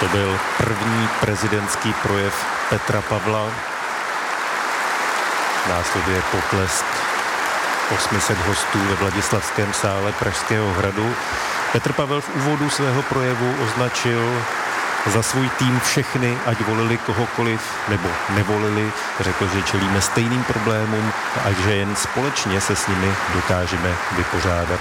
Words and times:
To 0.00 0.08
byl 0.08 0.38
první 0.58 1.08
prezidentský 1.20 1.92
projev 2.02 2.46
Petra 2.70 3.02
Pavla. 3.02 3.50
Následuje 5.68 6.22
potlesk 6.30 6.84
800 7.94 8.38
hostů 8.38 8.78
ve 8.78 8.94
Vladislavském 8.94 9.72
sále 9.72 10.12
Pražského 10.12 10.72
hradu. 10.72 11.14
Petr 11.72 11.92
Pavel 11.92 12.20
v 12.20 12.36
úvodu 12.36 12.70
svého 12.70 13.02
projevu 13.02 13.54
označil 13.64 14.42
za 15.06 15.22
svůj 15.22 15.48
tým 15.48 15.80
všechny, 15.80 16.38
ať 16.46 16.60
volili 16.60 16.98
kohokoliv 16.98 17.60
nebo 17.88 18.08
nevolili. 18.34 18.92
Řekl, 19.20 19.48
že 19.48 19.62
čelíme 19.62 20.00
stejným 20.00 20.44
problémům 20.44 21.12
a 21.44 21.52
že 21.52 21.74
jen 21.74 21.96
společně 21.96 22.60
se 22.60 22.76
s 22.76 22.86
nimi 22.86 23.14
dokážeme 23.34 23.94
vypořádat. 24.16 24.80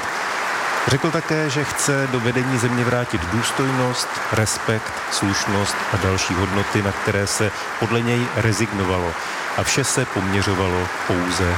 Řekl 0.87 1.11
také, 1.11 1.49
že 1.49 1.63
chce 1.63 2.07
do 2.11 2.19
vedení 2.19 2.57
země 2.57 2.83
vrátit 2.83 3.21
důstojnost, 3.21 4.07
respekt, 4.31 4.93
slušnost 5.11 5.75
a 5.93 5.97
další 5.97 6.33
hodnoty, 6.33 6.81
na 6.81 6.91
které 6.91 7.27
se 7.27 7.51
podle 7.79 8.01
něj 8.01 8.27
rezignovalo. 8.35 9.13
A 9.57 9.63
vše 9.63 9.83
se 9.83 10.05
poměřovalo 10.05 10.87
pouze 11.07 11.55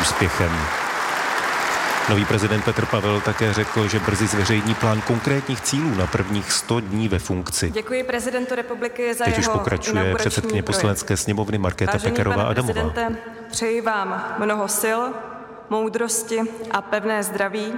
úspěchem. 0.00 0.60
Nový 2.08 2.24
prezident 2.24 2.64
Petr 2.64 2.86
Pavel 2.86 3.20
také 3.20 3.52
řekl, 3.52 3.88
že 3.88 4.00
brzy 4.00 4.26
zveřejní 4.26 4.74
plán 4.74 5.00
konkrétních 5.00 5.60
cílů 5.60 5.94
na 5.94 6.06
prvních 6.06 6.52
100 6.52 6.80
dní 6.80 7.08
ve 7.08 7.18
funkci. 7.18 7.70
Děkuji 7.70 8.04
prezidentu 8.04 8.54
republiky 8.54 9.14
za 9.14 9.24
Teď 9.24 9.38
jeho 9.38 9.52
už 9.52 9.58
pokračuje 9.58 10.14
předsedkyně 10.14 10.62
poslanecké 10.62 11.16
sněmovny 11.16 11.58
Markéta 11.58 11.92
Vážený 11.92 12.10
Pekarová 12.12 12.36
pane 12.36 12.48
Adamová. 12.48 12.72
prezidente, 12.72 13.16
přeji 13.50 13.80
vám 13.80 14.34
mnoho 14.38 14.68
sil, 14.80 15.00
moudrosti 15.70 16.40
a 16.70 16.80
pevné 16.80 17.22
zdraví, 17.22 17.72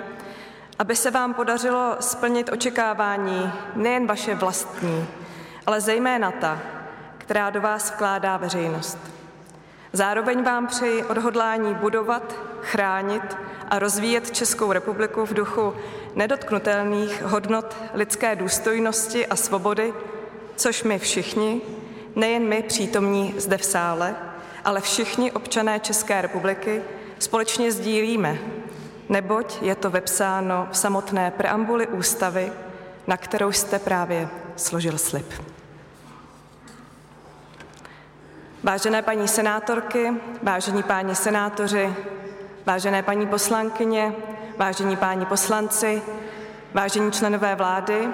aby 0.78 0.96
se 0.96 1.10
vám 1.10 1.34
podařilo 1.34 1.96
splnit 2.00 2.52
očekávání 2.52 3.52
nejen 3.74 4.06
vaše 4.06 4.34
vlastní, 4.34 5.06
ale 5.66 5.80
zejména 5.80 6.30
ta, 6.30 6.58
která 7.18 7.50
do 7.50 7.60
vás 7.60 7.90
vkládá 7.90 8.36
veřejnost. 8.36 8.98
Zároveň 9.92 10.42
vám 10.42 10.66
přeji 10.66 11.04
odhodlání 11.04 11.74
budovat, 11.74 12.34
chránit 12.62 13.36
a 13.68 13.78
rozvíjet 13.78 14.30
Českou 14.30 14.72
republiku 14.72 15.26
v 15.26 15.34
duchu 15.34 15.74
nedotknutelných 16.14 17.22
hodnot 17.22 17.76
lidské 17.94 18.36
důstojnosti 18.36 19.26
a 19.26 19.36
svobody, 19.36 19.94
což 20.56 20.82
my 20.82 20.98
všichni, 20.98 21.60
nejen 22.16 22.48
my 22.48 22.62
přítomní 22.62 23.34
zde 23.36 23.58
v 23.58 23.64
sále, 23.64 24.14
ale 24.64 24.80
všichni 24.80 25.32
občané 25.32 25.80
České 25.80 26.22
republiky 26.22 26.82
společně 27.18 27.72
sdílíme, 27.72 28.38
neboť 29.08 29.62
je 29.62 29.74
to 29.74 29.90
vepsáno 29.90 30.68
v 30.70 30.76
samotné 30.76 31.30
preambuli 31.30 31.86
ústavy, 31.86 32.52
na 33.06 33.16
kterou 33.16 33.52
jste 33.52 33.78
právě 33.78 34.28
složil 34.56 34.98
slib. 34.98 35.32
Vážené 38.62 39.02
paní 39.02 39.28
senátorky, 39.28 40.12
vážení 40.42 40.82
páni 40.82 41.14
senátoři, 41.14 41.94
vážené 42.66 43.02
paní 43.02 43.26
poslankyně, 43.26 44.12
vážení 44.56 44.96
páni 44.96 45.26
poslanci, 45.26 46.02
vážení 46.74 47.12
členové 47.12 47.54
vlády, 47.54 48.08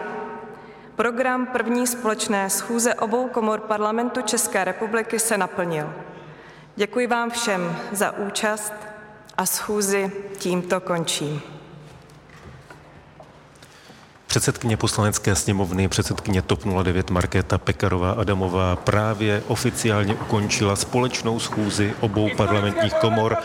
program 0.96 1.46
první 1.46 1.86
společné 1.86 2.50
schůze 2.50 2.94
obou 2.94 3.28
komor 3.28 3.61
parlamentu 3.61 4.22
České 4.22 4.64
republiky 4.64 5.18
se 5.18 5.38
naplnil. 5.38 5.94
Děkuji 6.77 7.06
vám 7.06 7.30
všem 7.30 7.77
za 7.92 8.11
účast 8.11 8.89
a 9.41 9.46
schůzi 9.46 10.12
tímto 10.38 10.80
končím. 10.80 11.42
Předsedkyně 14.27 14.77
poslanecké 14.77 15.34
sněmovny, 15.34 15.88
předsedkyně 15.88 16.42
TOP 16.42 16.64
09 16.83 17.10
Markéta 17.10 17.58
Pekarová 17.58 18.11
Adamová 18.11 18.77
právě 18.77 19.42
oficiálně 19.46 20.14
ukončila 20.14 20.77
společnou 20.77 21.41
schůzi 21.41 21.95
obou 22.01 22.28
parlamentních 22.36 22.95
komor, 22.95 23.36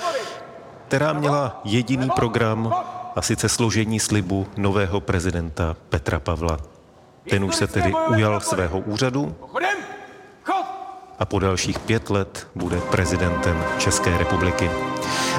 která 0.87 1.13
měla 1.13 1.61
jediný 1.63 2.09
program 2.15 2.73
a 3.15 3.21
sice 3.21 3.49
složení 3.49 3.99
slibu 3.99 4.47
nového 4.57 5.01
prezidenta 5.01 5.75
Petra 5.89 6.19
Pavla. 6.19 6.57
Ten 7.29 7.43
už 7.43 7.55
se 7.55 7.67
tedy 7.67 7.93
ujal 8.09 8.39
svého 8.39 8.79
úřadu 8.79 9.35
a 11.19 11.25
po 11.25 11.39
dalších 11.39 11.79
pět 11.79 12.09
let 12.09 12.47
bude 12.55 12.81
prezidentem 12.81 13.63
České 13.79 14.17
republiky. 14.17 14.69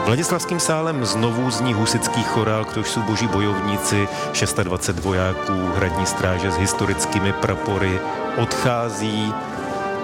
Vladislavským 0.07 0.61
sálem 0.61 1.05
znovu 1.05 1.51
zní 1.51 1.75
husický 1.75 2.23
chorál, 2.23 2.65
ktož 2.65 2.91
jsou 2.91 3.03
boží 3.03 3.27
bojovníci, 3.27 4.09
620 4.33 4.99
vojáků 4.99 5.53
hradní 5.77 6.07
stráže 6.07 6.51
s 6.51 6.57
historickými 6.57 7.33
prapory 7.33 8.01
odchází 8.37 9.35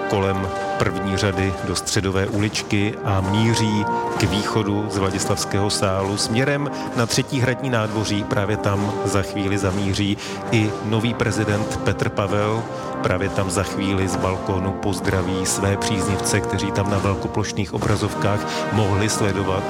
kolem 0.09 0.47
první 0.77 1.17
řady 1.17 1.53
do 1.63 1.75
středové 1.75 2.27
uličky 2.27 2.93
a 3.03 3.21
míří 3.21 3.85
k 4.19 4.23
východu 4.23 4.87
z 4.89 4.97
Vladislavského 4.97 5.69
sálu 5.69 6.17
směrem 6.17 6.71
na 6.95 7.05
třetí 7.05 7.39
hradní 7.39 7.69
nádvoří. 7.69 8.23
Právě 8.23 8.57
tam 8.57 8.93
za 9.05 9.21
chvíli 9.21 9.57
zamíří 9.57 10.17
i 10.51 10.71
nový 10.85 11.13
prezident 11.13 11.77
Petr 11.77 12.09
Pavel. 12.09 12.63
Právě 13.03 13.29
tam 13.29 13.51
za 13.51 13.63
chvíli 13.63 14.07
z 14.07 14.15
balkónu 14.15 14.71
pozdraví 14.71 15.45
své 15.45 15.77
příznivce, 15.77 16.39
kteří 16.39 16.71
tam 16.71 16.89
na 16.91 16.97
velkoplošných 16.97 17.73
obrazovkách 17.73 18.39
mohli 18.73 19.09
sledovat 19.09 19.63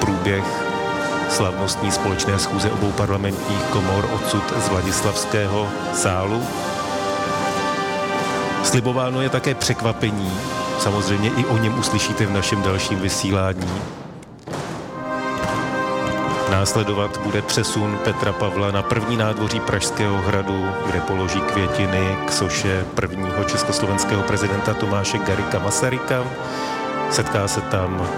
průběh 0.00 0.44
slavnostní 1.28 1.92
společné 1.92 2.38
schůze 2.38 2.70
obou 2.70 2.92
parlamentních 2.92 3.62
komor 3.62 4.08
odsud 4.14 4.42
z 4.64 4.68
Vladislavského 4.68 5.68
sálu. 5.94 6.42
Slibováno 8.66 9.22
je 9.22 9.28
také 9.28 9.54
překvapení, 9.54 10.32
samozřejmě 10.78 11.30
i 11.36 11.44
o 11.44 11.58
něm 11.58 11.78
uslyšíte 11.78 12.26
v 12.26 12.30
našem 12.30 12.62
dalším 12.62 13.00
vysílání. 13.00 13.70
Následovat 16.50 17.20
bude 17.24 17.42
přesun 17.42 17.98
Petra 18.04 18.32
Pavla 18.32 18.70
na 18.70 18.82
první 18.82 19.16
nádvoří 19.16 19.60
Pražského 19.60 20.16
hradu, 20.16 20.66
kde 20.86 21.00
položí 21.00 21.40
květiny 21.40 22.16
k 22.26 22.32
soše 22.32 22.84
prvního 22.94 23.44
československého 23.44 24.22
prezidenta 24.22 24.74
Tomáše 24.74 25.18
Garika 25.18 25.58
Masaryka. 25.58 26.24
Setká 27.10 27.48
se 27.48 27.60
tam 27.60 28.08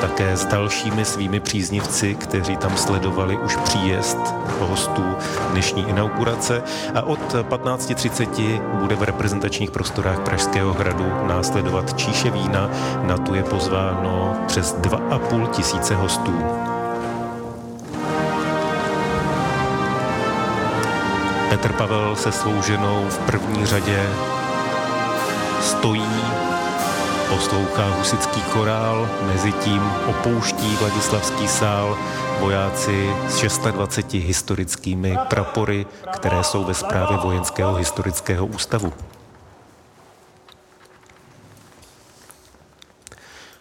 také 0.00 0.36
s 0.36 0.44
dalšími 0.44 1.04
svými 1.04 1.40
příznivci, 1.40 2.14
kteří 2.14 2.56
tam 2.56 2.76
sledovali 2.76 3.38
už 3.38 3.56
příjezd 3.56 4.18
hostů 4.60 5.04
dnešní 5.50 5.88
inaugurace 5.88 6.62
a 6.94 7.02
od 7.02 7.34
15.30 7.34 8.60
bude 8.78 8.96
v 8.96 9.02
reprezentačních 9.02 9.70
prostorách 9.70 10.20
Pražského 10.20 10.72
hradu 10.72 11.12
následovat 11.26 11.98
číše 11.98 12.30
vína. 12.30 12.70
Na 13.02 13.18
tu 13.18 13.34
je 13.34 13.42
pozváno 13.42 14.36
přes 14.46 14.76
2,5 14.76 15.46
tisíce 15.46 15.94
hostů. 15.94 16.34
Petr 21.48 21.72
Pavel 21.72 22.16
se 22.16 22.32
svou 22.32 22.62
ženou 22.62 23.06
v 23.08 23.18
první 23.18 23.66
řadě 23.66 24.08
stojí 25.60 26.51
poslouchá 27.32 27.88
husický 27.88 28.40
chorál, 28.40 29.08
mezi 29.22 29.52
tím 29.52 29.82
opouští 30.06 30.76
Vladislavský 30.76 31.48
sál 31.48 31.98
vojáci 32.40 33.16
s 33.28 33.58
26 33.58 34.26
historickými 34.26 35.18
prapory, 35.28 35.86
které 36.12 36.44
jsou 36.44 36.64
ve 36.64 36.74
správě 36.74 37.16
Vojenského 37.16 37.74
historického 37.74 38.46
ústavu. 38.46 38.92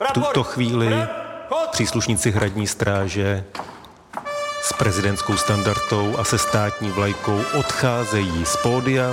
V 0.09 0.12
tuto 0.14 0.44
chvíli 0.44 1.08
příslušníci 1.72 2.32
hradní 2.32 2.68
stráže 2.68 3.46
s 4.62 4.74
prezidentskou 4.74 5.38
standardou 5.38 6.18
a 6.18 6.24
se 6.24 6.38
státní 6.38 6.90
vlajkou 6.90 7.42
odcházejí 7.59 8.46
z 8.46 8.56
pódia 8.56 9.12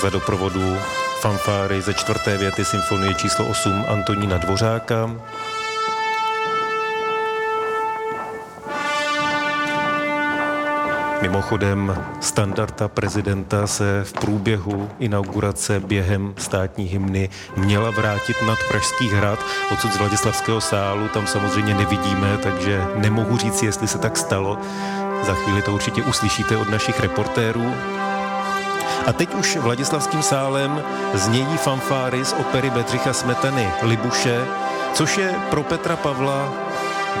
za 0.00 0.10
doprovodu 0.10 0.76
fanfáry 1.20 1.82
ze 1.82 1.94
čtvrté 1.94 2.36
věty 2.36 2.64
symfonie 2.64 3.14
číslo 3.14 3.46
8 3.46 3.84
Antonína 3.88 4.38
Dvořáka. 4.38 5.10
Mimochodem, 11.22 12.04
standarda 12.20 12.88
prezidenta 12.88 13.66
se 13.66 14.04
v 14.04 14.12
průběhu 14.12 14.90
inaugurace 14.98 15.80
během 15.80 16.34
státní 16.38 16.84
hymny 16.84 17.30
měla 17.56 17.90
vrátit 17.90 18.36
nad 18.46 18.58
Pražský 18.68 19.08
hrad, 19.08 19.38
odsud 19.72 19.92
z 19.92 19.96
Vladislavského 19.96 20.60
sálu, 20.60 21.08
tam 21.08 21.26
samozřejmě 21.26 21.74
nevidíme, 21.74 22.38
takže 22.42 22.86
nemohu 22.94 23.36
říct, 23.36 23.62
jestli 23.62 23.88
se 23.88 23.98
tak 23.98 24.16
stalo. 24.16 24.58
Za 25.22 25.34
chvíli 25.34 25.62
to 25.62 25.72
určitě 25.72 26.02
uslyšíte 26.02 26.56
od 26.56 26.68
našich 26.68 27.00
reportérů. 27.00 27.74
A 29.08 29.12
teď 29.12 29.34
už 29.34 29.56
Vladislavským 29.56 30.22
sálem 30.22 30.82
znějí 31.14 31.56
fanfáry 31.56 32.24
z 32.24 32.32
opery 32.32 32.70
Bedřicha 32.70 33.12
Smetany 33.12 33.72
Libuše, 33.82 34.44
což 34.92 35.18
je 35.18 35.34
pro 35.50 35.62
Petra 35.62 35.96
Pavla 35.96 36.52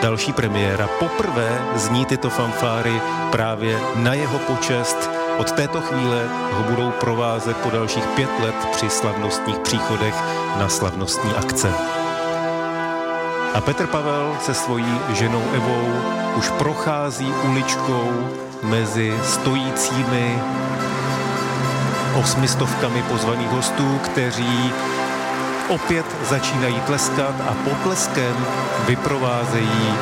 další 0.02 0.32
premiéra. 0.32 0.88
Poprvé 0.98 1.58
zní 1.74 2.06
tyto 2.06 2.30
fanfáry 2.30 3.00
právě 3.30 3.80
na 3.96 4.14
jeho 4.14 4.38
počest 4.38 5.10
Od 5.38 5.52
této 5.52 5.80
chvíle 5.80 6.28
ho 6.52 6.62
budou 6.62 6.90
provázet 6.90 7.56
po 7.56 7.70
dalších 7.70 8.06
pět 8.06 8.30
let 8.40 8.54
při 8.72 8.90
slavnostních 8.90 9.58
příchodech 9.58 10.14
na 10.58 10.68
slavnostní 10.68 11.30
akce. 11.30 11.72
A 13.54 13.60
Petr 13.60 13.86
Pavel 13.86 14.36
se 14.40 14.54
svojí 14.54 15.00
ženou 15.12 15.42
Evou 15.54 16.00
už 16.36 16.50
prochází 16.50 17.32
uličkou 17.50 18.28
mezi 18.62 19.18
stojícími 19.24 20.40
osmistovkami 22.14 23.02
pozvaných 23.02 23.48
hostů, 23.48 24.00
kteří 24.04 24.72
opět 25.68 26.06
začínají 26.28 26.80
tleskat 26.80 27.34
a 27.48 27.54
potleskem 27.64 28.46
vyprovázejí 28.86 29.94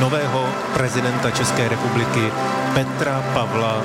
nového 0.00 0.46
prezidenta 0.74 1.30
České 1.30 1.68
republiky 1.68 2.32
Petra 2.74 3.22
Pavla 3.34 3.82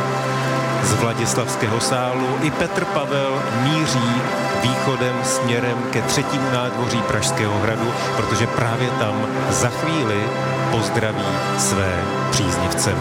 z 0.84 0.94
Vladislavského 0.94 1.80
sálu. 1.80 2.28
I 2.42 2.52
Petr 2.52 2.86
Pavel 2.86 3.42
míří 3.64 4.12
východem 4.62 5.16
směrem 5.24 5.78
ke 5.92 6.02
třetímu 6.02 6.52
nádvoří 6.52 7.02
Pražského 7.02 7.60
hradu, 7.60 7.94
protože 8.18 8.48
právě 8.48 8.90
tam 8.90 9.28
za 9.50 9.70
chvíli 9.70 10.24
pozdraví 10.72 11.26
své 11.58 12.00
příznivce. 12.32 12.96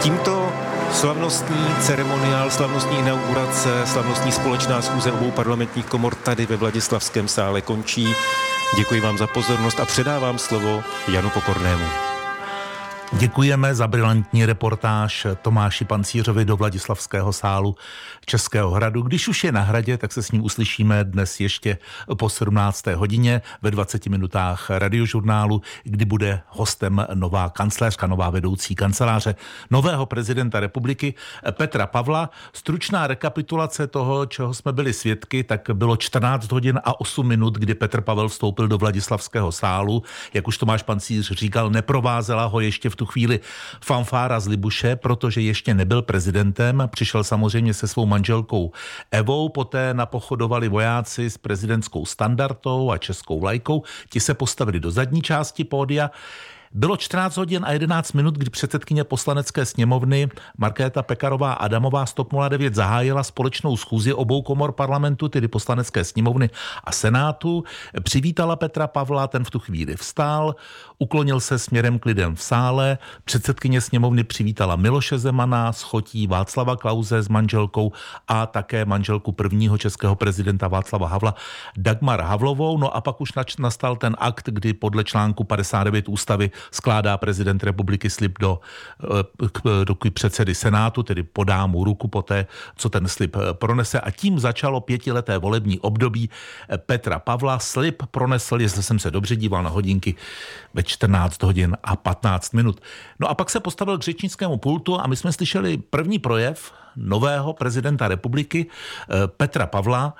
Tímto 0.00 0.52
Slavnostní 0.94 1.66
ceremoniál, 1.80 2.50
slavnostní 2.50 2.98
inaugurace, 2.98 3.86
slavnostní 3.86 4.32
společná 4.32 4.82
schůze 4.82 5.12
obou 5.12 5.30
parlamentních 5.30 5.86
komor 5.86 6.14
tady 6.14 6.46
ve 6.46 6.56
Vladislavském 6.56 7.28
sále 7.28 7.60
končí. 7.60 8.08
Děkuji 8.76 9.00
vám 9.00 9.18
za 9.18 9.26
pozornost 9.26 9.80
a 9.80 9.84
předávám 9.84 10.38
slovo 10.38 10.84
Janu 11.08 11.30
Pokornému. 11.30 12.13
Děkujeme 13.18 13.74
za 13.74 13.86
brilantní 13.86 14.46
reportáž 14.46 15.26
Tomáši 15.42 15.84
Pancířovi 15.84 16.44
do 16.44 16.56
Vladislavského 16.56 17.32
sálu 17.32 17.76
Českého 18.26 18.70
hradu. 18.70 19.02
Když 19.02 19.28
už 19.28 19.44
je 19.44 19.52
na 19.52 19.60
hradě, 19.60 19.98
tak 19.98 20.12
se 20.12 20.22
s 20.22 20.32
ním 20.32 20.44
uslyšíme 20.44 21.04
dnes 21.04 21.40
ještě 21.40 21.78
po 22.18 22.28
17. 22.28 22.86
hodině 22.86 23.42
ve 23.62 23.70
20 23.70 24.06
minutách 24.06 24.70
radiožurnálu, 24.70 25.62
kdy 25.84 26.04
bude 26.04 26.40
hostem 26.48 27.06
nová 27.14 27.48
kancléřka, 27.48 28.06
nová 28.06 28.30
vedoucí 28.30 28.74
kanceláře 28.74 29.34
nového 29.70 30.06
prezidenta 30.06 30.60
republiky 30.60 31.14
Petra 31.50 31.86
Pavla. 31.86 32.30
Stručná 32.52 33.06
rekapitulace 33.06 33.86
toho, 33.86 34.26
čeho 34.26 34.54
jsme 34.54 34.72
byli 34.72 34.92
svědky, 34.92 35.44
tak 35.44 35.70
bylo 35.72 35.96
14 35.96 36.52
hodin 36.52 36.80
a 36.84 37.00
8 37.00 37.28
minut, 37.28 37.54
kdy 37.54 37.74
Petr 37.74 38.00
Pavel 38.00 38.28
vstoupil 38.28 38.68
do 38.68 38.78
Vladislavského 38.78 39.52
sálu. 39.52 40.02
Jak 40.34 40.48
už 40.48 40.58
Tomáš 40.58 40.82
Pancíř 40.82 41.32
říkal, 41.32 41.70
neprovázela 41.70 42.44
ho 42.44 42.60
ještě 42.60 42.90
v 42.90 42.96
tu 42.96 43.03
chvíli 43.06 43.40
fanfára 43.80 44.40
z 44.40 44.48
Libuše, 44.48 44.96
protože 44.96 45.40
ještě 45.40 45.74
nebyl 45.74 46.02
prezidentem. 46.02 46.82
Přišel 46.86 47.24
samozřejmě 47.24 47.74
se 47.74 47.88
svou 47.88 48.06
manželkou 48.06 48.72
Evou, 49.10 49.48
poté 49.48 49.94
napochodovali 49.94 50.68
vojáci 50.68 51.30
s 51.30 51.38
prezidentskou 51.38 52.06
standardou 52.06 52.90
a 52.90 52.98
českou 52.98 53.40
vlajkou. 53.40 53.82
Ti 54.10 54.20
se 54.20 54.34
postavili 54.34 54.80
do 54.80 54.90
zadní 54.90 55.22
části 55.22 55.64
pódia. 55.64 56.10
Bylo 56.76 56.96
14 56.96 57.36
hodin 57.36 57.64
a 57.64 57.72
11 57.72 58.12
minut, 58.12 58.34
kdy 58.38 58.50
předsedkyně 58.50 59.04
poslanecké 59.04 59.66
sněmovny 59.66 60.28
Markéta 60.58 61.02
Pekarová 61.02 61.52
Adamová 61.52 62.06
109 62.06 62.74
zahájila 62.74 63.22
společnou 63.22 63.76
schůzi 63.76 64.12
obou 64.12 64.42
komor 64.42 64.72
parlamentu, 64.72 65.28
tedy 65.28 65.48
poslanecké 65.48 66.04
sněmovny 66.04 66.50
a 66.84 66.92
senátu. 66.92 67.64
Přivítala 68.02 68.56
Petra 68.56 68.86
Pavla, 68.86 69.26
ten 69.26 69.44
v 69.44 69.50
tu 69.50 69.58
chvíli 69.58 69.96
vstál, 69.96 70.54
uklonil 70.98 71.40
se 71.40 71.58
směrem 71.58 71.98
k 71.98 72.06
lidem 72.06 72.34
v 72.34 72.42
sále. 72.42 72.98
Předsedkyně 73.24 73.80
sněmovny 73.80 74.24
přivítala 74.24 74.76
Miloše 74.76 75.18
Zemana, 75.18 75.72
schotí 75.72 76.26
Václava 76.26 76.76
Klauze 76.76 77.22
s 77.22 77.28
manželkou 77.28 77.92
a 78.28 78.46
také 78.46 78.84
manželku 78.84 79.32
prvního 79.32 79.78
českého 79.78 80.14
prezidenta 80.14 80.68
Václava 80.68 81.08
Havla 81.08 81.34
Dagmar 81.76 82.20
Havlovou. 82.20 82.78
No 82.78 82.96
a 82.96 83.00
pak 83.00 83.20
už 83.20 83.32
nastal 83.58 83.96
ten 83.96 84.16
akt, 84.18 84.48
kdy 84.48 84.72
podle 84.72 85.04
článku 85.04 85.44
59 85.44 86.08
ústavy 86.08 86.50
skládá 86.70 87.16
prezident 87.16 87.64
republiky 87.64 88.10
slib 88.10 88.38
do 88.40 88.60
eh, 89.02 89.84
ruky 89.84 90.10
předsedy 90.10 90.54
Senátu, 90.54 91.02
tedy 91.02 91.22
podá 91.22 91.66
mu 91.66 91.84
ruku 91.84 92.08
poté, 92.08 92.46
co 92.76 92.88
ten 92.88 93.08
slib 93.08 93.36
eh, 93.36 93.54
pronese 93.54 94.00
a 94.00 94.10
tím 94.10 94.38
začalo 94.38 94.80
pětileté 94.80 95.38
volební 95.38 95.80
období 95.80 96.30
eh, 96.68 96.78
Petra 96.78 97.18
Pavla. 97.18 97.58
Slib 97.58 98.02
pronesl, 98.10 98.60
jestli 98.60 98.82
jsem 98.82 98.98
se 98.98 99.10
dobře 99.10 99.36
díval 99.36 99.62
na 99.62 99.70
hodinky, 99.70 100.14
ve 100.74 100.82
14 100.84 101.42
hodin 101.42 101.76
a 101.82 101.96
15 101.96 102.52
minut. 102.52 102.80
No 103.20 103.28
a 103.28 103.34
pak 103.34 103.50
se 103.50 103.60
postavil 103.60 103.98
k 103.98 104.02
řečnickému 104.02 104.56
pultu 104.56 105.00
a 105.00 105.06
my 105.06 105.16
jsme 105.16 105.32
slyšeli 105.32 105.76
první 105.76 106.18
projev 106.18 106.72
nového 106.96 107.52
prezidenta 107.52 108.08
republiky 108.08 108.66
Petra 109.26 109.66
Pavla. 109.66 110.14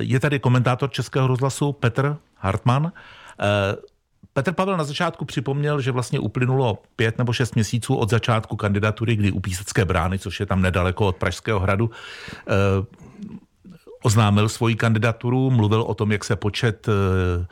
Je 0.00 0.20
tady 0.20 0.38
komentátor 0.38 0.90
Českého 0.90 1.26
rozhlasu 1.26 1.72
Petr 1.72 2.16
Hartmann. 2.36 2.92
Petr 4.36 4.52
Pavel 4.52 4.76
na 4.76 4.84
začátku 4.84 5.24
připomněl, 5.24 5.80
že 5.80 5.92
vlastně 5.92 6.20
uplynulo 6.20 6.82
pět 6.96 7.18
nebo 7.18 7.32
šest 7.32 7.54
měsíců 7.54 7.94
od 7.94 8.10
začátku 8.10 8.56
kandidatury, 8.56 9.16
kdy 9.16 9.32
u 9.32 9.40
Písecké 9.40 9.84
brány, 9.84 10.18
což 10.18 10.40
je 10.40 10.46
tam 10.46 10.62
nedaleko 10.62 11.06
od 11.06 11.16
Pražského 11.16 11.60
hradu, 11.60 11.90
eh, 12.48 12.52
oznámil 14.02 14.48
svoji 14.48 14.74
kandidaturu, 14.74 15.50
mluvil 15.50 15.82
o 15.82 15.94
tom, 15.94 16.12
jak 16.12 16.24
se 16.24 16.36
počet 16.36 16.88
eh, 16.88 17.46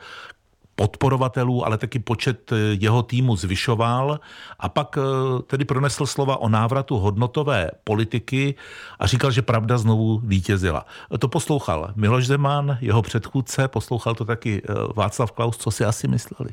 podporovatelů, 0.75 1.65
ale 1.65 1.77
taky 1.77 1.99
počet 1.99 2.51
eh, 2.51 2.55
jeho 2.79 3.03
týmu 3.03 3.35
zvyšoval 3.35 4.19
a 4.59 4.69
pak 4.69 4.97
tedy 5.47 5.65
pronesl 5.65 6.05
slova 6.05 6.37
o 6.37 6.49
návratu 6.49 6.97
hodnotové 6.97 7.71
politiky 7.83 8.55
a 8.99 9.07
říkal, 9.07 9.31
že 9.31 9.41
pravda 9.41 9.77
znovu 9.77 10.21
vítězila. 10.23 10.85
To 11.19 11.27
poslouchal 11.27 11.93
Miloš 11.95 12.27
Zeman, 12.27 12.77
jeho 12.81 13.01
předchůdce, 13.01 13.67
poslouchal 13.67 14.15
to 14.15 14.25
taky 14.25 14.61
Václav 14.95 15.31
Klaus, 15.31 15.57
co 15.57 15.71
si 15.71 15.85
asi 15.85 16.07
mysleli. 16.07 16.49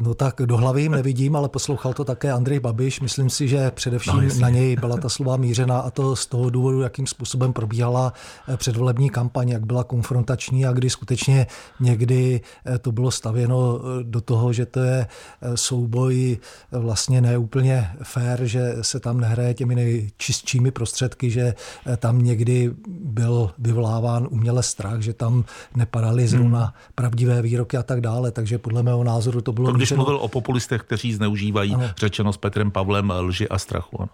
No 0.00 0.14
tak 0.14 0.40
do 0.44 0.56
hlavy 0.56 0.82
jim 0.82 0.92
nevidím, 0.92 1.36
ale 1.36 1.48
poslouchal 1.48 1.92
to 1.92 2.04
také 2.04 2.32
Andrej 2.32 2.60
Babiš. 2.60 3.00
Myslím 3.00 3.30
si, 3.30 3.48
že 3.48 3.70
především 3.70 4.28
no, 4.28 4.40
na 4.40 4.48
něj 4.48 4.76
byla 4.76 4.96
ta 4.96 5.08
slova 5.08 5.36
mířena 5.36 5.78
a 5.80 5.90
to 5.90 6.16
z 6.16 6.26
toho 6.26 6.50
důvodu, 6.50 6.80
jakým 6.80 7.06
způsobem 7.06 7.52
probíhala 7.52 8.12
eh, 8.48 8.56
předvolební 8.56 9.10
kampaň, 9.10 9.48
jak 9.48 9.66
byla 9.66 9.84
konfrontační 9.84 10.66
a 10.66 10.72
kdy 10.72 10.90
skutečně 10.90 11.46
někdy 11.80 12.40
eh, 12.66 12.78
to 12.78 12.92
bylo 12.92 13.10
stavěno 13.10 13.80
eh, 13.80 14.02
do 14.02 14.20
toho, 14.20 14.52
že 14.52 14.66
to 14.66 14.80
je 14.80 15.06
souboj 15.54 16.38
vlastně 16.72 17.20
neúplně 17.20 17.90
fair, 18.02 18.44
že 18.44 18.74
se 18.82 19.00
tam 19.00 19.20
nehraje 19.20 19.54
těmi 19.54 19.74
nejčistšími 19.74 20.70
prostředky, 20.70 21.30
že 21.30 21.54
tam 21.96 22.18
někdy 22.18 22.70
byl 22.88 23.50
vyvoláván 23.58 24.28
uměle 24.30 24.62
strach, 24.62 25.00
že 25.00 25.12
tam 25.12 25.44
nepadaly 25.76 26.28
zrovna 26.28 26.60
hmm. 26.60 26.72
pravdivé 26.94 27.42
výroky 27.42 27.76
a 27.76 27.82
tak 27.82 28.00
dále. 28.00 28.30
Takže 28.30 28.58
podle 28.58 28.82
mého 28.82 29.04
názoru 29.04 29.40
to 29.40 29.52
bylo 29.52 29.72
to 29.72 29.87
mluvil 29.94 30.16
o 30.16 30.28
populistech, 30.28 30.82
kteří 30.82 31.12
zneužívají 31.12 31.74
ano. 31.74 31.90
řečeno 31.96 32.32
s 32.32 32.36
Petrem 32.36 32.70
Pavlem 32.70 33.12
lži 33.18 33.48
a 33.48 33.58
strachu. 33.58 34.00
Ano. 34.00 34.08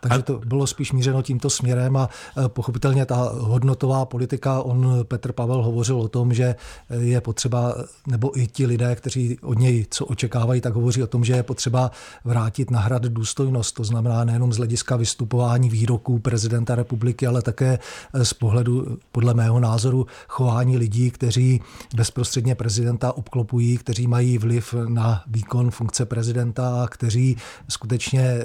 Takže 0.00 0.22
to 0.22 0.38
bylo 0.38 0.66
spíš 0.66 0.92
mířeno 0.92 1.22
tímto 1.22 1.50
směrem 1.50 1.96
a 1.96 2.08
e, 2.44 2.48
pochopitelně 2.48 3.06
ta 3.06 3.32
hodnotová 3.38 4.04
politika, 4.04 4.62
on 4.62 5.04
Petr 5.04 5.32
Pavel 5.32 5.62
hovořil 5.62 6.00
o 6.00 6.08
tom, 6.08 6.34
že 6.34 6.54
je 6.98 7.20
potřeba, 7.20 7.74
nebo 8.06 8.38
i 8.38 8.46
ti 8.46 8.66
lidé, 8.66 8.96
kteří 8.96 9.38
od 9.42 9.58
něj 9.58 9.86
co 9.90 10.06
očekávají, 10.06 10.60
tak 10.60 10.74
hovoří 10.74 11.02
o 11.02 11.06
tom, 11.06 11.24
že 11.24 11.32
je 11.32 11.42
potřeba 11.42 11.90
vrátit 12.24 12.70
na 12.70 12.80
hrad 12.80 13.02
důstojnost. 13.02 13.74
To 13.74 13.84
znamená 13.84 14.24
nejenom 14.24 14.52
z 14.52 14.56
hlediska 14.56 14.96
vystupování 14.96 15.70
výroků 15.70 16.18
prezidenta 16.18 16.74
republiky, 16.74 17.26
ale 17.26 17.42
také 17.42 17.78
z 18.22 18.34
pohledu, 18.34 18.98
podle 19.12 19.34
mého 19.34 19.60
názoru, 19.60 20.06
chování 20.28 20.78
lidí, 20.78 21.10
kteří 21.10 21.60
bezprostředně 21.96 22.54
prezidenta 22.54 23.16
obklopují, 23.16 23.78
kteří 23.78 24.06
mají 24.06 24.38
vliv 24.38 24.74
na 24.88 25.22
výkon 25.26 25.70
funkce 25.70 26.06
prezidenta 26.06 26.82
a 26.82 26.86
kteří 26.86 27.36
skutečně 27.68 28.38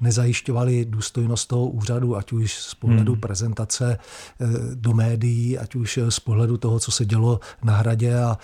nezajišťovali 0.00 0.87
důstojnost 0.88 1.48
toho 1.48 1.66
úřadu, 1.66 2.16
ať 2.16 2.32
už 2.32 2.54
z 2.54 2.74
pohledu 2.74 3.12
hmm. 3.12 3.20
prezentace 3.20 3.98
eh, 4.40 4.46
do 4.74 4.92
médií, 4.92 5.58
ať 5.58 5.74
už 5.74 5.98
z 6.08 6.20
pohledu 6.20 6.56
toho, 6.56 6.80
co 6.80 6.90
se 6.90 7.04
dělo 7.04 7.40
na 7.62 7.76
hradě 7.76 8.18
a 8.18 8.38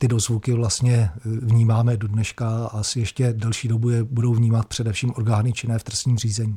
ty 0.00 0.08
dozvuky 0.08 0.52
vlastně 0.52 0.94
eh, 0.96 1.20
vnímáme 1.24 1.96
do 1.96 2.08
dneška 2.08 2.48
a 2.48 2.78
asi 2.78 3.00
ještě 3.00 3.32
delší 3.32 3.68
dobu 3.68 3.90
je 3.90 4.04
budou 4.04 4.34
vnímat 4.34 4.66
především 4.66 5.12
orgány 5.16 5.52
činné 5.52 5.78
v 5.78 5.84
trestním 5.84 6.18
řízení. 6.18 6.56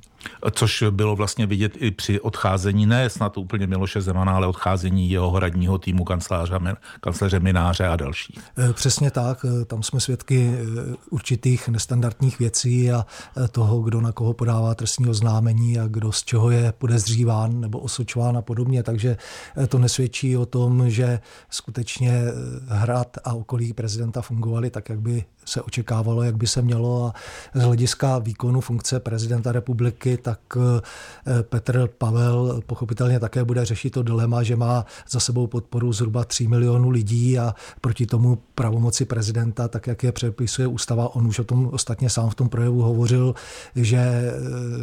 Což 0.51 0.83
bylo 0.91 1.15
vlastně 1.15 1.45
vidět 1.45 1.73
i 1.75 1.91
při 1.91 2.19
odcházení, 2.19 2.85
ne 2.85 3.09
snad 3.09 3.37
úplně 3.37 3.67
Miloše 3.67 4.01
Zemana, 4.01 4.35
ale 4.35 4.47
odcházení 4.47 5.09
jeho 5.09 5.31
hradního 5.31 5.77
týmu 5.77 6.03
kancléře, 6.03 6.59
kancléře 7.01 7.39
Mináře 7.39 7.87
a 7.87 7.95
další. 7.95 8.39
Eh, 8.57 8.73
přesně 8.73 9.11
tak, 9.11 9.45
eh, 9.45 9.65
tam 9.65 9.83
jsme 9.83 9.99
svědky 9.99 10.51
určitých 11.09 11.69
nestandardních 11.69 12.39
věcí 12.39 12.91
a 12.91 13.05
toho, 13.51 13.81
kdo 13.81 14.01
na 14.01 14.11
koho 14.11 14.33
podává 14.33 14.75
trestní 14.75 15.09
oznámení 15.09 15.79
a 15.79 15.87
kdo 15.87 16.11
z 16.11 16.23
čeho 16.23 16.51
je 16.51 16.73
podezříván 16.77 17.61
nebo 17.61 17.79
osočován 17.79 18.37
a 18.37 18.41
podobně. 18.41 18.83
Takže 18.83 19.17
to 19.67 19.77
nesvědčí 19.77 20.37
o 20.37 20.45
tom, 20.45 20.89
že 20.89 21.19
skutečně 21.49 22.21
hrad 22.67 23.17
a 23.23 23.32
okolí 23.35 23.73
prezidenta 23.73 24.21
fungovaly 24.21 24.69
tak, 24.69 24.89
jak 24.89 25.01
by 25.01 25.25
se 25.45 25.61
očekávalo, 25.61 26.23
jak 26.23 26.37
by 26.37 26.47
se 26.47 26.61
mělo 26.61 27.05
a 27.05 27.13
z 27.53 27.63
hlediska 27.63 28.19
výkonu 28.19 28.61
funkce 28.61 28.99
prezidenta 28.99 29.51
republiky, 29.51 30.17
tak 30.17 30.39
eh, 30.57 31.43
Petr 31.43 31.89
Pavel 31.97 32.61
pochopitelně 32.65 33.19
také 33.19 33.43
bude 33.43 33.65
řešit 33.65 33.89
to 33.89 34.03
dilema, 34.03 34.43
že 34.43 34.55
má 34.55 34.85
za 35.09 35.19
sebou 35.19 35.47
podporu 35.47 35.93
zhruba 35.93 36.23
3 36.23 36.47
milionů 36.47 36.89
lidí 36.89 37.39
a 37.39 37.55
proti 37.81 38.05
tomu 38.05 38.37
pravomoci 38.55 39.05
prezidenta, 39.05 39.67
tak 39.67 39.87
jak 39.87 40.03
je 40.03 40.11
přepisuje 40.11 40.67
ústava, 40.67 41.15
on 41.15 41.27
už 41.27 41.39
o 41.39 41.43
tom 41.43 41.69
ostatně 41.73 42.09
sám 42.09 42.29
v 42.29 42.35
tom 42.35 42.49
projevu 42.49 42.81
hovořil, 42.81 43.35
že 43.75 43.97
eh, 43.97 44.33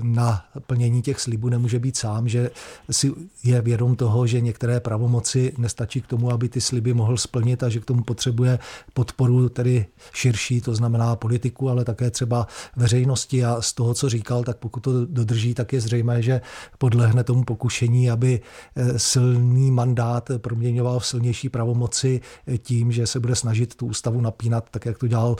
na 0.03 0.45
plnění 0.67 1.03
těch 1.03 1.21
slibů 1.21 1.49
nemůže 1.49 1.79
být 1.79 1.97
sám, 1.97 2.29
že 2.29 2.51
si 2.91 3.13
je 3.45 3.61
vědom 3.61 3.97
toho, 3.97 4.27
že 4.27 4.41
některé 4.41 4.81
pravomoci 4.81 5.53
nestačí 5.59 6.01
k 6.01 6.07
tomu, 6.07 6.31
aby 6.33 6.49
ty 6.49 6.61
sliby 6.61 6.95
mohl 6.95 7.17
splnit 7.17 7.63
a 7.63 7.69
že 7.69 7.81
k 7.81 7.85
tomu 7.85 8.03
potřebuje 8.03 8.59
podporu 8.95 9.49
tedy 9.49 9.87
širší, 10.13 10.50
to 10.61 10.75
znamená 10.75 11.17
politiku, 11.17 11.71
ale 11.71 11.85
také 11.85 12.11
třeba 12.11 12.47
veřejnosti 12.77 13.45
a 13.45 13.63
z 13.63 13.73
toho, 13.73 13.95
co 13.95 14.09
říkal, 14.09 14.45
tak 14.45 14.57
pokud 14.57 14.81
to 14.81 15.07
dodrží, 15.07 15.55
tak 15.55 15.73
je 15.73 15.81
zřejmé, 15.81 16.23
že 16.23 16.41
podlehne 16.79 17.25
tomu 17.25 17.45
pokušení, 17.45 18.11
aby 18.11 18.41
eh, 18.77 18.99
silný 18.99 19.71
mandát 19.71 20.31
proměňoval 20.39 20.99
v 20.99 21.07
silnější 21.07 21.49
pravomoci 21.49 22.21
tím, 22.59 22.93
že 22.93 23.07
se 23.07 23.21
bude 23.21 23.35
snažit 23.35 23.75
tu 23.75 23.87
ústavu 23.87 24.21
napínat, 24.21 24.65
tak 24.71 24.87
jak 24.87 24.99
to 24.99 25.07
dělal 25.07 25.37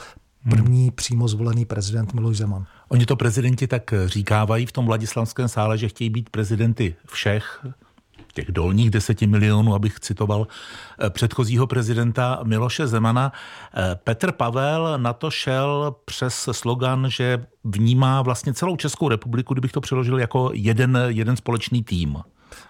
první 0.49 0.83
hmm. 0.83 0.95
přímo 0.95 1.27
zvolený 1.27 1.65
prezident 1.65 2.13
Miloš 2.13 2.37
Zeman. 2.37 2.65
Oni 2.89 3.05
to 3.05 3.15
prezidenti 3.15 3.67
tak 3.67 3.93
říkávají 4.05 4.65
v 4.65 4.71
tom 4.71 4.85
Vladislavském 4.85 5.47
sále, 5.47 5.77
že 5.77 5.87
chtějí 5.87 6.09
být 6.09 6.29
prezidenty 6.29 6.95
všech, 7.05 7.65
těch 8.31 8.51
dolních 8.51 8.89
deseti 8.89 9.27
milionů, 9.27 9.75
abych 9.75 9.99
citoval 9.99 10.47
eh, 10.99 11.09
předchozího 11.09 11.67
prezidenta 11.67 12.39
Miloše 12.43 12.87
Zemana. 12.87 13.31
Eh, 13.75 13.95
Petr 14.03 14.31
Pavel 14.31 14.93
na 14.97 15.13
to 15.13 15.31
šel 15.31 15.95
přes 16.05 16.49
slogan, 16.51 17.05
že 17.09 17.45
vnímá 17.63 18.21
vlastně 18.21 18.53
celou 18.53 18.75
Českou 18.75 19.09
republiku, 19.09 19.53
kdybych 19.53 19.71
to 19.71 19.81
přeložil 19.81 20.19
jako 20.19 20.49
jeden, 20.53 20.99
jeden 21.07 21.35
společný 21.35 21.83
tým. 21.83 22.17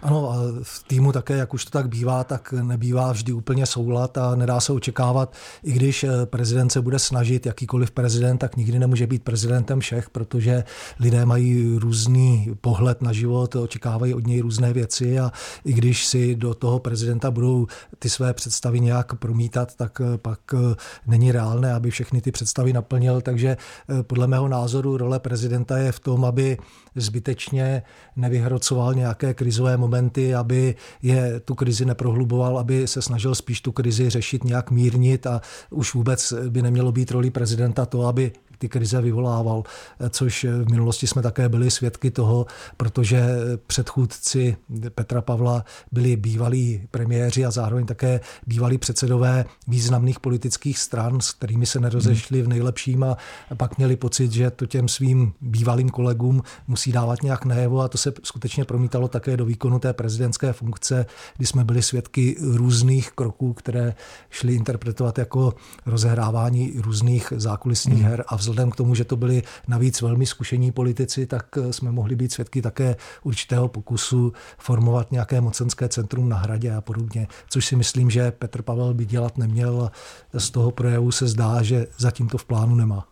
Ano, 0.02 0.32
a 0.32 0.36
v 0.64 0.84
týmu 0.84 1.12
také, 1.12 1.38
jak 1.38 1.54
už 1.54 1.66
to 1.66 1.72
tak 1.72 1.90
bývá, 1.90 2.24
tak 2.24 2.54
nebývá 2.54 3.12
vždy 3.12 3.34
úplně 3.34 3.66
soulad 3.66 4.18
a 4.18 4.36
nedá 4.36 4.60
se 4.60 4.74
očekávat, 4.74 5.34
i 5.64 5.72
když 5.72 6.04
eh, 6.04 6.26
prezident 6.26 6.70
se 6.70 6.82
bude 6.82 7.00
snažit, 7.00 7.46
jakýkoliv 7.46 7.92
prezident, 7.92 8.38
tak 8.38 8.56
nikdy 8.56 8.80
nemůže 8.80 9.08
být 9.08 9.24
prezidentem 9.24 9.80
všech, 9.80 10.10
protože 10.10 10.64
lidé 11.00 11.26
mají 11.26 11.78
různý 11.78 12.56
pohled 12.62 13.02
na 13.02 13.14
život, 13.14 13.56
očekávají 13.56 14.14
od 14.14 14.28
něj 14.28 14.42
různé 14.42 14.74
věci 14.74 15.20
a 15.20 15.32
i 15.66 15.74
když 15.74 16.06
si 16.06 16.36
do 16.36 16.54
toho 16.54 16.80
prezidenta 16.80 17.32
budou 17.32 17.68
ty 18.00 18.10
své 18.10 18.34
představy 18.34 18.80
nějak 18.80 19.16
promítat, 19.16 19.76
tak 19.76 20.02
eh, 20.02 20.18
pak 20.18 20.40
eh, 20.54 20.76
není 21.08 21.32
reálné, 21.32 21.74
aby 21.74 21.92
všechny 21.92 22.22
ty 22.22 22.32
představy 22.32 22.74
naplnil. 22.74 23.22
Takže 23.22 23.58
podle 24.02 24.28
mého 24.28 24.48
názoru 24.48 24.98
role 24.98 25.20
prezidenta 25.20 25.78
je 25.78 25.92
v 25.92 26.00
tom, 26.00 26.26
aby 26.26 26.58
zbytečně 26.96 27.84
nevyhrocoval 28.16 28.94
nějaké 28.94 29.34
krizové 29.34 29.78
momenty, 29.78 30.36
aby 30.36 30.76
je 31.02 31.40
tu 31.40 31.56
krizi 31.56 31.86
neprohluboval, 31.86 32.60
aby 32.60 32.88
se 32.88 33.02
snažil 33.02 33.36
spíš 33.36 33.62
tu 33.62 33.72
krizi 33.72 34.10
řešit 34.10 34.44
nějak 34.44 34.72
mírnit 34.72 35.28
a 35.28 35.42
už 35.70 35.94
vůbec 35.94 36.34
by 36.50 36.62
nemělo 36.62 36.92
být 36.92 37.12
roli 37.12 37.30
prezidenta 37.30 37.86
to, 37.86 38.08
aby 38.08 38.32
ty 38.62 38.70
krize 38.70 39.02
vyvolával, 39.02 39.64
což 40.10 40.44
v 40.44 40.72
minulosti 40.72 41.08
jsme 41.08 41.22
také 41.22 41.50
byli 41.50 41.72
svědky 41.72 42.12
toho, 42.12 42.46
protože 42.78 43.26
předchůdci 43.68 44.58
Petra 44.96 45.22
Pavla 45.22 45.66
byli 45.92 46.16
bývalí 46.16 46.88
premiéři 46.92 47.46
a 47.46 47.52
zároveň 47.52 47.86
také 47.86 48.20
bývalí 48.48 48.78
předsedové 48.78 49.46
významných 49.68 50.20
politických 50.20 50.80
stran, 50.80 51.22
s 51.22 51.32
kterými 51.32 51.66
se 51.66 51.80
nerozešli 51.80 52.42
v 52.42 52.48
nejlepším 52.48 53.04
a 53.04 53.18
pak 53.58 53.78
měli 53.78 53.96
pocit, 53.96 54.32
že 54.32 54.52
to 54.52 54.66
těm 54.66 54.88
svým 54.88 55.34
bývalým 55.42 55.90
kolegům 55.90 56.42
musí 56.68 56.92
dávat 56.92 57.24
nějak 57.24 57.46
najevo 57.46 57.82
a 57.82 57.88
to 57.88 57.98
se 57.98 58.14
skutečně 58.24 58.66
promítalo 58.66 59.08
také 59.08 59.38
do 59.38 59.46
výkonu 59.46 59.80
té 59.80 59.94
prezidentské 59.94 60.54
funkce, 60.54 61.06
kdy 61.38 61.46
jsme 61.46 61.64
byli 61.64 61.82
svědky 61.82 62.36
různých 62.42 63.12
kroků, 63.12 63.54
které 63.54 63.94
šly 64.30 64.54
interpretovat 64.54 65.18
jako 65.18 65.54
rozehrávání 65.86 66.74
různých 66.78 67.34
zákulisních 67.38 68.04
her 68.04 68.24
a 68.28 68.36
vzhledem 68.36 68.51
vzhledem 68.52 68.72
k 68.72 68.76
tomu, 68.76 68.96
že 68.96 69.06
to 69.06 69.16
byli 69.16 69.44
navíc 69.68 70.02
velmi 70.02 70.26
zkušení 70.26 70.72
politici, 70.72 71.26
tak 71.26 71.46
eh, 71.58 71.74
jsme 71.74 71.92
mohli 71.92 72.16
být 72.16 72.32
svědky 72.32 72.62
také 72.62 72.96
určitého 73.24 73.68
pokusu 73.68 74.34
formovat 74.58 75.12
nějaké 75.12 75.42
mocenské 75.42 75.90
centrum 75.90 76.30
na 76.30 76.38
hradě 76.38 76.76
a 76.76 76.82
podobně, 76.82 77.28
což 77.50 77.66
si 77.66 77.76
myslím, 77.76 78.10
že 78.10 78.32
Petr 78.32 78.62
Pavel 78.62 78.94
by 78.94 79.06
dělat 79.06 79.38
neměl 79.38 79.92
z 80.34 80.50
toho 80.50 80.72
projevu 80.72 81.12
se 81.12 81.28
zdá, 81.28 81.64
že 81.64 81.88
zatím 81.98 82.30
to 82.30 82.38
v 82.38 82.46
plánu 82.46 82.76
nemá. 82.76 83.08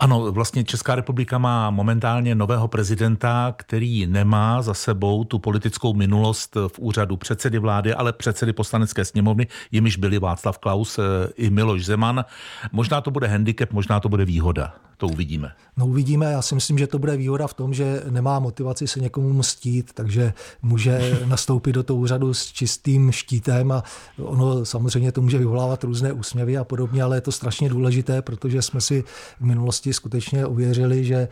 Ano, 0.00 0.32
vlastně 0.32 0.64
Česká 0.64 0.94
republika 0.94 1.38
má 1.38 1.70
momentálně 1.70 2.34
nového 2.34 2.68
prezidenta, 2.68 3.54
který 3.56 4.06
nemá 4.06 4.62
za 4.62 4.74
sebou 4.74 5.24
tu 5.24 5.38
politickou 5.38 5.94
minulost 5.94 6.56
v 6.68 6.78
úřadu 6.78 7.16
předsedy 7.16 7.58
vlády, 7.58 7.94
ale 7.94 8.12
předsedy 8.12 8.52
poslanecké 8.52 9.04
sněmovny, 9.04 9.46
jimiž 9.72 9.96
byli 9.96 10.18
Václav 10.18 10.58
Klaus 10.58 10.98
eh, 10.98 11.02
i 11.36 11.50
Miloš 11.50 11.84
Zeman. 11.84 12.24
Možná 12.72 13.00
to 13.00 13.10
bude 13.10 13.26
handicap, 13.26 13.72
možná 13.72 14.00
to 14.00 14.08
bude 14.08 14.24
výhoda. 14.24 14.74
To 15.00 15.06
uvidíme. 15.06 15.52
No 15.76 15.86
uvidíme. 15.86 16.32
Já 16.32 16.42
si 16.42 16.54
myslím, 16.54 16.78
že 16.78 16.86
to 16.86 16.98
bude 16.98 17.16
výhoda 17.16 17.46
v 17.46 17.54
tom, 17.54 17.74
že 17.74 18.02
nemá 18.10 18.38
motivaci 18.38 18.86
se 18.86 19.00
někomu 19.00 19.32
mstít, 19.32 19.92
takže 19.94 20.32
může 20.62 21.20
nastoupit 21.26 21.72
do 21.72 21.82
toho 21.82 21.98
úřadu 21.98 22.34
s 22.34 22.52
čistým 22.52 23.12
štítem 23.12 23.72
a 23.72 23.82
ono 24.22 24.64
samozřejmě 24.64 25.12
to 25.12 25.22
může 25.22 25.38
vyvolávat 25.38 25.84
různé 25.84 26.12
úsměvy 26.12 26.56
a 26.56 26.64
podobně, 26.64 27.02
ale 27.02 27.16
je 27.16 27.20
to 27.20 27.32
strašně 27.32 27.68
důležité, 27.68 28.22
protože 28.22 28.62
jsme 28.62 28.80
si 28.80 29.04
v 29.40 29.44
minulosti 29.44 29.89
skutečně 29.92 30.46
uvěřili, 30.46 31.04
že 31.04 31.28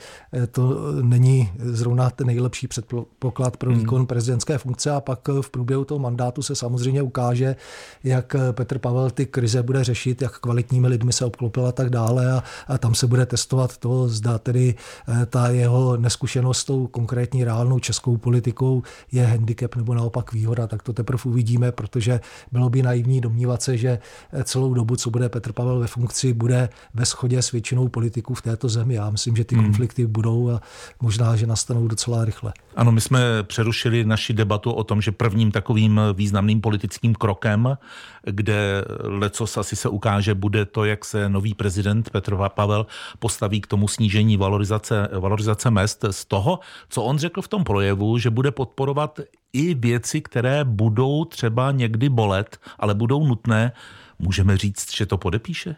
to 0.50 0.93
není 1.03 1.50
zrovna 1.59 2.11
ten 2.11 2.27
nejlepší 2.27 2.69
předpoklad 2.69 3.57
pro 3.57 3.71
hmm. 3.71 3.79
výkon 3.79 4.07
prezidentské 4.07 4.59
funkce. 4.59 4.91
A 4.91 5.00
pak 5.00 5.29
v 5.41 5.50
průběhu 5.50 5.85
toho 5.85 5.99
mandátu 5.99 6.43
se 6.43 6.55
samozřejmě 6.55 7.03
ukáže, 7.03 7.57
jak 8.05 8.37
Petr 8.53 8.79
Pavel 8.79 9.11
ty 9.11 9.27
krize 9.27 9.62
bude 9.62 9.85
řešit, 9.85 10.23
jak 10.23 10.38
kvalitními 10.38 10.88
lidmi 10.88 11.12
se 11.12 11.25
obklopil 11.25 11.67
a 11.67 11.73
tak 11.73 11.91
dále. 11.91 12.33
A, 12.33 12.43
a 12.67 12.79
tam 12.79 12.95
se 12.95 13.07
bude 13.07 13.27
testovat 13.27 13.77
to, 13.77 14.09
zda 14.09 14.38
tedy 14.38 14.75
eh, 15.09 15.27
ta 15.27 15.49
jeho 15.49 15.97
neskušenost 15.97 16.59
s 16.59 16.65
tou 16.65 16.87
konkrétní 16.87 17.45
reálnou 17.45 17.79
českou 17.79 18.17
politikou 18.17 18.83
je 19.12 19.27
handicap 19.27 19.77
nebo 19.77 19.95
naopak 19.95 20.33
výhoda, 20.33 20.67
tak 20.67 20.83
to 20.83 20.93
teprve 20.93 21.23
uvidíme, 21.25 21.73
protože 21.73 22.21
bylo 22.53 22.69
by 22.71 22.83
naivní 22.83 23.21
domnívat 23.21 23.62
se, 23.62 23.77
že 23.77 23.99
eh, 24.33 24.45
celou 24.45 24.75
dobu, 24.75 24.97
co 24.97 25.11
bude 25.11 25.29
Petr 25.29 25.53
Pavel 25.53 25.79
ve 25.79 25.87
funkci, 25.87 26.33
bude 26.33 26.69
ve 26.95 27.05
shodě 27.05 27.43
s 27.43 27.53
většinou 27.53 27.88
politiků 27.88 28.35
v 28.35 28.43
této 28.50 28.69
zemi. 28.69 28.95
Já 28.95 29.11
myslím, 29.11 29.37
že 29.37 29.45
ty 29.45 29.55
hmm. 29.55 29.64
konflikty 29.64 30.07
budou 30.07 30.50
a 30.50 30.61
možná, 31.00 31.37
že 31.37 31.47
nastanou 31.47 31.88
docela 31.88 32.25
rychle. 32.25 32.52
Ano, 32.76 32.93
my 32.93 33.00
jsme 33.00 33.21
přerušili 33.43 34.05
naši 34.05 34.33
debatu 34.33 34.73
o 34.73 34.85
tom, 34.85 35.00
že 35.00 35.12
prvním 35.12 35.50
takovým 35.50 36.00
významným 36.14 36.61
politickým 36.61 37.14
krokem, 37.14 37.78
kde 38.25 38.85
lecos 39.02 39.57
asi 39.57 39.76
se 39.76 39.88
ukáže, 39.88 40.35
bude 40.35 40.64
to, 40.64 40.85
jak 40.85 41.05
se 41.05 41.28
nový 41.28 41.55
prezident 41.55 42.11
Petr 42.11 42.37
Pavel 42.55 42.87
postaví 43.19 43.61
k 43.61 43.67
tomu 43.67 43.88
snížení 43.88 44.37
valorizace, 44.37 45.09
valorizace 45.19 45.71
mest 45.71 46.05
z 46.11 46.25
toho, 46.25 46.59
co 46.88 47.02
on 47.02 47.19
řekl 47.19 47.43
v 47.43 47.49
tom 47.49 47.64
projevu, 47.64 48.19
že 48.19 48.31
bude 48.31 48.50
podporovat 48.50 49.21
i 49.52 49.75
věci, 49.75 50.21
které 50.21 50.64
budou 50.64 51.25
třeba 51.25 51.73
někdy 51.73 52.09
bolet, 52.09 52.59
ale 52.78 52.95
budou 52.95 53.26
nutné. 53.26 53.73
Můžeme 54.19 54.57
říct, 54.57 54.97
že 54.97 55.07
to 55.07 55.19
podepíše? 55.19 55.76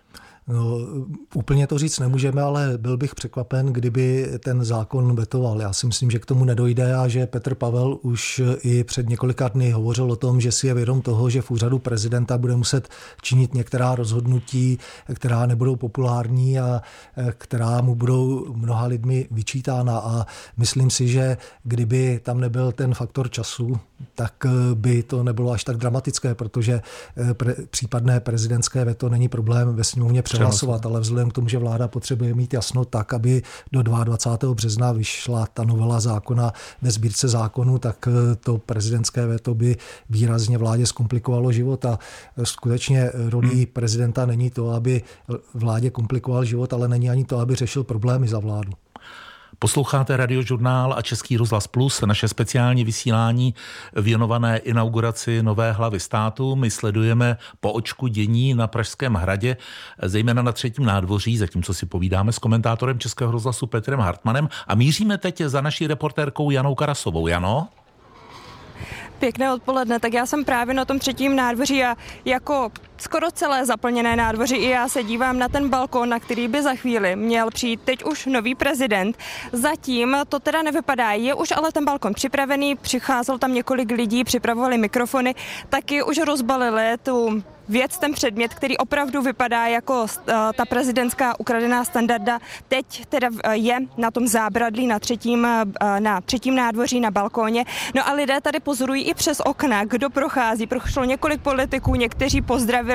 No, 0.52 0.78
úplně 1.34 1.66
to 1.66 1.78
říct 1.78 1.98
nemůžeme, 1.98 2.42
ale 2.42 2.78
byl 2.78 2.96
bych 2.96 3.14
překvapen, 3.14 3.66
kdyby 3.66 4.28
ten 4.44 4.64
zákon 4.64 5.16
vetoval. 5.16 5.60
Já 5.60 5.72
si 5.72 5.86
myslím, 5.86 6.10
že 6.10 6.18
k 6.18 6.26
tomu 6.26 6.44
nedojde 6.44 6.94
a 6.94 7.08
že 7.08 7.26
Petr 7.26 7.54
Pavel 7.54 7.98
už 8.02 8.40
i 8.62 8.84
před 8.84 9.08
několika 9.08 9.48
dny 9.48 9.70
hovořil 9.70 10.12
o 10.12 10.16
tom, 10.16 10.40
že 10.40 10.52
si 10.52 10.66
je 10.66 10.74
vědom 10.74 11.02
toho, 11.02 11.30
že 11.30 11.42
v 11.42 11.50
úřadu 11.50 11.78
prezidenta 11.78 12.38
bude 12.38 12.56
muset 12.56 12.88
činit 13.22 13.54
některá 13.54 13.94
rozhodnutí, 13.94 14.78
která 15.14 15.46
nebudou 15.46 15.76
populární 15.76 16.60
a 16.60 16.82
která 17.38 17.80
mu 17.80 17.94
budou 17.94 18.54
mnoha 18.54 18.86
lidmi 18.86 19.28
vyčítána. 19.30 19.98
A 19.98 20.26
myslím 20.56 20.90
si, 20.90 21.08
že 21.08 21.36
kdyby 21.64 22.20
tam 22.22 22.40
nebyl 22.40 22.72
ten 22.72 22.94
faktor 22.94 23.30
času, 23.30 23.76
tak 24.14 24.46
by 24.74 25.02
to 25.02 25.22
nebylo 25.22 25.52
až 25.52 25.64
tak 25.64 25.76
dramatické, 25.76 26.34
protože 26.34 26.80
pre, 27.32 27.54
případné 27.70 28.20
prezidentské 28.20 28.84
veto 28.84 29.08
není 29.08 29.28
problém 29.28 29.74
ve 29.74 29.84
sněmovně 29.84 30.22
přehlasovat, 30.40 30.86
ale 30.86 31.00
vzhledem 31.00 31.30
k 31.30 31.32
tomu, 31.32 31.48
že 31.48 31.58
vláda 31.58 31.88
potřebuje 31.88 32.34
mít 32.34 32.54
jasno 32.54 32.84
tak, 32.84 33.12
aby 33.12 33.42
do 33.72 33.82
22. 33.82 34.54
března 34.54 34.92
vyšla 34.92 35.46
ta 35.54 35.64
novela 35.64 36.00
zákona 36.00 36.52
ve 36.82 36.90
sbírce 36.90 37.28
zákonu, 37.28 37.78
tak 37.78 38.08
eh, 38.08 38.36
to 38.36 38.58
prezidentské 38.58 39.26
veto 39.26 39.54
by 39.54 39.76
výrazně 40.10 40.58
vládě 40.58 40.86
zkomplikovalo 40.86 41.52
život 41.52 41.84
a 41.84 41.98
eh, 42.36 42.46
skutečně 42.46 43.10
rolí 43.28 43.48
hmm. 43.48 43.66
prezidenta 43.66 44.26
není 44.26 44.50
to, 44.50 44.70
aby 44.70 45.02
vládě 45.54 45.90
komplikoval 45.90 46.44
život, 46.44 46.72
ale 46.72 46.88
není 46.88 47.10
ani 47.10 47.24
to, 47.24 47.38
aby 47.38 47.54
řešil 47.54 47.84
problémy 47.84 48.28
za 48.28 48.38
vládu. 48.38 48.72
Posloucháte 49.62 50.16
radiožurnál 50.16 50.94
a 50.96 51.02
Český 51.02 51.36
rozhlas 51.36 51.66
Plus, 51.66 52.00
naše 52.00 52.28
speciální 52.28 52.84
vysílání 52.84 53.54
věnované 53.92 54.58
inauguraci 54.58 55.42
nové 55.42 55.72
hlavy 55.72 56.00
státu. 56.00 56.56
My 56.56 56.70
sledujeme 56.70 57.36
po 57.60 57.72
očku 57.72 58.06
dění 58.06 58.54
na 58.54 58.66
Pražském 58.66 59.14
hradě, 59.14 59.56
zejména 60.02 60.42
na 60.42 60.52
třetím 60.52 60.84
nádvoří, 60.84 61.38
zatímco 61.38 61.74
si 61.74 61.86
povídáme 61.86 62.32
s 62.32 62.38
komentátorem 62.38 62.98
Českého 62.98 63.32
rozhlasu 63.32 63.66
Petrem 63.66 64.00
Hartmanem 64.00 64.48
a 64.66 64.74
míříme 64.74 65.18
teď 65.18 65.40
za 65.40 65.60
naší 65.60 65.86
reportérkou 65.86 66.50
Janou 66.50 66.74
Karasovou. 66.74 67.26
Jano? 67.26 67.68
Pěkné 69.18 69.54
odpoledne, 69.54 70.00
tak 70.00 70.12
já 70.12 70.26
jsem 70.26 70.44
právě 70.44 70.74
na 70.74 70.84
tom 70.84 70.98
třetím 70.98 71.36
nádvoří 71.36 71.84
a 71.84 71.96
jako 72.24 72.70
skoro 73.02 73.30
celé 73.30 73.66
zaplněné 73.66 74.16
nádvoří 74.16 74.56
i 74.56 74.68
já 74.68 74.88
se 74.88 75.02
dívám 75.02 75.38
na 75.38 75.48
ten 75.48 75.68
balkon, 75.68 76.08
na 76.08 76.20
který 76.20 76.48
by 76.48 76.62
za 76.62 76.74
chvíli 76.74 77.16
měl 77.16 77.50
přijít 77.50 77.80
teď 77.84 78.04
už 78.04 78.26
nový 78.26 78.54
prezident. 78.54 79.18
Zatím 79.52 80.16
to 80.28 80.38
teda 80.40 80.62
nevypadá, 80.62 81.12
je 81.12 81.34
už 81.34 81.50
ale 81.56 81.72
ten 81.72 81.84
balkon 81.84 82.14
připravený, 82.14 82.76
přicházel 82.76 83.38
tam 83.38 83.54
několik 83.54 83.90
lidí, 83.90 84.24
připravovali 84.24 84.78
mikrofony, 84.78 85.34
taky 85.68 86.02
už 86.02 86.18
rozbalili 86.18 86.98
tu 87.02 87.42
věc, 87.70 87.98
ten 87.98 88.12
předmět, 88.12 88.54
který 88.54 88.76
opravdu 88.78 89.22
vypadá 89.22 89.66
jako 89.66 90.02
uh, 90.02 90.06
ta 90.56 90.64
prezidentská 90.64 91.40
ukradená 91.40 91.84
standarda, 91.84 92.38
teď 92.68 93.06
teda 93.06 93.28
uh, 93.28 93.52
je 93.52 93.78
na 93.96 94.10
tom 94.10 94.28
zábradlí 94.28 94.86
na 94.86 94.98
třetím, 94.98 95.46
uh, 95.82 96.00
na 96.00 96.20
třetím 96.20 96.54
nádvoří 96.54 97.00
na 97.00 97.10
balkóně. 97.10 97.64
No 97.94 98.08
a 98.08 98.12
lidé 98.12 98.40
tady 98.40 98.60
pozorují 98.60 99.02
i 99.02 99.14
přes 99.14 99.40
okna, 99.44 99.84
kdo 99.84 100.10
prochází. 100.10 100.66
Prošlo 100.66 101.04
několik 101.04 101.40
politiků, 101.40 101.94
někteří 101.94 102.42
pozdravili, 102.42 102.89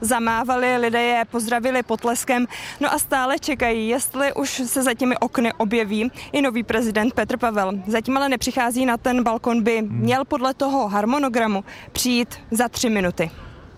zamávali, 0.00 0.76
lidé 0.76 1.02
je 1.02 1.24
pozdravili 1.24 1.82
potleskem. 1.82 2.46
No 2.80 2.92
a 2.92 2.98
stále 2.98 3.38
čekají, 3.38 3.88
jestli 3.88 4.32
už 4.34 4.50
se 4.50 4.82
za 4.82 4.94
těmi 4.94 5.16
okny 5.18 5.52
objeví 5.52 6.12
i 6.32 6.42
nový 6.42 6.62
prezident 6.62 7.14
Petr 7.14 7.36
Pavel. 7.36 7.72
Zatím 7.86 8.16
ale 8.16 8.28
nepřichází 8.28 8.86
na 8.86 8.96
ten 8.96 9.22
balkon, 9.22 9.62
by 9.62 9.82
měl 9.82 10.24
podle 10.24 10.54
toho 10.54 10.88
harmonogramu 10.88 11.64
přijít 11.92 12.34
za 12.50 12.68
tři 12.68 12.90
minuty. 12.90 13.30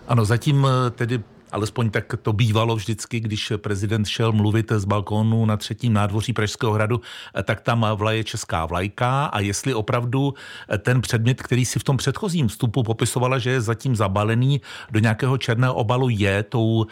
Ano, 0.07 0.25
zatím 0.25 0.67
eh, 0.67 0.89
tedy 0.89 1.23
alespoň 1.53 1.89
tak 1.89 2.13
to 2.21 2.33
bývalo 2.33 2.75
vždycky, 2.75 3.19
když 3.19 3.53
prezident 3.57 4.05
šel 4.05 4.31
mluvit 4.31 4.71
z 4.75 4.85
balkónu 4.85 5.45
na 5.45 5.57
třetím 5.57 5.93
nádvoří 5.93 6.33
Pražského 6.33 6.73
hradu, 6.73 7.01
tak 7.43 7.61
tam 7.61 7.85
vlaje 7.95 8.23
česká 8.23 8.65
vlajka 8.65 9.25
a 9.25 9.39
jestli 9.39 9.73
opravdu 9.73 10.33
ten 10.77 11.01
předmět, 11.01 11.41
který 11.41 11.65
si 11.65 11.79
v 11.79 11.83
tom 11.83 11.97
předchozím 11.97 12.47
vstupu 12.47 12.83
popisovala, 12.83 13.37
že 13.37 13.49
je 13.49 13.61
zatím 13.61 13.95
zabalený 13.95 14.61
do 14.91 14.99
nějakého 14.99 15.37
černého 15.37 15.73
obalu, 15.73 16.09
je 16.09 16.43
tou 16.43 16.85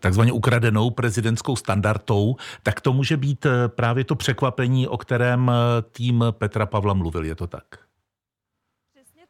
takzvaně 0.00 0.32
ukradenou 0.32 0.90
prezidentskou 0.90 1.56
standardou, 1.56 2.36
tak 2.62 2.80
to 2.80 2.92
může 2.92 3.16
být 3.16 3.46
právě 3.66 4.04
to 4.04 4.14
překvapení, 4.14 4.88
o 4.88 4.96
kterém 4.96 5.50
tým 5.92 6.24
Petra 6.30 6.66
Pavla 6.66 6.94
mluvil. 6.94 7.24
Je 7.24 7.34
to 7.34 7.46
tak? 7.46 7.64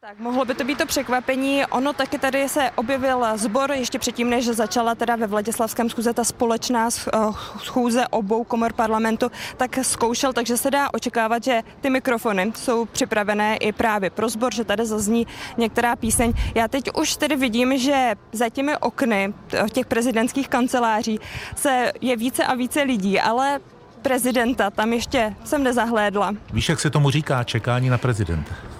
Tak 0.06 0.18
mohlo 0.18 0.44
by 0.44 0.54
to 0.54 0.64
být 0.64 0.78
to 0.78 0.86
překvapení. 0.86 1.66
Ono 1.66 1.92
taky 1.92 2.18
tady 2.18 2.48
se 2.48 2.70
objevil 2.74 3.26
sbor 3.34 3.72
ještě 3.72 3.98
předtím, 3.98 4.30
než 4.30 4.46
začala 4.46 4.94
teda 4.94 5.16
ve 5.16 5.26
Vladislavském 5.26 5.90
schůze 5.90 6.12
ta 6.12 6.24
společná 6.24 6.88
eh, 6.88 7.18
schůze 7.62 8.08
obou 8.08 8.44
komor 8.44 8.72
parlamentu, 8.72 9.30
tak 9.56 9.78
zkoušel, 9.82 10.32
takže 10.32 10.56
se 10.56 10.70
dá 10.70 10.94
očekávat, 10.94 11.44
že 11.44 11.62
ty 11.80 11.90
mikrofony 11.90 12.52
jsou 12.56 12.84
připravené 12.84 13.56
i 13.56 13.72
právě 13.72 14.10
pro 14.10 14.28
sbor, 14.28 14.54
že 14.54 14.64
tady 14.64 14.86
zazní 14.86 15.26
některá 15.56 15.96
píseň. 15.96 16.32
Já 16.54 16.68
teď 16.68 16.90
už 16.98 17.16
tedy 17.16 17.36
vidím, 17.36 17.78
že 17.78 18.14
za 18.32 18.48
těmi 18.48 18.76
okny 18.76 19.34
těch 19.72 19.86
prezidentských 19.86 20.48
kanceláří 20.48 21.20
se 21.56 21.92
je 22.00 22.16
více 22.16 22.44
a 22.44 22.54
více 22.54 22.82
lidí, 22.82 23.20
ale 23.20 23.60
prezidenta 24.02 24.70
tam 24.70 24.92
ještě 24.92 25.34
jsem 25.44 25.62
nezahlédla. 25.62 26.34
Víš, 26.52 26.68
jak 26.68 26.80
se 26.80 26.90
tomu 26.90 27.10
říká 27.10 27.44
čekání 27.44 27.88
na 27.88 27.98
prezidenta? 27.98 28.73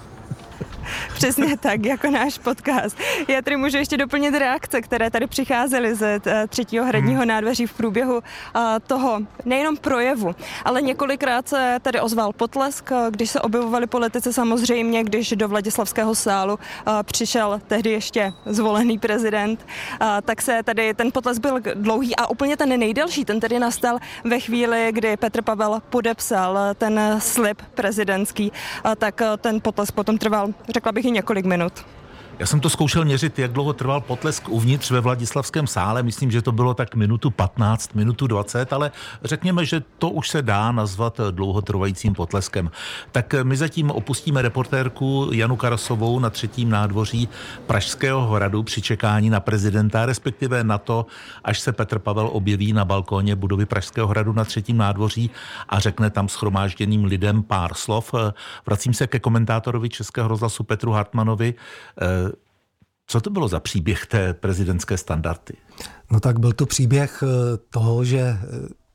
Přesně 1.13 1.57
tak, 1.57 1.85
jako 1.85 2.09
náš 2.09 2.37
podcast. 2.37 2.97
Já 3.27 3.41
tady 3.41 3.57
můžu 3.57 3.77
ještě 3.77 3.97
doplnit 3.97 4.35
reakce, 4.35 4.81
které 4.81 5.09
tady 5.09 5.27
přicházely 5.27 5.95
ze 5.95 6.19
eh, 6.27 6.47
třetího 6.47 6.85
hradního 6.85 7.19
hmm. 7.19 7.27
nádveří 7.27 7.67
v 7.67 7.73
průběhu 7.73 8.21
eh, 8.55 8.59
toho 8.87 9.19
nejenom 9.45 9.77
projevu, 9.77 10.35
ale 10.65 10.81
několikrát 10.81 11.47
se 11.47 11.77
tady 11.81 12.01
ozval 12.01 12.33
potlesk, 12.33 12.91
eh, 12.91 12.95
když 13.09 13.29
se 13.29 13.41
objevovali 13.41 13.87
politici 13.87 14.33
samozřejmě, 14.33 15.03
když 15.03 15.31
do 15.31 15.47
Vladislavského 15.47 16.15
sálu 16.15 16.59
přišel 17.03 17.61
tehdy 17.67 17.89
ještě 17.89 18.33
zvolený 18.45 18.99
prezident, 18.99 19.65
tak 20.25 20.41
se 20.41 20.63
tady 20.63 20.93
ten 20.93 21.11
potlesk 21.11 21.41
byl 21.41 21.59
dlouhý 21.75 22.15
a 22.15 22.29
úplně 22.29 22.57
ten 22.57 22.79
nejdelší, 22.79 23.25
ten 23.25 23.39
tedy 23.39 23.59
nastal 23.59 23.99
ve 24.23 24.39
chvíli, 24.39 24.87
kdy 24.91 25.17
Petr 25.17 25.41
Pavel 25.41 25.81
podepsal 25.89 26.57
ten 26.77 26.99
slib 27.19 27.61
prezidentský, 27.73 28.51
tak 28.97 29.21
ten 29.37 29.61
potlesk 29.61 29.93
potom 29.93 30.17
trval 30.17 30.47
řekla 30.75 30.91
bych 30.91 31.05
i 31.05 31.11
několik 31.11 31.45
minut. 31.45 31.85
Já 32.39 32.45
jsem 32.45 32.59
to 32.59 32.69
zkoušel 32.69 33.05
měřit, 33.05 33.39
jak 33.39 33.51
dlouho 33.51 33.73
trval 33.73 34.01
potlesk 34.01 34.49
uvnitř 34.49 34.91
ve 34.91 35.01
Vladislavském 35.01 35.67
sále. 35.67 36.03
Myslím, 36.03 36.31
že 36.31 36.41
to 36.41 36.51
bylo 36.51 36.73
tak 36.73 36.95
minutu 36.95 37.31
15, 37.31 37.93
minutu 37.93 38.27
20, 38.27 38.73
ale 38.73 38.91
řekněme, 39.23 39.65
že 39.65 39.81
to 39.97 40.09
už 40.09 40.29
se 40.29 40.41
dá 40.41 40.71
nazvat 40.71 41.19
dlouhotrvajícím 41.31 42.13
potleskem. 42.13 42.71
Tak 43.11 43.35
my 43.43 43.57
zatím 43.57 43.91
opustíme 43.91 44.41
reportérku 44.41 45.29
Janu 45.33 45.55
Karasovou 45.55 46.19
na 46.19 46.29
třetím 46.29 46.69
nádvoří 46.69 47.29
Pražského 47.67 48.27
hradu 48.27 48.63
při 48.63 48.81
čekání 48.81 49.29
na 49.29 49.39
prezidenta, 49.39 50.05
respektive 50.05 50.63
na 50.63 50.77
to, 50.77 51.05
až 51.43 51.59
se 51.59 51.71
Petr 51.71 51.99
Pavel 51.99 52.29
objeví 52.31 52.73
na 52.73 52.85
balkóně 52.85 53.35
budovy 53.35 53.65
Pražského 53.65 54.07
hradu 54.07 54.33
na 54.33 54.45
třetím 54.45 54.77
nádvoří 54.77 55.29
a 55.69 55.79
řekne 55.79 56.09
tam 56.09 56.29
schromážděným 56.29 57.05
lidem 57.05 57.43
pár 57.43 57.73
slov. 57.73 58.13
Vracím 58.65 58.93
se 58.93 59.07
ke 59.07 59.19
komentátorovi 59.19 59.89
Českého 59.89 60.27
rozhlasu 60.27 60.63
Petru 60.63 60.91
Hartmanovi. 60.91 61.53
Co 63.07 63.21
to 63.21 63.29
bylo 63.29 63.47
za 63.47 63.59
příběh 63.59 64.05
té 64.05 64.33
prezidentské 64.33 64.97
standardy? 64.97 65.53
No 66.11 66.19
tak 66.19 66.39
byl 66.39 66.53
to 66.53 66.65
příběh 66.65 67.23
eh, 67.23 67.57
toho, 67.69 68.05
že 68.05 68.19
eh, 68.19 68.37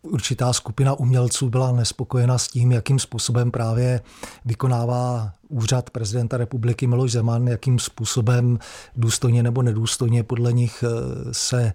určitá 0.03 0.53
skupina 0.53 0.95
umělců 0.95 1.51
byla 1.51 1.73
nespokojena 1.73 2.39
s 2.39 2.49
tím, 2.49 2.73
jakým 2.73 2.99
způsobem 2.99 3.51
právě 3.51 4.01
vykonává 4.45 5.33
úřad 5.51 5.91
prezidenta 5.91 6.37
republiky 6.37 6.87
Miloš 6.87 7.13
Zeman, 7.13 7.49
jakým 7.49 7.79
způsobem 7.79 8.59
důstojně 8.97 9.43
nebo 9.43 9.63
nedůstojně 9.63 10.23
podle 10.23 10.53
nich 10.53 10.85
eh, 10.87 11.35
se 11.35 11.73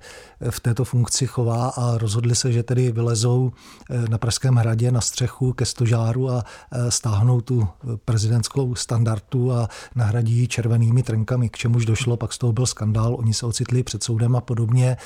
v 0.49 0.59
této 0.59 0.85
funkci 0.85 1.27
chová 1.27 1.67
a 1.67 1.97
rozhodli 1.97 2.35
se, 2.35 2.51
že 2.51 2.63
tedy 2.63 2.91
vylezou 2.91 3.51
eh, 3.89 4.09
na 4.09 4.17
Pražském 4.17 4.55
hradě 4.55 4.91
na 4.91 5.01
střechu 5.01 5.53
ke 5.53 5.65
stožáru 5.65 6.29
a 6.29 6.43
eh, 6.71 6.91
stáhnou 6.91 7.41
tu 7.41 7.67
prezidentskou 8.05 8.75
standardu 8.75 9.51
a 9.51 9.69
nahradí 9.95 10.33
ji 10.33 10.47
červenými 10.47 11.03
trenkami, 11.03 11.49
k 11.49 11.57
čemuž 11.57 11.85
došlo, 11.85 12.17
pak 12.17 12.33
z 12.33 12.37
toho 12.37 12.53
byl 12.53 12.65
skandál, 12.65 13.15
oni 13.15 13.33
se 13.33 13.45
ocitli 13.45 13.83
před 13.83 14.03
soudem 14.03 14.35
a 14.35 14.41
podobně. 14.41 14.97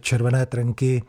Červené 0.00 0.46
trenky 0.46 1.02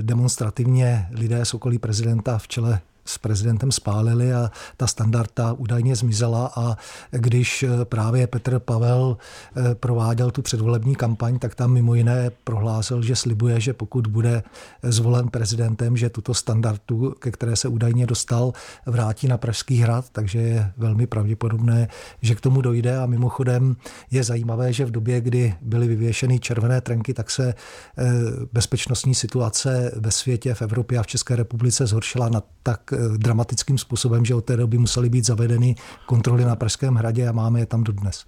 demonstrativně 0.00 1.08
lidé 1.10 1.44
z 1.44 1.54
okolí 1.54 1.78
prezidenta 1.78 2.38
v 2.38 2.48
čele 2.48 2.80
s 3.04 3.18
prezidentem 3.18 3.72
spálili 3.72 4.32
a 4.32 4.50
ta 4.76 4.86
standarda 4.86 5.52
údajně 5.52 5.96
zmizela 5.96 6.52
a 6.56 6.76
když 7.10 7.62
eh, 7.62 7.84
právě 7.84 8.26
Petr 8.26 8.58
Pavel 8.58 9.16
eh, 9.56 9.74
prováděl 9.74 10.30
tu 10.30 10.42
předvolební 10.42 10.96
kampaň, 10.96 11.38
tak 11.38 11.54
tam 11.54 11.72
mimo 11.72 11.94
jiné 11.94 12.30
prohlásil, 12.44 13.02
že 13.02 13.16
slibuje, 13.16 13.60
že 13.60 13.72
pokud 13.72 14.06
bude 14.06 14.42
zvolen 14.82 15.28
prezidentem, 15.28 15.96
že 15.96 16.10
tuto 16.10 16.34
standardu, 16.34 17.14
ke 17.18 17.30
které 17.30 17.56
se 17.56 17.68
údajně 17.68 18.06
dostal, 18.06 18.52
vrátí 18.86 19.28
na 19.28 19.38
Pražský 19.38 19.76
hrad, 19.78 20.10
takže 20.12 20.38
je 20.38 20.72
velmi 20.76 21.06
pravděpodobné, 21.06 21.88
že 22.22 22.34
k 22.34 22.40
tomu 22.40 22.60
dojde. 22.60 22.98
A 22.98 23.06
mimochodem 23.06 23.76
je 24.10 24.24
zajímavé, 24.24 24.72
že 24.72 24.84
v 24.84 24.90
době, 24.90 25.20
kdy 25.20 25.54
byly 25.60 25.88
vyvěšeny 25.88 26.38
červené 26.38 26.80
trenky, 26.80 27.14
tak 27.14 27.30
se 27.30 27.54
eh, 27.54 28.04
bezpečnostní 28.52 29.14
situace 29.14 29.92
ve 29.96 30.10
světě, 30.10 30.54
v 30.54 30.62
Evropě 30.62 30.98
a 30.98 31.02
v 31.02 31.06
České 31.06 31.36
republice 31.36 31.86
zhoršila 31.86 32.28
na 32.28 32.42
tak 32.62 32.93
dramatickým 33.16 33.78
způsobem, 33.78 34.24
že 34.24 34.34
od 34.34 34.44
té 34.44 34.56
doby 34.56 34.78
musely 34.78 35.08
být 35.08 35.26
zavedeny 35.26 35.74
kontroly 36.06 36.44
na 36.44 36.56
Pražském 36.56 36.94
hradě 36.94 37.28
a 37.28 37.32
máme 37.32 37.60
je 37.60 37.66
tam 37.66 37.84
dodnes. 37.84 38.24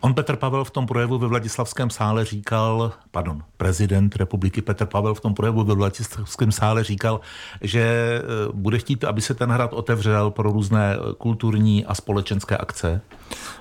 On 0.00 0.14
Petr 0.14 0.36
Pavel 0.36 0.64
v 0.64 0.70
tom 0.70 0.86
projevu 0.86 1.18
ve 1.18 1.26
Vladislavském 1.26 1.90
sále 1.90 2.24
říkal, 2.24 2.92
pardon, 3.10 3.42
prezident 3.56 4.16
republiky 4.16 4.62
Petr 4.62 4.86
Pavel 4.86 5.14
v 5.14 5.20
tom 5.20 5.34
projevu 5.34 5.64
ve 5.64 5.74
Vladislavském 5.74 6.52
sále 6.52 6.84
říkal, 6.84 7.20
že 7.60 7.80
eh, 7.80 8.22
bude 8.52 8.78
chtít, 8.78 9.04
aby 9.04 9.20
se 9.20 9.34
ten 9.34 9.50
hrad 9.50 9.72
otevřel 9.72 10.30
pro 10.30 10.52
různé 10.52 10.96
eh, 10.96 11.14
kulturní 11.18 11.84
a 11.84 11.94
společenské 11.94 12.56
akce. 12.56 13.00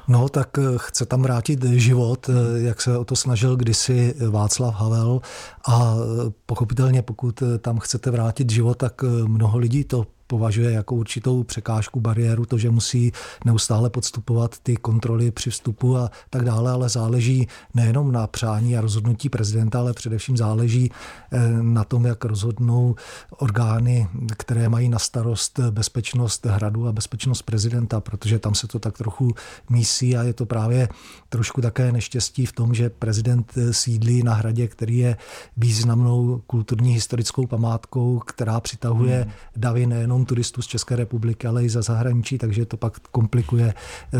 No, 0.08 0.30
tak 0.30 0.48
chce 0.78 1.06
tam 1.06 1.22
vrátit 1.22 1.64
život, 1.64 2.30
jak 2.56 2.82
se 2.82 2.98
o 2.98 3.06
to 3.06 3.16
snažil 3.16 3.56
kdysi 3.56 4.16
Václav 4.30 4.76
Havel 4.76 5.22
a 5.68 5.96
pochopitelně 6.46 7.02
pokud 7.02 7.44
tam 7.60 7.80
chcete 7.80 8.12
vrátit 8.12 8.50
život, 8.50 8.78
tak 8.78 9.04
mnoho 9.28 9.58
lidí 9.58 9.84
to 9.84 10.06
považuje 10.28 10.72
jako 10.72 10.96
určitou 10.96 11.44
překážku, 11.44 12.00
bariéru, 12.00 12.46
to, 12.46 12.58
že 12.58 12.70
musí 12.70 13.12
neustále 13.46 13.90
podstupovat 13.90 14.60
ty 14.64 14.76
kontroly 14.76 15.32
při 15.32 15.50
vstupu 15.50 15.98
a 15.98 16.12
tak 16.30 16.46
dále, 16.46 16.72
ale 16.72 16.90
záleží 16.90 17.48
nejenom 17.74 18.12
na 18.12 18.28
přání 18.28 18.78
a 18.78 18.82
rozhodnutí 18.82 19.30
prezidenta, 19.30 19.80
ale 19.80 19.94
především 19.94 20.38
záleží 20.38 20.92
eh, 21.32 21.40
na 21.62 21.84
tom, 21.84 22.06
jak 22.06 22.26
rozhodnou 22.26 22.96
orgány, 23.30 24.08
které 24.38 24.70
mají 24.70 24.90
na 24.90 25.00
starost 25.00 25.60
bezpečnost 25.70 26.46
hradu 26.46 26.88
a 26.88 26.92
bezpečnost 26.92 27.42
prezidenta, 27.42 28.02
protože 28.02 28.40
tam 28.40 28.56
se 28.56 28.68
to 28.68 28.80
tak 28.80 28.98
trochu 28.98 29.32
mísí 29.70 30.18
a 30.18 30.24
je 30.24 30.34
to 30.34 30.46
právě 30.46 30.90
trošku 31.30 31.62
také 31.62 31.92
neštěstí 31.92 32.46
v 32.46 32.52
tom, 32.52 32.74
že 32.74 32.90
prezident 32.90 33.54
sídlí 33.72 34.24
na 34.24 34.34
hradě, 34.34 34.68
který 34.68 34.98
je 34.98 35.18
významnou 35.58 36.42
kulturní 36.48 36.94
historickou 36.94 37.48
památkou, 37.48 38.20
která 38.20 38.60
přitahuje 38.60 39.22
hmm. 39.22 39.32
davy 39.56 39.86
nejenom 39.86 40.15
turistů 40.24 40.62
z 40.62 40.68
České 40.68 40.96
republiky, 40.96 41.48
ale 41.48 41.64
i 41.64 41.70
za 41.70 41.82
zahraničí, 41.82 42.38
takže 42.38 42.66
to 42.66 42.78
pak 42.78 43.00
komplikuje 43.00 43.74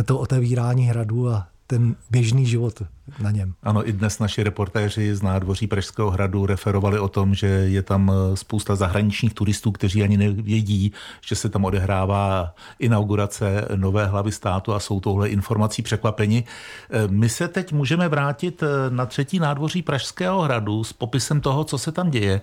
to 0.06 0.20
otevírání 0.20 0.86
hradu 0.86 1.30
a 1.30 1.48
ten 1.68 1.96
běžný 2.12 2.46
život 2.46 2.84
na 3.20 3.32
něm. 3.32 3.54
Ano, 3.64 3.90
i 3.90 3.92
dnes 3.92 4.20
naši 4.20 4.44
reportéři 4.44 5.16
z 5.16 5.22
nádvoří 5.22 5.68
Pražského 5.68 6.12
hradu 6.12 6.46
referovali 6.46 7.00
o 7.00 7.08
tom, 7.08 7.36
že 7.36 7.48
je 7.48 7.84
tam 7.84 8.12
eh, 8.12 8.38
spousta 8.38 8.76
zahraničních 8.76 9.34
turistů, 9.34 9.72
kteří 9.72 10.04
ani 10.04 10.18
nevědí, 10.18 10.92
že 11.22 11.36
se 11.36 11.50
tam 11.50 11.66
odehrává 11.66 12.54
inaugurace 12.80 13.68
nové 13.76 14.06
hlavy 14.06 14.32
státu 14.32 14.74
a 14.74 14.80
jsou 14.80 15.00
touhle 15.00 15.30
informací 15.30 15.82
překvapeni. 15.82 16.44
Eh, 16.90 17.08
my 17.08 17.30
se 17.30 17.48
teď 17.48 17.74
můžeme 17.74 18.08
vrátit 18.10 18.64
eh, 18.64 18.90
na 18.90 19.06
třetí 19.06 19.40
nádvoří 19.40 19.82
Pražského 19.82 20.42
hradu 20.42 20.84
s 20.84 20.94
popisem 20.94 21.42
toho, 21.42 21.64
co 21.64 21.78
se 21.78 21.92
tam 21.92 22.10
děje. 22.10 22.42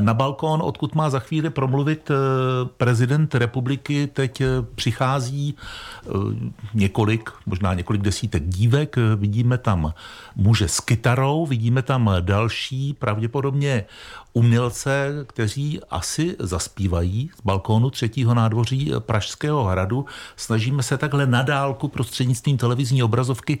Na 0.00 0.14
balkón, 0.14 0.62
odkud 0.62 0.94
má 0.94 1.10
za 1.10 1.18
chvíli 1.18 1.50
promluvit 1.50 2.10
prezident 2.76 3.34
republiky, 3.34 4.06
teď 4.06 4.42
přichází 4.74 5.54
několik, 6.74 7.30
možná 7.46 7.74
několik 7.74 8.02
desítek 8.02 8.42
dívek. 8.56 8.96
Vidíme 9.16 9.58
tam 9.58 9.92
muže 10.36 10.68
s 10.68 10.80
kytarou, 10.80 11.46
vidíme 11.46 11.82
tam 11.82 12.10
další, 12.20 12.92
pravděpodobně 12.92 13.84
umělce, 14.36 15.24
kteří 15.26 15.80
asi 15.90 16.36
zaspívají 16.38 17.30
z 17.36 17.40
balkónu 17.44 17.90
třetího 17.90 18.34
nádvoří 18.34 18.92
Pražského 18.98 19.64
hradu. 19.64 20.04
Snažíme 20.36 20.82
se 20.82 20.98
takhle 20.98 21.26
nadálku 21.26 21.88
prostřednictvím 21.88 22.56
televizní 22.56 23.02
obrazovky 23.02 23.58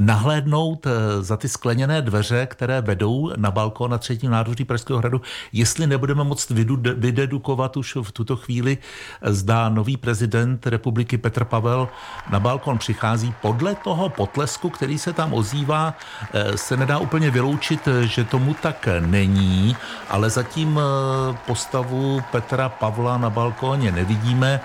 nahlédnout 0.00 0.86
eh, 0.86 1.22
za 1.22 1.36
ty 1.36 1.48
skleněné 1.48 2.02
dveře, 2.02 2.46
které 2.46 2.80
vedou 2.80 3.30
na 3.36 3.50
balkón 3.50 3.90
na 3.90 3.98
třetím 3.98 4.30
nádvoří 4.30 4.64
Pražského 4.64 4.98
hradu, 4.98 5.20
jestli 5.52 5.86
nebudeme 5.86 6.24
moct 6.24 6.50
vydedukovat 6.96 7.76
už 7.76 7.96
v 8.02 8.12
tuto 8.12 8.36
chvíli, 8.36 8.78
eh, 8.78 9.34
zdá 9.34 9.68
nový 9.68 9.96
prezident 9.96 10.66
republiky 10.66 11.18
Petr 11.18 11.44
Pavel 11.44 11.88
na 12.30 12.40
balkón 12.40 12.78
přichází. 12.78 13.34
Podle 13.42 13.74
toho 13.74 14.08
potlesku, 14.08 14.70
který 14.70 14.98
se 14.98 15.12
tam 15.12 15.34
ozývá, 15.34 15.94
eh, 16.32 16.58
se 16.58 16.76
nedá 16.76 16.98
úplně 16.98 17.30
vyloučit, 17.30 17.88
že 18.02 18.24
tomu 18.24 18.54
tak 18.54 18.88
není, 19.00 19.76
zatím 20.26 20.80
eh, 20.80 21.36
postavu 21.46 22.22
Petra 22.32 22.68
Pavla 22.68 23.18
na 23.18 23.30
balkóně 23.30 23.92
nevidíme. 23.92 24.60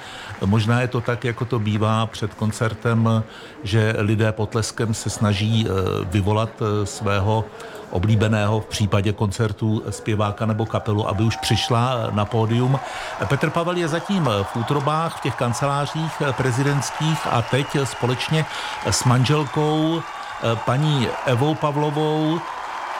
Možná 0.46 0.82
je 0.82 0.88
to 0.88 1.02
tak, 1.02 1.24
jako 1.24 1.46
to 1.46 1.60
bývá 1.60 2.06
před 2.06 2.34
koncertem, 2.34 3.24
že 3.63 3.96
lidé 3.98 4.32
potleskem 4.32 4.94
se 4.94 5.10
snaží 5.10 5.68
eh, 5.68 5.72
vyvolat 6.06 6.50
eh, 6.62 6.86
svého 6.86 7.46
oblíbeného 7.89 8.60
v 8.60 8.66
případě 8.66 9.13
koncertu 9.13 9.84
zpěváka 9.89 10.46
nebo 10.46 10.66
kapelu, 10.66 11.10
aby 11.10 11.24
už 11.24 11.38
přišla 11.38 12.10
na 12.12 12.26
pódium. 12.26 12.80
Petr 13.30 13.50
Pavel 13.50 13.78
je 13.78 13.88
zatím 13.88 14.30
v 14.44 14.56
útrobách, 14.56 15.18
v 15.18 15.22
těch 15.22 15.36
kancelářích 15.36 16.22
prezidentských 16.38 17.28
a 17.32 17.42
teď 17.42 17.68
společně 17.84 18.46
s 18.89 19.04
manželkou 19.04 20.02
paní 20.66 21.08
Evou 21.26 21.56
Pavlovou 21.56 22.39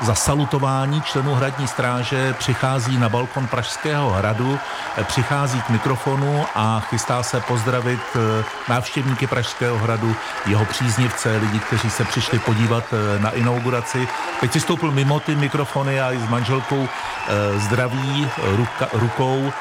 za 0.04 0.16
salutování 0.16 1.02
členů 1.02 1.36
hradní 1.36 1.68
stráže 1.68 2.34
přichází 2.34 2.98
na 2.98 3.10
balkon 3.10 3.48
Pražského 3.48 4.10
hradu, 4.10 4.60
přichází 5.04 5.62
k 5.62 5.70
mikrofonu 5.70 6.46
a 6.56 6.80
chystá 6.80 7.24
se 7.24 7.40
pozdravit 7.40 8.00
eh, 8.16 8.44
návštěvníky 8.70 9.28
Pražského 9.28 9.78
hradu, 9.78 10.16
jeho 10.46 10.66
příznivce, 10.66 11.38
lidi, 11.38 11.60
kteří 11.60 11.90
se 11.90 12.04
přišli 12.04 12.40
podívat 12.40 12.84
eh, 12.94 13.20
na 13.20 13.32
inauguraci. 13.32 14.08
Teď 14.40 14.52
si 14.52 14.60
stoupil 14.60 14.92
mimo 14.92 15.20
ty 15.20 15.36
mikrofony 15.36 16.02
a 16.02 16.12
i 16.12 16.20
s 16.20 16.30
manželkou 16.30 16.88
eh, 16.88 17.60
zdraví 17.60 18.30
ruka, 18.56 18.88
rukou 18.94 19.52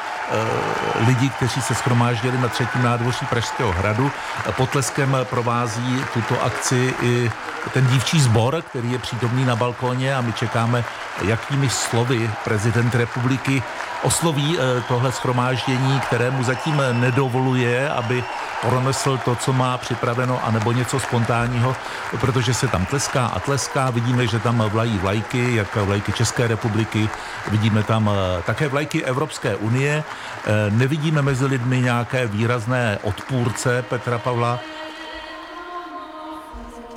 lidi, 1.07 1.29
kteří 1.29 1.63
se 1.63 1.75
schromáždili 1.75 2.39
na 2.39 2.49
třetím 2.49 2.83
nádvoří 2.83 3.27
Pražského 3.27 3.73
hradu. 3.73 4.11
Potleskem 4.57 5.17
provází 5.25 6.05
tuto 6.15 6.43
akci 6.43 6.95
i 7.03 7.31
ten 7.73 7.87
dívčí 7.87 8.21
sbor, 8.21 8.63
který 8.63 8.93
je 8.93 8.99
přítomný 8.99 9.45
na 9.45 9.57
balkóně 9.57 10.15
a 10.17 10.21
my 10.21 10.33
čekáme, 10.33 10.85
jakými 11.23 11.71
slovy 11.71 12.31
prezident 12.45 12.95
republiky 12.95 13.63
osloví 14.03 14.59
eh, 14.59 14.83
tohle 14.89 15.13
schromáždění, 15.13 16.01
kterému 16.01 16.45
zatím 16.45 16.83
nedovoluje, 16.93 17.91
aby 17.91 18.25
pronesl 18.63 19.19
to, 19.25 19.37
co 19.37 19.53
má 19.53 19.79
připraveno, 19.79 20.45
anebo 20.45 20.73
něco 20.73 21.01
spontánního, 21.01 21.77
protože 22.21 22.55
se 22.55 22.69
tam 22.69 22.87
tleská 22.87 23.27
a 23.27 23.41
tleská. 23.41 23.91
Vidíme, 23.91 24.27
že 24.27 24.39
tam 24.39 24.59
vlají 24.59 24.99
vlajky, 24.99 25.57
jak 25.57 25.77
vlajky 25.77 26.13
České 26.13 26.47
republiky, 26.47 27.09
vidíme 27.49 27.83
tam 27.83 28.11
eh, 28.11 28.43
také 28.43 28.69
vlajky 28.69 29.05
Evropské 29.05 29.57
unie. 29.57 30.05
Eh, 30.47 30.71
nevidíme 30.71 31.23
mezi 31.23 31.47
lidmi 31.47 31.81
nějaké 31.81 32.27
výrazné 32.27 32.99
odpůrce 33.03 33.83
Petra 33.83 34.19
Pavla 34.19 34.61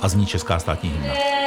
a 0.02 0.08
zní 0.08 0.26
česká 0.26 0.58
státní 0.58 0.90
hymna. 0.90 1.45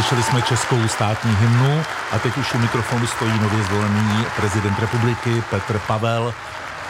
Slyšeli 0.00 0.22
jsme 0.22 0.42
českou 0.42 0.88
státní 0.88 1.36
hymnu 1.36 1.82
a 2.12 2.18
teď 2.18 2.36
už 2.36 2.54
u 2.54 2.58
mikrofonu 2.58 3.06
stojí 3.06 3.40
nově 3.40 3.62
zvolený 3.64 4.26
prezident 4.36 4.78
republiky 4.78 5.42
Petr 5.50 5.78
Pavel, 5.78 6.34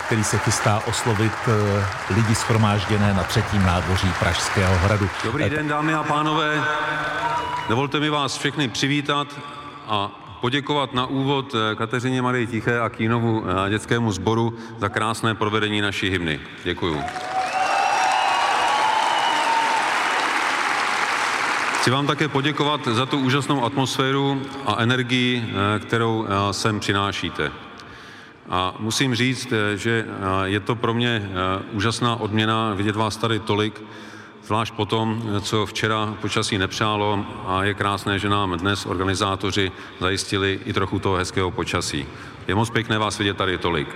který 0.06 0.24
se 0.24 0.38
chystá 0.38 0.82
oslovit 0.86 1.32
eh, 1.48 2.14
lidi 2.14 2.34
schromážděné 2.34 3.14
na 3.14 3.22
třetím 3.22 3.62
nádvoří 3.62 4.08
Pražského 4.18 4.78
hradu. 4.78 5.08
Dobrý 5.24 5.50
den, 5.50 5.68
dámy 5.68 5.94
a 5.94 6.02
pánové. 6.02 6.64
Dovolte 7.68 8.00
mi 8.00 8.10
vás 8.10 8.36
všechny 8.38 8.68
přivítat 8.68 9.28
a 9.86 10.10
poděkovat 10.40 10.94
na 10.94 11.06
úvod 11.06 11.54
eh, 11.54 11.74
Kateřině 11.74 12.22
Marii 12.22 12.46
Tiché 12.46 12.80
a 12.80 12.88
Kínovu 12.88 13.44
eh, 13.66 13.70
dětskému 13.70 14.12
sboru 14.12 14.54
za 14.78 14.88
krásné 14.88 15.34
provedení 15.34 15.80
naší 15.80 16.10
hymny. 16.10 16.40
Děkuju. 16.64 17.02
Chci 21.80 21.90
vám 21.90 22.06
také 22.06 22.28
poděkovat 22.28 22.88
za 22.88 23.06
tu 23.06 23.18
úžasnou 23.18 23.64
atmosféru 23.64 24.42
a 24.66 24.82
energii, 24.82 25.44
eh, 25.44 25.78
kterou 25.78 26.26
eh, 26.26 26.52
sem 26.52 26.80
přinášíte. 26.80 27.52
A 28.48 28.74
musím 28.78 29.14
říct, 29.14 29.52
že 29.74 30.06
je 30.44 30.60
to 30.60 30.74
pro 30.74 30.94
mě 30.94 31.30
úžasná 31.72 32.16
odměna 32.16 32.74
vidět 32.74 32.96
vás 32.96 33.16
tady 33.16 33.38
tolik, 33.38 33.82
zvlášť 34.44 34.74
po 34.74 34.86
tom, 34.86 35.22
co 35.40 35.66
včera 35.66 36.14
počasí 36.20 36.58
nepřálo 36.58 37.24
a 37.46 37.64
je 37.64 37.74
krásné, 37.74 38.18
že 38.18 38.28
nám 38.28 38.58
dnes 38.58 38.86
organizátoři 38.86 39.72
zajistili 40.00 40.60
i 40.64 40.72
trochu 40.72 40.98
toho 40.98 41.16
hezkého 41.16 41.50
počasí. 41.50 42.06
Je 42.48 42.54
moc 42.54 42.70
pěkné 42.70 42.98
vás 42.98 43.18
vidět 43.18 43.36
tady 43.36 43.58
tolik. 43.58 43.88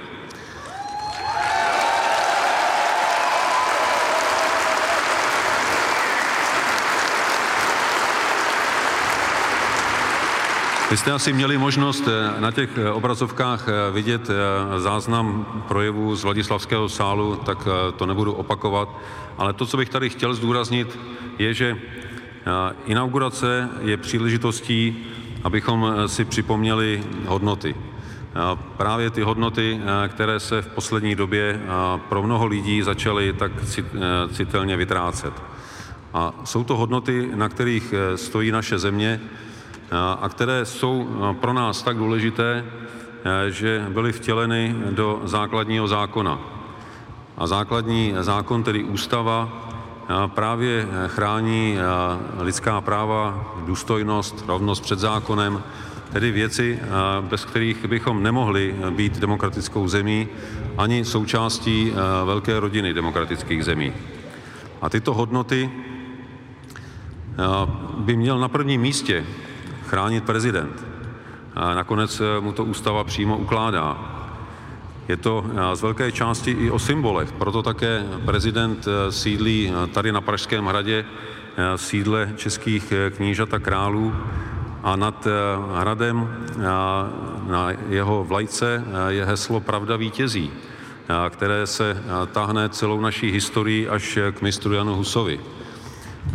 Vy 10.94 10.98
jste 10.98 11.12
asi 11.12 11.32
měli 11.32 11.58
možnost 11.58 12.08
eh, 12.08 12.40
na 12.40 12.50
těch 12.50 12.70
eh, 12.78 12.90
obrazovkách 12.90 13.68
eh, 13.68 13.90
vidět 13.92 14.30
záznam 14.78 15.46
projevu 15.68 16.16
z 16.16 16.24
Vladislavského 16.24 16.88
sálu, 16.88 17.36
tak 17.36 17.68
to 17.96 18.06
nebudu 18.06 18.32
opakovat, 18.32 18.88
ale 19.38 19.52
to, 19.52 19.66
co 19.66 19.76
bych 19.76 19.88
tady 19.88 20.10
chtěl 20.10 20.34
zdůraznit, 20.34 20.98
je, 21.38 21.54
že 21.54 21.76
inaugurace 22.86 23.68
je 23.80 23.96
příležitostí, 23.96 25.06
abychom 25.44 25.94
si 26.06 26.24
připomněli 26.24 27.02
hodnoty. 27.26 27.74
Právě 28.76 29.10
ty 29.10 29.22
hodnoty, 29.22 29.80
které 30.08 30.40
se 30.40 30.62
v 30.62 30.66
poslední 30.66 31.14
době 31.14 31.60
pro 32.08 32.22
mnoho 32.22 32.46
lidí 32.46 32.82
začaly 32.82 33.32
tak 33.32 33.52
citelně 34.32 34.76
vytrácet. 34.76 35.32
A 36.12 36.32
jsou 36.44 36.64
to 36.64 36.76
hodnoty, 36.76 37.30
na 37.34 37.48
kterých 37.48 37.94
stojí 38.16 38.50
naše 38.50 38.78
země, 38.78 39.20
a 40.20 40.28
které 40.28 40.64
jsou 40.64 41.08
pro 41.40 41.52
nás 41.52 41.82
tak 41.82 41.96
důležité, 41.96 42.64
že 43.48 43.86
byly 43.88 44.12
vtěleny 44.12 44.74
do 44.90 45.20
základního 45.24 45.88
zákona. 45.88 46.38
A 47.36 47.46
základní 47.46 48.14
zákon, 48.20 48.62
tedy 48.62 48.84
ústava, 48.84 49.52
právě 50.26 50.88
chrání 51.06 51.78
lidská 52.38 52.80
práva, 52.80 53.52
důstojnost, 53.66 54.44
rovnost 54.46 54.80
před 54.80 54.98
zákonem, 54.98 55.62
tedy 56.12 56.30
věci, 56.30 56.78
bez 57.20 57.44
kterých 57.44 57.86
bychom 57.86 58.22
nemohli 58.22 58.74
být 58.90 59.18
demokratickou 59.18 59.88
zemí 59.88 60.28
ani 60.78 61.04
součástí 61.04 61.92
velké 62.24 62.60
rodiny 62.60 62.94
demokratických 62.94 63.64
zemí. 63.64 63.92
A 64.82 64.88
tyto 64.88 65.14
hodnoty 65.14 65.70
by 67.96 68.16
měl 68.16 68.38
na 68.38 68.48
prvním 68.48 68.80
místě 68.80 69.24
chránit 69.94 70.24
prezident. 70.24 70.86
A 71.54 71.74
nakonec 71.74 72.20
eh, 72.20 72.40
mu 72.40 72.52
to 72.52 72.64
ústava 72.64 73.04
přímo 73.04 73.38
ukládá. 73.38 73.94
Je 75.08 75.16
to 75.16 75.44
eh, 75.46 75.76
z 75.76 75.82
velké 75.82 76.12
části 76.12 76.50
i 76.50 76.70
o 76.70 76.78
symbolech, 76.78 77.32
proto 77.32 77.62
také 77.62 78.02
prezident 78.24 78.82
eh, 78.82 79.12
sídlí 79.12 79.72
tady 79.94 80.12
na 80.12 80.20
Pražském 80.20 80.66
hradě, 80.66 81.04
sídle 81.76 82.32
českých 82.36 82.92
knížat 83.16 83.54
a 83.54 83.58
králů 83.58 84.10
a 84.82 84.96
nad 84.96 85.26
hradem 85.74 86.28
na 87.46 87.70
jeho 87.88 88.24
vlajce 88.24 88.84
je 89.08 89.24
heslo 89.24 89.60
Pravda 89.60 89.96
vítězí, 89.96 90.50
které 91.30 91.66
se 91.66 92.02
táhne 92.32 92.68
celou 92.68 93.00
naší 93.00 93.30
historii 93.30 93.88
až 93.88 94.18
k 94.32 94.42
mistru 94.42 94.74
Janu 94.74 94.96
Husovi. 94.96 95.40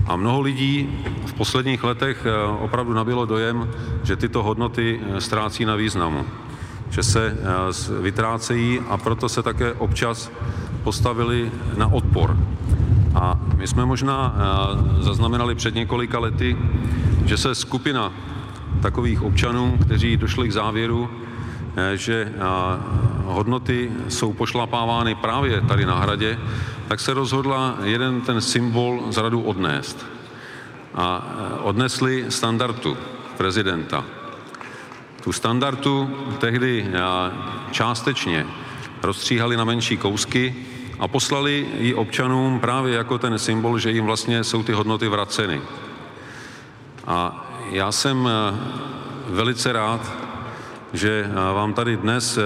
A 0.06 0.16
mnoho 0.16 0.42
lidí 0.42 0.90
v 1.26 1.34
posledních 1.34 1.84
letech 1.84 2.26
eh, 2.26 2.46
opravdu 2.60 2.94
nabilo 2.94 3.26
dojem, 3.26 3.70
že 4.04 4.16
tyto 4.16 4.44
hodnoty 4.44 5.00
eh, 5.00 5.22
ztrácí 5.22 5.66
na 5.66 5.76
významu, 5.76 6.26
že 6.90 7.04
se 7.04 7.38
eh, 7.38 8.02
vytrácejí 8.02 8.80
a 8.90 8.98
proto 8.98 9.30
se 9.30 9.44
také 9.44 9.74
občas 9.74 10.32
postavili 10.84 11.52
na 11.78 11.88
odpor. 11.88 12.38
A 13.16 13.40
my 13.58 13.68
jsme 13.68 13.86
možná 13.86 14.36
zaznamenali 15.00 15.56
před 15.56 15.76
několika 15.76 16.20
lety, 16.20 16.58
že 17.26 17.38
se 17.38 17.56
skupina 17.56 18.12
takových 18.82 19.22
občanů, 19.22 19.78
kteří 19.82 20.18
došli 20.18 20.48
k 20.48 20.52
závěru, 20.52 21.10
že 21.96 22.34
hodnoty 23.26 23.92
jsou 24.08 24.34
pošlapávány 24.34 25.16
právě 25.16 25.62
tady 25.62 25.86
na 25.86 26.00
hradě, 26.00 26.38
tak 26.90 27.00
se 27.00 27.14
rozhodla 27.14 27.78
jeden 27.84 28.22
ten 28.22 28.42
symbol 28.42 29.04
z 29.10 29.18
radu 29.18 29.42
odnést. 29.42 30.06
A 30.96 31.22
e, 31.22 31.60
odnesli 31.60 32.26
standardu 32.30 32.98
prezidenta. 33.38 34.06
Tu 35.24 35.32
standardu 35.32 36.10
tehdy 36.40 36.82
e, 36.82 37.02
částečně 37.72 38.46
rozstříhali 39.04 39.58
na 39.58 39.64
menší 39.64 39.98
kousky 39.98 40.56
a 41.00 41.08
poslali 41.08 41.68
ji 41.78 41.94
občanům 41.94 42.60
právě 42.60 42.96
jako 42.96 43.18
ten 43.18 43.40
symbol, 43.40 43.80
že 43.80 43.92
jim 43.92 44.06
vlastně 44.06 44.44
jsou 44.44 44.64
ty 44.64 44.72
hodnoty 44.72 45.08
vraceny. 45.08 45.62
A 47.08 47.50
já 47.72 47.92
jsem 47.92 48.28
e, 48.28 48.32
velice 49.30 49.72
rád, 49.72 50.12
že 50.94 51.32
vám 51.54 51.74
tady 51.74 51.98
dnes 51.98 52.40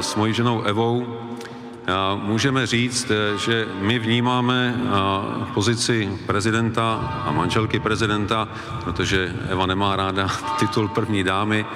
s 0.00 0.14
mojí 0.14 0.34
ženou 0.34 0.62
Evou 0.62 1.29
můžeme 2.16 2.66
říct, 2.66 3.10
eh, 3.10 3.38
že 3.38 3.66
my 3.80 3.98
vnímáme 3.98 4.74
eh, 4.76 4.90
pozici 5.54 6.18
prezidenta 6.26 6.94
a 7.26 7.32
manželky 7.32 7.80
prezidenta, 7.80 8.48
protože 8.84 9.34
Eva 9.48 9.66
nemá 9.66 9.96
ráda 9.96 10.28
titul 10.58 10.88
první 10.88 11.24
dámy, 11.24 11.66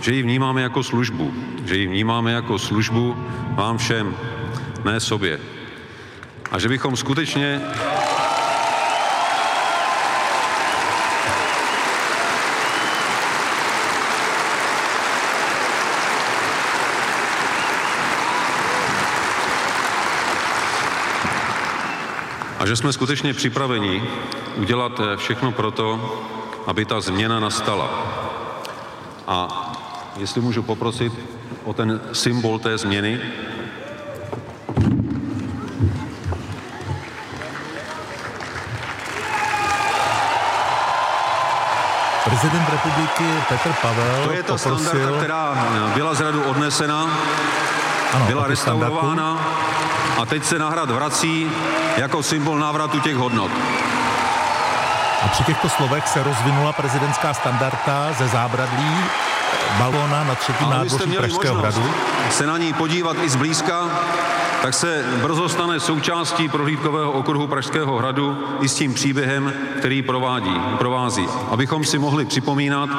že 0.00 0.12
ji 0.12 0.22
vnímáme 0.22 0.62
jako 0.62 0.82
službu, 0.82 1.34
že 1.64 1.76
ji 1.76 1.86
vnímáme 1.86 2.32
jako 2.32 2.58
službu 2.58 3.16
vám 3.50 3.78
všem, 3.78 4.14
ne 4.84 5.00
sobě. 5.00 5.40
A 6.50 6.58
že 6.58 6.68
bychom 6.68 6.96
skutečně 6.96 7.60
a 22.58 22.66
že 22.66 22.76
jsme 22.76 22.92
skutečně 22.92 23.34
připraveni 23.34 24.02
udělat 24.56 25.00
eh, 25.00 25.16
všechno 25.16 25.52
pro 25.52 25.70
to, 25.70 26.18
aby 26.66 26.84
ta 26.84 27.00
změna 27.00 27.40
nastala. 27.40 27.90
A 29.26 29.62
jestli 30.16 30.40
můžu 30.40 30.62
poprosit 30.62 31.12
o 31.64 31.72
ten 31.72 32.00
symbol 32.12 32.58
té 32.58 32.78
změny, 32.78 33.20
Prezident 42.24 42.68
republiky 42.70 43.24
Petr 43.48 43.72
Pavel 43.82 44.24
To 44.24 44.32
je 44.32 44.42
ta 44.42 44.52
poprosil... 44.52 44.78
standarda, 44.78 45.16
která 45.18 45.66
byla 45.94 46.14
z 46.14 46.20
radu 46.20 46.42
odnesena, 46.42 47.10
ano, 48.12 48.26
byla 48.26 48.46
restaurována 48.46 49.38
a 50.16 50.26
teď 50.26 50.44
se 50.44 50.58
na 50.58 50.68
hrad 50.70 50.90
vrací 50.90 51.50
jako 51.96 52.22
symbol 52.22 52.58
návratu 52.58 53.00
těch 53.00 53.16
hodnot. 53.16 53.50
A 55.22 55.28
při 55.28 55.44
těchto 55.44 55.68
slovech 55.68 56.08
se 56.08 56.22
rozvinula 56.22 56.72
prezidentská 56.72 57.34
standarda 57.34 58.12
ze 58.18 58.28
zábradlí 58.28 58.96
balóna 59.78 60.24
na 60.24 60.34
třetím 60.34 60.70
nádvoří 60.70 61.16
Pražského 61.16 61.58
hradu. 61.58 61.90
se 62.30 62.46
na 62.46 62.58
ní 62.58 62.72
podívat 62.72 63.16
i 63.22 63.28
zblízka, 63.28 63.84
tak 64.66 64.74
se 64.74 65.04
brzo 65.22 65.48
stane 65.48 65.80
součástí 65.80 66.48
prohlídkového 66.48 67.12
okruhu 67.12 67.46
Pražského 67.46 67.96
hradu 67.96 68.38
i 68.60 68.68
s 68.68 68.74
tím 68.74 68.94
příběhem, 68.94 69.52
který 69.78 70.02
provádí, 70.02 70.60
provází. 70.78 71.26
Abychom 71.50 71.84
si 71.84 71.98
mohli 71.98 72.24
připomínat, 72.24 72.90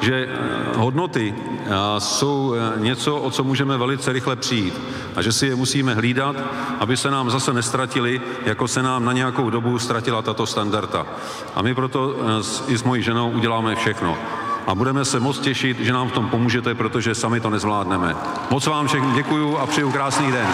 že 0.00 0.28
eh, 0.28 0.76
hodnoty 0.76 1.34
eh, 1.36 1.70
jsou 1.98 2.54
eh, 2.54 2.80
něco, 2.80 3.16
o 3.16 3.30
co 3.30 3.44
můžeme 3.44 3.76
velice 3.78 4.12
rychle 4.12 4.36
přijít 4.36 4.74
a 5.16 5.22
že 5.22 5.32
si 5.32 5.46
je 5.46 5.54
musíme 5.54 5.94
hlídat, 5.94 6.36
aby 6.80 6.96
se 6.96 7.10
nám 7.10 7.30
zase 7.30 7.52
nestratili, 7.52 8.20
jako 8.44 8.68
se 8.68 8.82
nám 8.82 9.04
na 9.04 9.12
nějakou 9.12 9.50
dobu 9.50 9.78
ztratila 9.78 10.22
tato 10.22 10.46
standarda. 10.46 11.06
A 11.54 11.62
my 11.62 11.74
proto 11.74 12.16
i 12.68 12.78
s 12.78 12.82
mojí 12.82 13.02
ženou 13.02 13.30
uděláme 13.30 13.74
všechno. 13.74 14.16
A 14.66 14.74
budeme 14.74 15.04
se 15.04 15.20
moc 15.20 15.38
těšit, 15.38 15.80
že 15.80 15.92
nám 15.92 16.08
v 16.08 16.12
tom 16.12 16.28
pomůžete, 16.28 16.74
protože 16.74 17.14
sami 17.14 17.40
to 17.40 17.50
nezvládneme. 17.50 18.16
Moc 18.50 18.66
vám 18.66 18.88
všem 18.88 19.14
děkuju 19.14 19.58
a 19.58 19.66
přeju 19.66 19.92
krásný 19.92 20.32
den. 20.32 20.46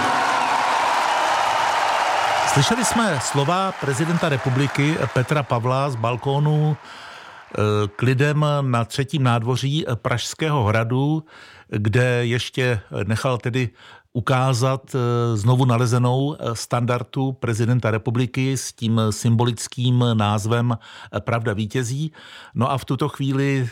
Slyšeli 2.53 2.85
jsme 2.85 3.21
slova 3.21 3.73
prezidenta 3.81 4.29
republiky 4.29 4.97
Petra 5.15 5.43
Pavla 5.43 5.91
z 5.91 5.97
balkónu 5.97 6.77
eh, 6.77 7.59
k 7.97 8.03
lidem 8.03 8.47
na 8.61 8.85
třetím 8.85 9.23
nádvoří 9.23 9.85
Pražského 9.95 10.65
hradu, 10.65 11.25
kde 11.69 12.27
ještě 12.27 12.81
nechal 13.07 13.39
tedy 13.39 13.71
ukázat 14.13 14.95
eh, 14.95 15.37
znovu 15.37 15.65
nalezenou 15.65 16.37
standardu 16.53 17.33
prezidenta 17.33 17.91
republiky 17.91 18.57
s 18.57 18.73
tím 18.73 19.01
symbolickým 19.11 20.05
názvem 20.15 20.79
Pravda 21.21 21.53
vítězí. 21.53 22.13
No 22.55 22.71
a 22.71 22.79
v 22.79 22.85
tuto 22.85 23.09
chvíli 23.09 23.71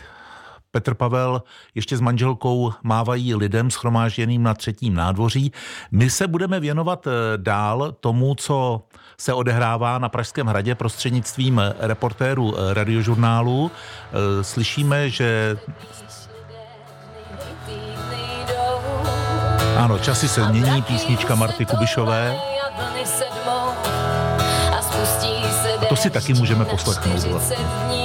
Petr 0.70 0.94
Pavel 0.94 1.42
ještě 1.74 1.96
s 1.96 2.00
manželkou 2.00 2.72
mávají 2.82 3.34
lidem 3.34 3.70
schromážděným 3.70 4.42
na 4.42 4.54
třetím 4.54 4.94
nádvoří. 4.94 5.52
My 5.90 6.10
se 6.10 6.26
budeme 6.26 6.60
věnovat 6.60 7.06
eh, 7.06 7.10
dál 7.36 7.92
tomu, 8.00 8.34
co 8.34 8.82
se 9.18 9.32
odehrává 9.32 9.98
na 9.98 10.08
Pražském 10.08 10.46
hradě 10.46 10.74
prostřednictvím 10.74 11.62
reportéru 11.78 12.54
eh, 12.54 12.74
radiožurnálu. 12.74 13.70
Eh, 13.70 14.44
slyšíme, 14.44 15.10
že 15.10 15.58
ano, 19.76 19.98
časy 19.98 20.28
se 20.28 20.52
mění, 20.52 20.82
písnička 20.82 21.34
Marty 21.34 21.66
Kubišové. 21.66 22.36
A 25.80 25.84
to 25.88 25.96
si 25.96 26.10
taky 26.10 26.34
můžeme 26.34 26.64
poslechnout. 26.64 27.99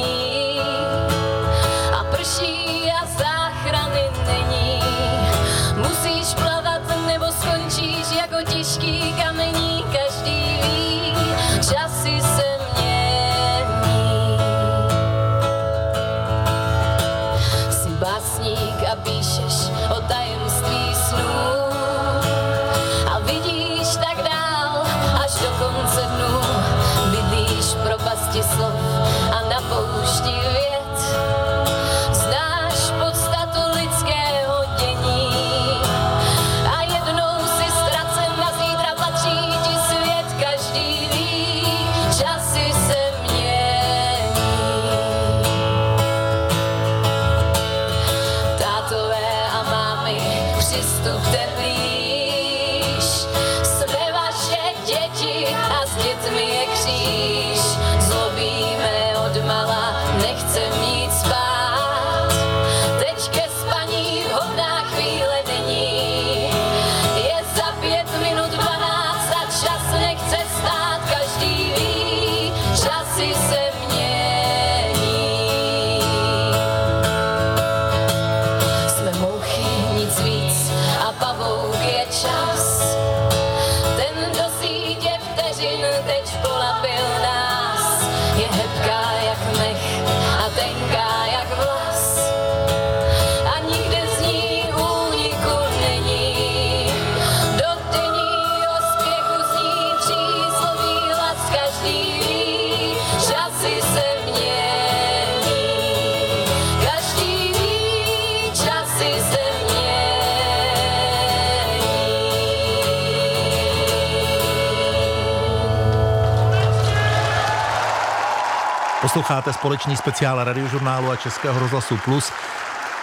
Posloucháte 119.26 119.54
společný 119.54 119.98
speciál 119.98 120.44
radiožurnálu 120.44 121.10
a 121.10 121.16
Českého 121.16 121.60
rozhlasu 121.60 121.98
Plus. 121.98 122.32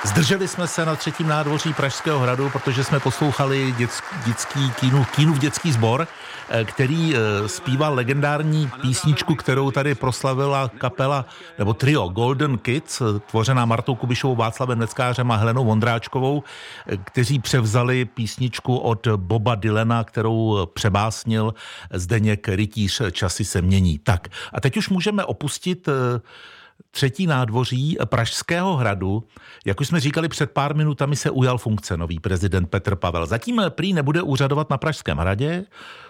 Zdrželi 0.05 0.49
jsme 0.49 0.67
se 0.67 0.87
na 0.87 0.97
třetím 0.97 1.29
nádvoří 1.29 1.75
Pražského 1.75 2.19
hradu, 2.19 2.51
protože 2.51 2.85
jsme 2.85 3.01
poslouchali 3.01 3.75
dětský 4.27 4.71
kínu, 4.81 5.05
kínu 5.05 5.35
v 5.35 5.39
dětský 5.39 5.73
sbor, 5.73 6.09
eh, 6.49 6.65
který 6.65 7.17
eh, 7.17 7.49
zpíval 7.49 7.95
legendární 7.95 8.71
písničku, 8.81 9.35
kterou 9.35 9.71
tady 9.71 9.95
proslavila 9.95 10.69
kapela 10.69 11.25
nebo 11.59 11.75
trio 11.75 12.09
Golden 12.09 12.59
Kids, 12.59 13.01
eh, 13.01 13.05
tvořená 13.31 13.65
Martou 13.65 13.95
Kubišovou, 13.95 14.37
Václavem 14.37 14.79
Neckářem 14.79 15.31
a 15.31 15.37
Helenou 15.37 15.65
Vondráčkovou, 15.65 16.43
kteří 17.05 17.39
převzali 17.39 18.05
písničku 18.05 18.77
od 18.77 19.09
Boba 19.17 19.55
Dylena, 19.55 20.05
kterou 20.05 20.67
přebásnil 20.75 21.55
Zdeněk 21.93 22.49
Rytíř 22.49 23.03
Časy 23.13 23.45
se 23.45 23.63
mění. 23.63 23.99
Tak 23.99 24.29
a 24.53 24.61
teď 24.61 24.77
už 24.77 24.89
můžeme 24.89 25.25
opustit 25.25 25.89
třetí 26.91 27.27
nádvoří 27.27 27.97
Pražského 28.05 28.77
hradu. 28.77 29.25
Jak 29.67 29.81
už 29.81 29.89
jsme 29.89 30.01
říkali 30.01 30.29
před 30.29 30.51
pár 30.51 30.77
minutami, 30.77 31.17
se 31.17 31.31
ujal 31.31 31.59
funkce 31.59 31.97
nový 31.97 32.21
prezident 32.21 32.67
Petr 32.67 32.97
Pavel. 32.97 33.27
Zatím 33.27 33.63
prý 33.69 33.93
nebude 33.93 34.23
úřadovat 34.23 34.71
na 34.71 34.79
Pražském 34.79 35.19
hradě, 35.19 35.65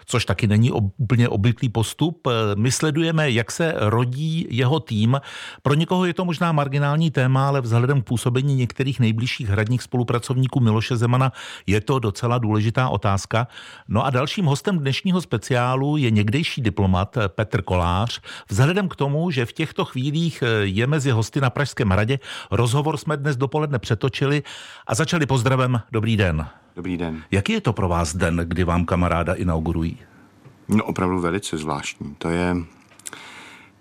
což 0.06 0.24
taky 0.24 0.46
není 0.46 0.70
úplně 0.72 1.28
obvyklý 1.28 1.68
postup. 1.68 2.28
My 2.54 2.72
sledujeme, 2.72 3.30
jak 3.30 3.50
se 3.50 3.74
rodí 3.76 4.46
jeho 4.50 4.80
tým. 4.80 5.20
Pro 5.62 5.74
někoho 5.74 6.04
je 6.04 6.14
to 6.14 6.24
možná 6.24 6.52
marginální 6.52 7.10
téma, 7.10 7.48
ale 7.48 7.60
vzhledem 7.60 8.02
k 8.02 8.04
působení 8.04 8.54
některých 8.54 9.00
nejbližších 9.00 9.48
hradních 9.48 9.82
spolupracovníků 9.82 10.60
Miloše 10.60 10.96
Zemana 10.96 11.32
je 11.66 11.80
to 11.80 11.98
docela 11.98 12.38
důležitá 12.38 12.88
otázka. 12.88 13.46
No 13.88 14.06
a 14.06 14.10
dalším 14.10 14.44
hostem 14.44 14.78
dnešního 14.78 15.20
speciálu 15.20 15.96
je 15.96 16.10
někdejší 16.10 16.62
diplomat 16.62 17.18
Petr 17.28 17.62
Kolář. 17.62 18.20
Vzhledem 18.48 18.88
k 18.88 18.96
tomu, 18.96 19.30
že 19.30 19.46
v 19.46 19.52
těchto 19.52 19.84
chvílích 19.84 20.42
je 20.62 20.86
mezi 20.86 21.10
hosty 21.10 21.40
na 21.40 21.50
Pražském 21.50 21.90
hradě, 21.90 22.18
rozhovor 22.50 22.96
jsme 22.96 23.16
dnes 23.16 23.36
dopoledne 23.36 23.78
přetočili 23.78 24.42
a 24.86 24.94
začali 24.94 25.26
pozdravem. 25.26 25.80
Dobrý 25.92 26.16
den. 26.16 26.46
Dobrý 26.76 26.96
den. 26.96 27.22
Jaký 27.30 27.52
je 27.52 27.60
to 27.60 27.72
pro 27.72 27.88
vás 27.88 28.16
den, 28.16 28.36
kdy 28.44 28.64
vám 28.64 28.84
kamaráda 28.84 29.34
inaugurují? 29.34 29.98
No 30.68 30.84
opravdu 30.84 31.20
velice 31.20 31.58
zvláštní. 31.58 32.14
To 32.18 32.28
je, 32.28 32.56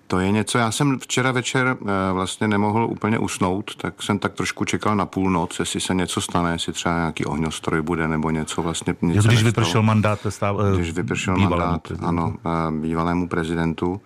to 0.07 0.19
je 0.19 0.31
něco, 0.31 0.57
já 0.57 0.71
jsem 0.71 0.99
včera 0.99 1.31
večer 1.31 1.67
e, 2.09 2.13
vlastně 2.13 2.47
nemohl 2.47 2.85
úplně 2.85 3.19
usnout, 3.19 3.75
tak 3.75 4.03
jsem 4.03 4.19
tak 4.19 4.33
trošku 4.33 4.65
čekal 4.65 4.95
na 4.95 5.05
půlnoc, 5.05 5.59
jestli 5.59 5.79
se 5.79 5.93
něco 5.93 6.21
stane, 6.21 6.51
jestli 6.51 6.73
třeba 6.73 6.95
nějaký 6.95 7.25
ohňostroj 7.25 7.81
bude 7.81 8.07
nebo 8.07 8.29
něco 8.29 8.61
vlastně. 8.61 8.95
Nic 9.01 9.11
když 9.11 9.25
nestalo. 9.25 9.43
vypršel 9.43 9.83
mandát 9.83 10.19
stav, 10.29 10.55
e, 10.73 10.75
Když 10.75 10.91
vypršel 10.91 11.35
mandát, 11.37 11.81
prezidentu. 11.81 12.07
ano, 12.07 12.35
e, 12.45 12.81
bývalému 12.81 13.27
prezidentu. 13.27 14.01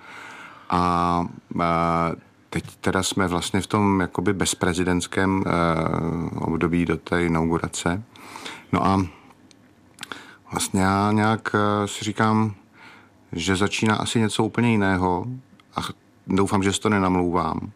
A 0.70 1.26
e, 1.62 1.66
teď 2.50 2.64
teda 2.82 3.04
jsme 3.04 3.28
vlastně 3.28 3.62
v 3.62 3.68
tom 3.68 4.00
jakoby 4.02 4.34
bezprezidentském 4.34 5.44
e, 5.48 5.50
období 6.40 6.86
do 6.86 6.98
té 6.98 7.26
inaugurace. 7.26 8.04
No 8.72 8.86
a 8.86 9.06
vlastně 10.52 10.82
já 10.82 11.12
nějak 11.12 11.56
eh, 11.56 11.88
si 11.88 12.06
říkám, 12.06 12.56
že 13.32 13.56
začíná 13.56 13.96
asi 13.96 14.20
něco 14.20 14.44
úplně 14.44 14.72
jiného 14.72 15.26
a 15.76 15.80
doufám, 16.28 16.64
že 16.64 16.74
si 16.74 16.80
to 16.80 16.90
nenamlouvám. 16.90 17.72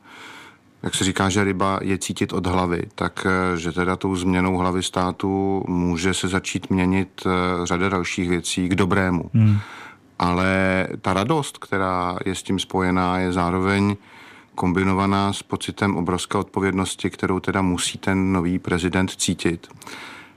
Jak 0.84 0.96
se 0.96 1.04
říká, 1.04 1.30
že 1.30 1.44
ryba 1.44 1.80
je 1.82 1.98
cítit 1.98 2.34
od 2.34 2.48
hlavy, 2.48 2.84
tak 2.96 3.26
eh, 3.26 3.58
že 3.58 3.72
teda 3.72 3.96
tou 3.96 4.16
změnou 4.16 4.58
hlavy 4.58 4.84
státu 4.84 5.64
může 5.68 6.14
se 6.14 6.28
začít 6.28 6.70
měnit 6.70 7.24
eh, 7.26 7.30
řada 7.66 7.90
dalších 7.90 8.30
věcí 8.30 8.70
k 8.70 8.76
dobrému. 8.76 9.30
Hmm. 9.34 9.58
Ale 10.20 10.88
ta 11.02 11.14
radost, 11.14 11.58
která 11.58 12.18
je 12.26 12.36
s 12.36 12.44
tím 12.44 12.60
spojená, 12.60 13.20
je 13.20 13.32
zároveň 13.32 13.96
kombinovaná 14.56 15.34
s 15.34 15.44
pocitem 15.44 15.98
obrovské 15.98 16.38
odpovědnosti, 16.38 17.10
kterou 17.10 17.40
teda 17.40 17.62
musí 17.62 17.98
ten 17.98 18.32
nový 18.32 18.60
prezident 18.60 19.12
cítit. 19.12 19.68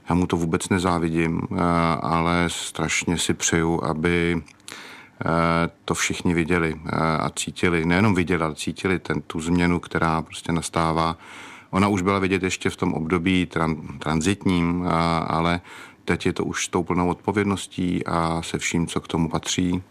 Já 0.09 0.15
mu 0.15 0.27
to 0.27 0.37
vůbec 0.37 0.69
nezávidím, 0.69 1.41
eh, 1.51 1.55
ale 2.01 2.45
strašně 2.47 3.17
si 3.17 3.33
přeju, 3.33 3.83
aby 3.83 4.41
eh, 4.41 5.69
to 5.85 5.93
všichni 5.93 6.33
viděli 6.33 6.75
eh, 6.75 6.97
a 6.97 7.29
cítili. 7.35 7.85
Nejenom 7.85 8.15
viděli, 8.15 8.43
ale 8.43 8.55
cítili 8.55 8.99
ten, 8.99 9.21
tu 9.21 9.41
změnu, 9.41 9.79
která 9.79 10.21
prostě 10.21 10.51
nastává. 10.51 11.17
Ona 11.71 11.87
už 11.87 12.01
byla 12.01 12.19
vidět 12.19 12.43
ještě 12.43 12.69
v 12.69 12.75
tom 12.75 12.93
období 12.93 13.45
tran, 13.45 13.75
transitním, 13.99 14.87
ale 15.27 15.61
teď 16.05 16.25
je 16.25 16.33
to 16.33 16.45
už 16.45 16.65
s 16.65 16.69
tou 16.69 16.83
plnou 16.83 17.09
odpovědností 17.09 18.05
a 18.05 18.41
se 18.41 18.57
vším, 18.57 18.87
co 18.87 19.01
k 19.01 19.07
tomu 19.07 19.29
patří. 19.29 19.83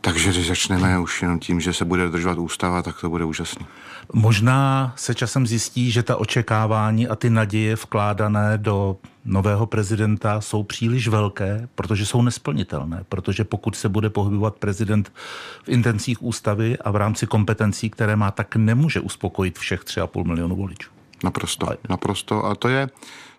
Takže 0.00 0.30
když 0.30 0.48
začneme 0.48 0.98
už 0.98 1.22
jenom 1.22 1.38
tím, 1.38 1.60
že 1.60 1.72
se 1.72 1.84
bude 1.84 2.04
dodržovat 2.04 2.38
ústava, 2.38 2.82
tak 2.82 3.00
to 3.00 3.10
bude 3.10 3.24
úžasný. 3.24 3.66
Možná 4.12 4.92
se 4.96 5.14
časem 5.14 5.46
zjistí, 5.46 5.90
že 5.90 6.02
ta 6.02 6.16
očekávání 6.16 7.08
a 7.08 7.16
ty 7.16 7.30
naděje 7.30 7.76
vkládané 7.76 8.58
do 8.58 8.96
nového 9.26 9.66
prezidenta 9.66 10.40
jsou 10.40 10.62
příliš 10.62 11.08
velké, 11.08 11.68
protože 11.74 12.06
jsou 12.06 12.22
nesplnitelné. 12.22 13.04
Protože 13.08 13.44
pokud 13.44 13.76
se 13.76 13.88
bude 13.88 14.10
pohybovat 14.10 14.56
prezident 14.56 15.12
v 15.64 15.68
intencích 15.68 16.22
ústavy 16.22 16.78
a 16.78 16.90
v 16.90 16.96
rámci 16.96 17.26
kompetencí, 17.26 17.90
které 17.90 18.16
má, 18.16 18.30
tak 18.30 18.56
nemůže 18.56 19.00
uspokojit 19.00 19.58
všech 19.58 19.84
3,5 19.84 20.24
milionu 20.26 20.56
voličů. 20.56 20.90
Naprosto, 21.24 21.66
naprosto. 21.88 22.44
A 22.44 22.54
to 22.54 22.68
je, 22.68 22.88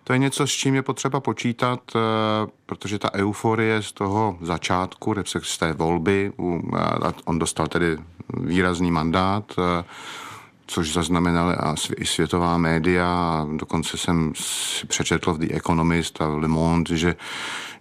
to 0.04 0.12
je 0.12 0.18
něco, 0.18 0.46
s 0.46 0.50
čím 0.50 0.74
je 0.74 0.82
potřeba 0.82 1.20
počítat, 1.20 1.80
eh, 1.96 2.00
protože 2.66 2.98
ta 2.98 3.14
euforie 3.14 3.82
z 3.82 3.92
toho 3.92 4.38
začátku, 4.40 5.14
z 5.42 5.58
té 5.58 5.72
volby, 5.72 6.32
on 7.24 7.38
dostal 7.38 7.66
tedy 7.66 7.98
výrazný 8.40 8.90
mandát, 8.90 9.52
eh, 9.58 9.84
což 10.68 10.92
zaznamenali 10.92 11.54
a 11.54 11.74
i 11.96 12.06
světová 12.06 12.58
média. 12.58 13.46
Dokonce 13.56 13.98
jsem 13.98 14.32
si 14.36 14.86
přečetl 14.86 15.34
v 15.34 15.38
The 15.38 15.54
Economist 15.54 16.20
a 16.20 16.26
Le 16.26 16.48
Monde, 16.48 16.96
že 16.96 17.16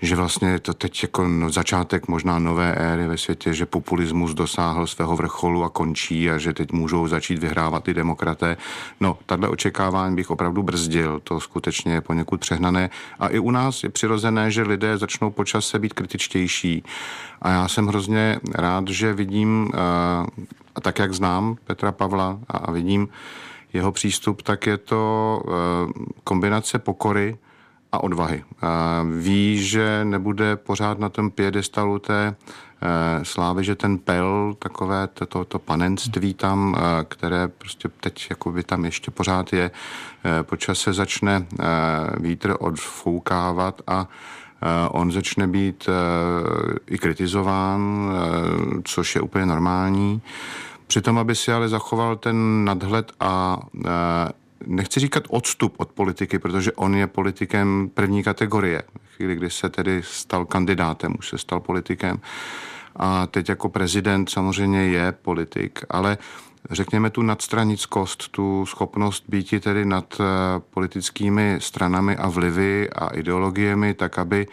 že 0.01 0.15
vlastně 0.15 0.59
to 0.59 0.73
teď 0.73 1.03
jako 1.03 1.27
no, 1.27 1.49
začátek 1.49 2.07
možná 2.07 2.39
nové 2.39 2.75
éry 2.75 3.07
ve 3.07 3.17
světě, 3.17 3.53
že 3.53 3.65
populismus 3.65 4.33
dosáhl 4.33 4.87
svého 4.87 5.15
vrcholu 5.15 5.63
a 5.63 5.69
končí 5.69 6.31
a 6.31 6.37
že 6.37 6.53
teď 6.53 6.71
můžou 6.71 7.07
začít 7.07 7.39
vyhrávat 7.39 7.83
ty 7.83 7.93
demokraté. 7.93 8.57
No, 8.99 9.17
takhle 9.25 9.49
očekávání 9.49 10.15
bych 10.15 10.29
opravdu 10.29 10.63
brzdil, 10.63 11.19
to 11.23 11.39
skutečně 11.39 11.93
je 11.93 12.01
poněkud 12.01 12.39
přehnané. 12.39 12.89
A 13.19 13.27
i 13.27 13.39
u 13.39 13.51
nás 13.51 13.83
je 13.83 13.89
přirozené, 13.89 14.51
že 14.51 14.61
lidé 14.61 14.97
začnou 14.97 15.31
počas 15.31 15.67
se 15.67 15.79
být 15.79 15.93
kritičtější. 15.93 16.83
A 17.47 17.51
já 17.51 17.67
jsem 17.67 17.87
hrozně 17.87 18.39
rád, 18.55 18.87
že 18.87 19.13
vidím, 19.13 19.71
eh, 19.73 19.77
a 20.75 20.81
tak 20.81 20.99
jak 20.99 21.13
znám 21.13 21.55
Petra 21.63 21.91
Pavla 21.91 22.39
a 22.47 22.71
vidím 22.71 23.07
jeho 23.73 23.91
přístup, 23.91 24.41
tak 24.41 24.67
je 24.67 24.77
to 24.77 25.41
eh, 25.47 26.03
kombinace 26.23 26.79
pokory, 26.79 27.37
a 27.91 28.03
odvahy. 28.03 28.43
Ví, 29.19 29.63
že 29.63 30.01
nebude 30.03 30.55
pořád 30.55 30.99
na 30.99 31.09
tom 31.09 31.31
pědestalu 31.31 31.99
té 31.99 32.35
eh, 32.81 33.25
slávy, 33.25 33.63
že 33.63 33.75
ten 33.75 33.97
pel, 33.97 34.55
takové 34.59 35.07
to, 35.07 35.45
to, 35.45 35.59
panenství 35.59 36.33
tam, 36.33 36.75
eh, 36.77 37.05
které 37.07 37.47
prostě 37.47 37.89
teď 37.99 38.27
jakoby 38.29 38.63
tam 38.63 38.85
ještě 38.85 39.11
pořád 39.11 39.53
je, 39.53 39.71
eh, 40.23 40.43
počas 40.43 40.79
se 40.79 40.93
začne 40.93 41.45
vítr 42.19 42.55
odfoukávat 42.59 43.81
a 43.87 44.07
on 44.91 45.11
začne 45.11 45.47
být 45.47 45.89
i 46.87 46.97
kritizován, 46.97 48.11
což 48.83 49.15
je 49.15 49.21
úplně 49.21 49.45
normální. 49.45 50.21
Přitom, 50.87 51.17
aby 51.17 51.35
si 51.35 51.51
ale 51.51 51.69
zachoval 51.69 52.15
ten 52.15 52.65
nadhled 52.65 53.11
a 53.19 53.59
nechci 54.65 54.99
říkat 54.99 55.23
odstup 55.29 55.73
od 55.77 55.89
politiky, 55.89 56.39
protože 56.39 56.71
on 56.71 56.95
je 56.95 57.07
politikem 57.07 57.89
první 57.93 58.23
kategorie. 58.23 58.83
Chvíli, 59.15 59.35
kdy 59.35 59.49
se 59.49 59.69
tedy 59.69 60.01
stal 60.03 60.45
kandidátem, 60.45 61.15
už 61.19 61.29
se 61.29 61.37
stal 61.37 61.59
politikem. 61.59 62.19
A 62.95 63.27
teď 63.27 63.49
jako 63.49 63.69
prezident 63.69 64.29
samozřejmě 64.29 64.85
je 64.85 65.11
politik, 65.11 65.79
ale 65.89 66.17
řekněme 66.71 67.09
tu 67.09 67.21
nadstranickost, 67.21 68.27
tu 68.27 68.65
schopnost 68.65 69.23
být 69.27 69.63
tedy 69.63 69.85
nad 69.85 70.17
eh, 70.19 70.23
politickými 70.69 71.57
stranami 71.59 72.17
a 72.17 72.29
vlivy 72.29 72.89
a 72.89 73.07
ideologiemi, 73.07 73.93
tak 73.93 74.19
aby 74.19 74.47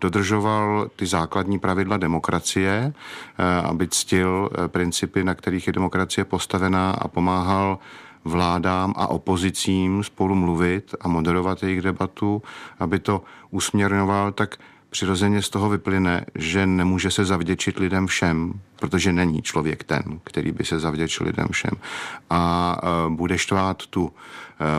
dodržoval 0.00 0.90
ty 0.96 1.06
základní 1.06 1.58
pravidla 1.58 1.96
demokracie, 1.96 2.92
eh, 2.92 3.62
aby 3.62 3.88
ctil 3.88 4.50
eh, 4.52 4.68
principy, 4.68 5.24
na 5.24 5.34
kterých 5.34 5.66
je 5.66 5.72
demokracie 5.72 6.24
postavená 6.24 6.90
a 6.90 7.08
pomáhal 7.08 7.78
vládám 8.24 8.94
a 8.96 9.06
opozicím 9.06 10.04
spolu 10.04 10.34
mluvit 10.34 10.94
a 11.00 11.08
moderovat 11.08 11.62
jejich 11.62 11.82
debatu, 11.82 12.42
aby 12.78 12.98
to 12.98 13.22
usměrňoval, 13.50 14.32
tak 14.32 14.56
přirozeně 14.94 15.42
z 15.42 15.48
toho 15.48 15.68
vyplyne, 15.68 16.24
že 16.34 16.66
nemůže 16.66 17.10
se 17.10 17.24
zavděčit 17.24 17.78
lidem 17.78 18.06
všem, 18.06 18.60
protože 18.80 19.12
není 19.12 19.42
člověk 19.42 19.84
ten, 19.84 20.02
který 20.24 20.52
by 20.52 20.64
se 20.64 20.78
zavděčil 20.78 21.26
lidem 21.26 21.46
všem. 21.50 21.70
A 22.30 22.76
uh, 23.06 23.12
bude 23.12 23.38
štvát 23.38 23.86
tu 23.86 24.02
uh, 24.04 24.10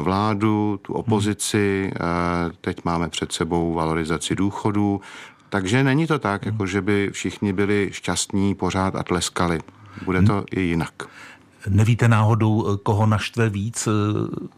vládu, 0.01 0.80
tu 0.82 0.93
opozici, 0.93 1.91
uh, 1.91 2.51
teď 2.61 2.86
máme 2.86 3.09
před 3.09 3.32
sebou 3.32 3.74
valorizaci 3.74 4.36
důchodů, 4.36 5.01
takže 5.49 5.84
není 5.84 6.07
to 6.07 6.20
tak, 6.20 6.45
jako 6.45 6.66
že 6.66 6.82
by 6.82 7.09
všichni 7.11 7.53
byli 7.53 7.89
šťastní 7.91 8.55
pořád 8.55 8.95
a 8.95 9.03
tleskali. 9.03 9.59
Bude 10.05 10.22
to 10.22 10.43
i 10.51 10.61
jinak. 10.61 10.93
Nevíte 11.70 12.07
náhodou, 12.07 12.78
koho 12.84 13.05
naštve 13.05 13.49
víc 13.49 13.88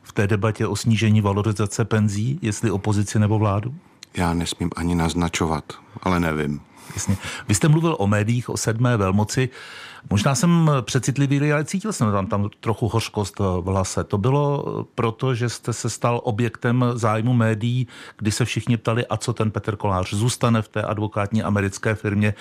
v 0.04 0.14
té 0.14 0.28
debatě 0.28 0.68
o 0.68 0.76
snížení 0.76 1.22
valorizace 1.22 1.86
penzí, 1.86 2.40
jestli 2.42 2.72
opozici 2.72 3.20
nebo 3.20 3.40
vládu? 3.40 3.74
Já 4.14 4.34
nesmím 4.34 4.70
ani 4.76 4.96
naznačovat, 4.96 5.64
ale 6.04 6.20
nevím. 6.20 6.62
Jasně. 6.94 7.18
Vy 7.48 7.56
jste 7.56 7.68
mluvil 7.68 7.96
o 8.00 8.08
médiích, 8.08 8.50
o 8.50 8.58
sedmé 8.58 8.98
velmoci. 8.98 9.50
Možná 10.10 10.36
jsem 10.36 10.72
přecitlivý, 10.82 11.52
ale 11.52 11.66
cítil 11.66 11.94
jsem 11.94 12.12
tam, 12.12 12.28
tam 12.28 12.50
trochu 12.60 12.88
hořkost 12.88 13.40
v 13.40 13.64
hlase. 13.66 14.04
To 14.04 14.18
bylo 14.18 14.66
proto, 14.96 15.36
že 15.36 15.50
jste 15.50 15.74
se 15.74 15.90
stal 15.90 16.22
objektem 16.24 16.86
zájmu 16.94 17.34
médií, 17.34 17.88
kdy 18.18 18.32
se 18.32 18.46
všichni 18.46 18.78
ptali, 18.78 19.08
a 19.08 19.18
co 19.18 19.34
ten 19.34 19.52
Petr 19.52 19.76
Kolář 19.76 20.14
zůstane 20.14 20.62
v 20.62 20.68
té 20.68 20.82
advokátní 20.82 21.44
americké 21.44 21.96
firmě, 21.96 22.34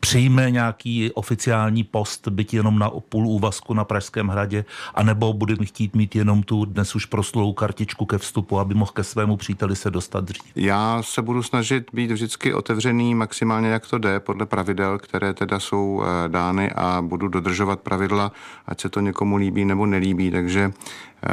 přijme 0.00 0.50
nějaký 0.50 1.12
oficiální 1.12 1.84
post, 1.84 2.28
byť 2.28 2.54
jenom 2.54 2.78
na 2.78 2.90
půl 2.90 3.28
úvazku 3.28 3.74
na 3.74 3.84
Pražském 3.84 4.28
hradě, 4.28 4.64
anebo 4.94 5.32
bude 5.32 5.54
chtít 5.64 5.96
mít 5.96 6.16
jenom 6.16 6.42
tu 6.42 6.64
dnes 6.64 6.94
už 6.94 7.06
proslulou 7.06 7.52
kartičku 7.52 8.06
ke 8.06 8.18
vstupu, 8.18 8.58
aby 8.58 8.74
mohl 8.74 8.92
ke 8.92 9.04
svému 9.04 9.36
příteli 9.36 9.76
se 9.76 9.90
dostat 9.90 10.24
dřív. 10.24 10.42
Já 10.56 11.02
se 11.02 11.22
budu 11.22 11.42
snažit 11.42 11.86
být 11.92 12.10
vždycky 12.10 12.54
otevřený 12.54 13.14
maximálně, 13.14 13.68
jak 13.68 13.86
to 13.86 13.98
jde, 13.98 14.20
podle 14.20 14.46
pravidel, 14.46 14.98
které 14.98 15.34
teda 15.34 15.60
jsou 15.60 16.02
eh, 16.04 16.28
dány 16.28 16.70
a 16.70 17.03
budu 17.08 17.28
dodržovat 17.28 17.80
pravidla, 17.80 18.32
ať 18.66 18.80
se 18.80 18.88
to 18.88 19.00
někomu 19.00 19.36
líbí 19.36 19.64
nebo 19.64 19.86
nelíbí, 19.86 20.30
takže 20.30 20.72
eh, 20.72 21.28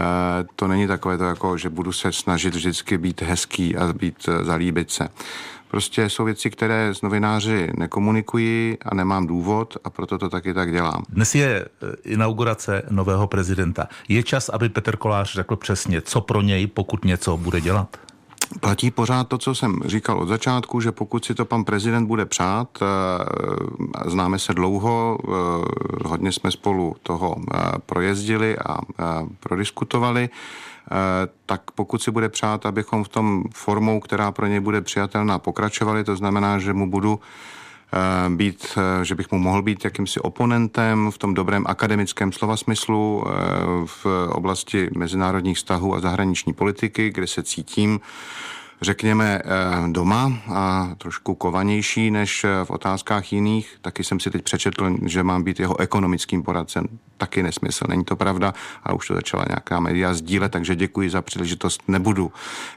to 0.55 0.67
není 0.67 0.87
takové 0.87 1.17
to 1.17 1.23
jako, 1.23 1.57
že 1.57 1.69
budu 1.69 1.91
se 1.91 2.11
snažit 2.11 2.55
vždycky 2.55 2.97
být 2.97 3.21
hezký 3.21 3.75
a 3.75 3.93
být 3.93 4.15
eh, 4.27 4.43
zalíbit 4.43 4.91
se. 4.91 5.07
Prostě 5.67 6.09
jsou 6.09 6.23
věci, 6.23 6.49
které 6.49 6.89
s 6.93 7.01
novináři 7.01 7.69
nekomunikují 7.77 8.77
a 8.85 8.95
nemám 8.95 9.27
důvod 9.27 9.77
a 9.83 9.89
proto 9.89 10.17
to 10.17 10.29
taky 10.29 10.53
tak 10.53 10.71
dělám. 10.71 11.03
Dnes 11.09 11.35
je 11.35 11.65
eh, 11.65 11.95
inaugurace 12.03 12.83
nového 12.89 13.27
prezidenta. 13.27 13.87
Je 14.07 14.23
čas, 14.23 14.49
aby 14.49 14.69
Petr 14.69 14.97
Kolář 14.97 15.33
řekl 15.33 15.55
přesně, 15.55 16.01
co 16.01 16.21
pro 16.21 16.41
něj, 16.41 16.67
pokud 16.67 17.05
něco 17.05 17.37
bude 17.37 17.61
dělat? 17.61 18.10
Platí 18.59 18.91
pořád 18.91 19.27
to, 19.27 19.37
co 19.37 19.55
jsem 19.55 19.79
říkal 19.85 20.19
od 20.19 20.27
začátku, 20.27 20.81
že 20.81 20.91
pokud 20.91 21.25
si 21.25 21.35
to 21.35 21.45
pan 21.45 21.63
prezident 21.63 22.07
bude 22.07 22.25
přát, 22.25 22.79
eh, 22.81 24.09
známe 24.09 24.39
se 24.39 24.53
dlouho, 24.53 25.17
eh, 25.23 25.27
hodně 26.05 26.31
jsme 26.31 26.51
spolu 26.51 26.95
toho 27.03 27.35
eh, 27.39 27.57
projezdili 27.85 28.57
a 28.57 28.77
prodiskutovali, 29.39 30.29
tak 31.45 31.71
pokud 31.71 32.03
si 32.03 32.11
bude 32.11 32.29
přát, 32.29 32.65
abychom 32.65 33.03
v 33.03 33.07
tom 33.07 33.43
formou, 33.53 33.99
která 33.99 34.31
pro 34.31 34.47
něj 34.47 34.59
bude 34.59 34.81
přijatelná, 34.81 35.39
pokračovali, 35.39 36.03
to 36.03 36.15
znamená, 36.15 36.59
že 36.59 36.73
mu 36.73 36.89
budu 36.89 37.19
být, 38.29 38.77
eh, 38.77 39.05
že 39.05 39.15
bych 39.15 39.31
mu 39.31 39.39
mohl 39.39 39.61
být 39.61 39.85
jakýmsi 39.85 40.19
oponentem 40.19 41.11
v 41.11 41.17
tom 41.17 41.33
dobrém 41.33 41.63
akademickém 41.67 42.31
slova 42.31 42.57
smyslu 42.57 43.23
eh, 43.27 43.31
v 43.85 44.05
oblasti 44.29 44.89
mezinárodních 44.97 45.57
vztahů 45.57 45.95
a 45.95 45.99
zahraniční 45.99 46.53
politiky, 46.53 47.09
kde 47.09 47.27
se 47.27 47.43
cítím 47.43 47.99
řekněme, 48.81 49.41
doma 49.87 50.33
a 50.47 50.89
trošku 50.97 51.35
kovanější 51.35 52.11
než 52.11 52.45
v 52.63 52.69
otázkách 52.69 53.33
jiných. 53.33 53.77
Taky 53.81 54.03
jsem 54.03 54.19
si 54.19 54.31
teď 54.31 54.43
přečetl, 54.43 54.97
že 55.05 55.23
mám 55.23 55.43
být 55.43 55.59
jeho 55.59 55.79
ekonomickým 55.79 56.43
poradcem. 56.43 56.85
Taky 57.17 57.43
nesmysl, 57.43 57.85
není 57.89 58.03
to 58.03 58.15
pravda, 58.15 58.53
a 58.83 58.93
už 58.93 59.07
to 59.07 59.13
začala 59.13 59.45
nějaká 59.49 59.79
média 59.79 60.13
sdílet, 60.13 60.51
takže 60.51 60.75
děkuji 60.75 61.09
za 61.09 61.21
příležitost, 61.21 61.81
nebudu. 61.87 62.31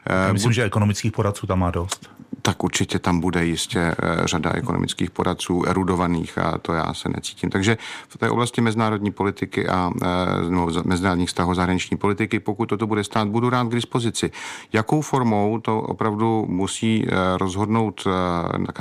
Já 0.06 0.32
myslím, 0.32 0.48
Bud... 0.50 0.54
že 0.54 0.64
ekonomických 0.64 1.12
poradců 1.12 1.46
tam 1.46 1.58
má 1.58 1.70
dost 1.70 2.10
tak 2.46 2.64
určitě 2.64 2.98
tam 2.98 3.20
bude 3.20 3.44
jistě 3.44 3.80
eh, 3.80 3.94
řada 4.24 4.50
ekonomických 4.54 5.10
poradců 5.10 5.64
erudovaných 5.66 6.38
a 6.38 6.58
to 6.58 6.72
já 6.72 6.94
se 6.94 7.08
necítím. 7.08 7.50
Takže 7.50 7.78
v 8.08 8.18
té 8.18 8.30
oblasti 8.30 8.60
mezinárodní 8.60 9.12
politiky 9.12 9.68
a 9.68 9.90
eh, 10.02 10.06
no, 10.48 10.68
mezinárodních 10.84 11.28
vztahů 11.28 11.54
zahraniční 11.54 11.96
politiky, 11.96 12.40
pokud 12.40 12.66
toto 12.66 12.86
bude 12.86 13.04
stát, 13.04 13.28
budu 13.28 13.50
rád 13.50 13.68
k 13.68 13.74
dispozici. 13.74 14.30
Jakou 14.72 15.00
formou 15.00 15.58
to 15.58 15.80
opravdu 15.94 16.46
musí 16.48 17.06
eh, 17.06 17.38
rozhodnout 17.38 18.06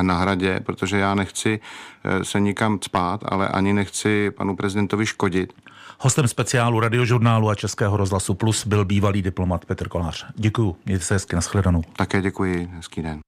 na 0.01 0.17
hradě, 0.17 0.59
protože 0.65 0.97
já 0.97 1.15
nechci 1.15 1.59
se 2.23 2.39
nikam 2.39 2.79
spát, 2.83 3.21
ale 3.25 3.47
ani 3.47 3.73
nechci 3.73 4.31
panu 4.31 4.55
prezidentovi 4.55 5.05
škodit. 5.05 5.53
Hostem 5.99 6.27
speciálu 6.27 6.79
radiožurnálu 6.79 7.49
a 7.49 7.55
Českého 7.55 7.97
rozhlasu 7.97 8.33
Plus 8.33 8.67
byl 8.67 8.85
bývalý 8.85 9.21
diplomat 9.21 9.65
Petr 9.65 9.87
Kolář. 9.87 10.25
Děkuji, 10.35 10.75
mějte 10.85 11.05
se 11.05 11.13
hezky, 11.13 11.35
nashledanou. 11.35 11.83
Také 11.95 12.21
děkuji, 12.21 12.69
hezký 12.75 13.01
den. 13.01 13.19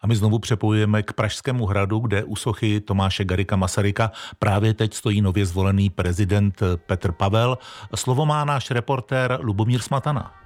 A 0.00 0.06
my 0.06 0.16
znovu 0.16 0.38
přepojujeme 0.38 1.02
k 1.02 1.12
Pražskému 1.12 1.66
hradu, 1.66 1.98
kde 1.98 2.24
u 2.24 2.36
sochy 2.36 2.80
Tomáše 2.80 3.24
Garika 3.24 3.56
Masaryka 3.56 4.12
právě 4.38 4.74
teď 4.74 4.94
stojí 4.94 5.20
nově 5.20 5.46
zvolený 5.46 5.90
prezident 5.90 6.62
Petr 6.76 7.12
Pavel. 7.12 7.58
Slovo 7.94 8.26
má 8.26 8.44
náš 8.44 8.70
reportér 8.70 9.38
Lubomír 9.42 9.82
Smatana. 9.82 10.39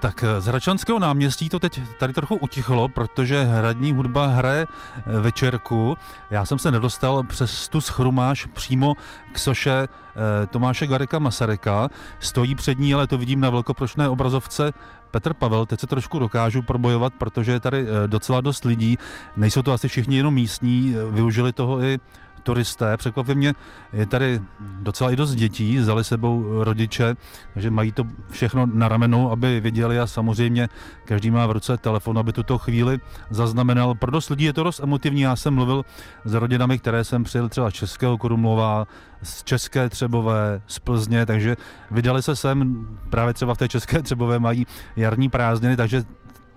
Tak 0.00 0.24
z 0.38 0.46
Hračanského 0.46 0.98
náměstí 0.98 1.48
to 1.48 1.58
teď 1.58 1.80
tady 1.98 2.12
trochu 2.12 2.36
utichlo, 2.36 2.88
protože 2.88 3.44
hradní 3.44 3.92
hudba 3.92 4.26
hraje 4.26 4.66
eh, 4.66 5.20
večerku. 5.20 5.96
Já 6.30 6.44
jsem 6.44 6.58
se 6.58 6.70
nedostal 6.70 7.22
přes 7.22 7.68
tu 7.68 7.80
schrumáž 7.80 8.46
přímo 8.46 8.94
k 9.32 9.38
soše 9.38 9.70
eh, 9.72 10.46
Tomáše 10.46 10.86
Garika 10.86 11.18
Masaryka. 11.18 11.88
Stojí 12.18 12.54
před 12.54 12.78
ní, 12.78 12.94
ale 12.94 13.06
to 13.06 13.18
vidím 13.18 13.40
na 13.40 13.50
velkoprošné 13.50 14.08
obrazovce 14.08 14.72
Petr 15.10 15.34
Pavel, 15.34 15.66
teď 15.66 15.80
se 15.80 15.86
trošku 15.86 16.18
dokážu 16.18 16.62
probojovat, 16.62 17.12
protože 17.18 17.52
je 17.52 17.60
tady 17.60 17.86
eh, 17.88 18.08
docela 18.08 18.40
dost 18.40 18.64
lidí. 18.64 18.98
Nejsou 19.36 19.62
to 19.62 19.72
asi 19.72 19.88
všichni 19.88 20.16
jenom 20.16 20.34
místní, 20.34 20.96
využili 21.10 21.52
toho 21.52 21.82
i 21.82 21.98
turisté. 22.42 22.96
Překvapivě 22.96 23.52
je 23.92 24.06
tady 24.06 24.40
docela 24.60 25.10
i 25.10 25.16
dost 25.16 25.34
dětí, 25.34 25.78
vzali 25.78 26.04
sebou 26.04 26.64
rodiče, 26.64 27.16
takže 27.54 27.70
mají 27.70 27.92
to 27.92 28.04
všechno 28.30 28.66
na 28.66 28.88
ramenu, 28.88 29.30
aby 29.30 29.60
viděli 29.60 30.00
a 30.00 30.06
samozřejmě 30.06 30.68
každý 31.04 31.30
má 31.30 31.46
v 31.46 31.50
ruce 31.50 31.76
telefon, 31.76 32.18
aby 32.18 32.32
tuto 32.32 32.58
chvíli 32.58 32.98
zaznamenal. 33.30 33.94
Pro 33.94 34.10
dost 34.10 34.28
lidí 34.28 34.44
je 34.44 34.52
to 34.52 34.64
dost 34.64 34.80
emotivní. 34.80 35.20
Já 35.20 35.36
jsem 35.36 35.54
mluvil 35.54 35.84
s 36.24 36.34
rodinami, 36.34 36.78
které 36.78 37.04
jsem 37.04 37.24
přijel 37.24 37.48
třeba 37.48 37.70
z 37.70 37.74
Českého 37.74 38.18
Krumlova, 38.18 38.86
z 39.22 39.44
České 39.44 39.88
Třebové, 39.88 40.62
z 40.66 40.78
Plzně, 40.78 41.26
takže 41.26 41.56
vydali 41.90 42.22
se 42.22 42.36
sem, 42.36 42.88
právě 43.10 43.34
třeba 43.34 43.54
v 43.54 43.58
té 43.58 43.68
České 43.68 44.02
Třebové 44.02 44.38
mají 44.38 44.66
jarní 44.96 45.28
prázdniny, 45.28 45.76
takže 45.76 46.02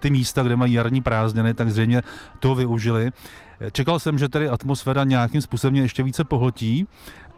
ty 0.04 0.10
místa, 0.10 0.44
kde 0.44 0.56
mají 0.56 0.74
jarní 0.74 1.02
prázdniny, 1.02 1.54
tak 1.54 1.70
zřejmě 1.72 2.02
to 2.40 2.56
využili. 2.56 3.12
Čekal 3.72 4.00
jsem, 4.00 4.18
že 4.18 4.30
tady 4.30 4.50
atmosféra 4.50 5.04
nějakým 5.04 5.42
způsobem 5.42 5.76
ještě 5.76 6.04
více 6.04 6.24
pohltí, 6.24 6.88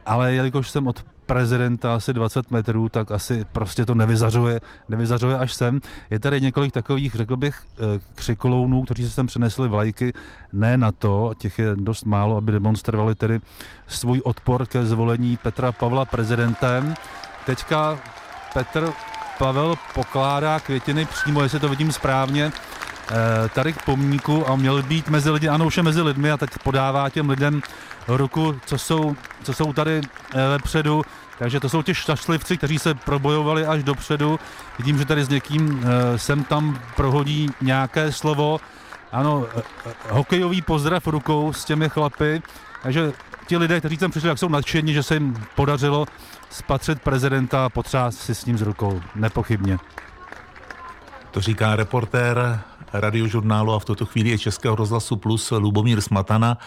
ale 0.06 0.34
jelikož 0.34 0.70
jsem 0.70 0.88
od 0.88 1.06
prezidenta 1.26 1.96
asi 1.96 2.14
20 2.14 2.52
metrů, 2.52 2.90
tak 2.90 3.12
asi 3.12 3.46
prostě 3.52 3.86
to 3.86 3.96
nevyzařuje, 3.96 4.62
nevyzařuje 4.90 5.38
až 5.38 5.54
sem. 5.54 5.80
Je 6.10 6.20
tady 6.20 6.42
několik 6.42 6.74
takových, 6.74 7.16
řekl 7.16 7.38
bych, 7.38 7.56
eh, 7.56 8.00
křikolounů, 8.16 8.84
kteří 8.84 9.04
se 9.04 9.10
sem 9.10 9.28
přinesli 9.28 9.70
vlajky, 9.70 10.14
ne 10.54 10.78
na 10.78 10.92
to, 10.92 11.34
těch 11.38 11.60
je 11.60 11.76
dost 11.76 12.06
málo, 12.06 12.38
aby 12.38 12.52
demonstrovali 12.52 13.16
tedy 13.16 13.40
svůj 13.88 14.22
odpor 14.26 14.66
ke 14.66 14.86
zvolení 14.86 15.38
Petra 15.38 15.72
Pavla 15.72 16.06
prezidentem. 16.06 16.94
Teďka 17.46 18.00
Petr 18.54 18.94
Pavel 19.40 19.76
pokládá 19.94 20.60
květiny 20.60 21.06
přímo, 21.06 21.44
jestli 21.44 21.60
to 21.60 21.70
vidím 21.70 21.92
správně, 21.92 22.52
Eh, 23.12 23.50
tady 23.50 23.74
k 23.74 23.82
pomníku 23.86 24.50
a 24.50 24.56
měl 24.56 24.84
být 24.84 25.10
mezi 25.10 25.30
lidi, 25.30 25.48
ano, 25.48 25.66
už 25.66 25.78
je 25.78 25.84
mezi 25.84 26.02
lidmi 26.02 26.32
a 26.32 26.38
teď 26.38 26.50
podává 26.64 27.10
těm 27.10 27.30
lidem 27.30 27.62
ruku, 28.08 28.60
co 28.66 28.78
jsou, 28.78 29.16
co 29.44 29.54
jsou 29.54 29.74
tady 29.74 30.02
eh, 30.02 30.48
vepředu. 30.50 31.02
Takže 31.40 31.60
to 31.60 31.70
jsou 31.70 31.82
ti 31.82 31.96
štašlivci, 31.96 32.58
kteří 32.58 32.80
se 32.80 32.94
probojovali 32.94 33.66
až 33.66 33.84
dopředu. 33.84 34.40
Vidím, 34.78 34.98
že 34.98 35.06
tady 35.06 35.24
s 35.24 35.30
někým 35.30 35.84
eh, 35.84 36.18
sem 36.18 36.44
tam 36.44 36.82
prohodí 36.96 37.50
nějaké 37.62 38.12
slovo. 38.12 38.60
Ano, 39.12 39.46
hokejový 40.10 40.62
pozdrav 40.62 41.08
rukou 41.08 41.54
s 41.54 41.66
těmi 41.66 41.90
chlapy. 41.90 42.42
Takže 42.84 43.14
ti 43.48 43.58
lidé, 43.58 43.80
kteří 43.80 43.98
tam 43.98 44.12
přišli, 44.12 44.30
jak 44.30 44.38
jsou 44.38 44.50
nadšení, 44.50 44.94
že 44.94 45.04
se 45.04 45.14
jim 45.14 45.46
podařilo 45.56 46.06
spatřit 46.50 47.02
prezidenta 47.02 47.66
a 47.66 47.70
potřást 47.70 48.18
si 48.18 48.36
s 48.36 48.46
ním 48.46 48.58
z 48.58 48.62
rukou. 48.62 49.02
Nepochybně. 49.16 49.78
To 51.32 51.42
říká 51.42 51.76
reportér 51.76 52.60
radiožurnálu 53.00 53.74
a 53.74 53.80
v 53.80 53.86
tuto 53.86 54.06
chvíli 54.06 54.30
je 54.30 54.38
Českého 54.38 54.76
rozhlasu 54.76 55.16
Plus 55.16 55.52
Lubomír 55.52 56.02
Smatana. 56.02 56.58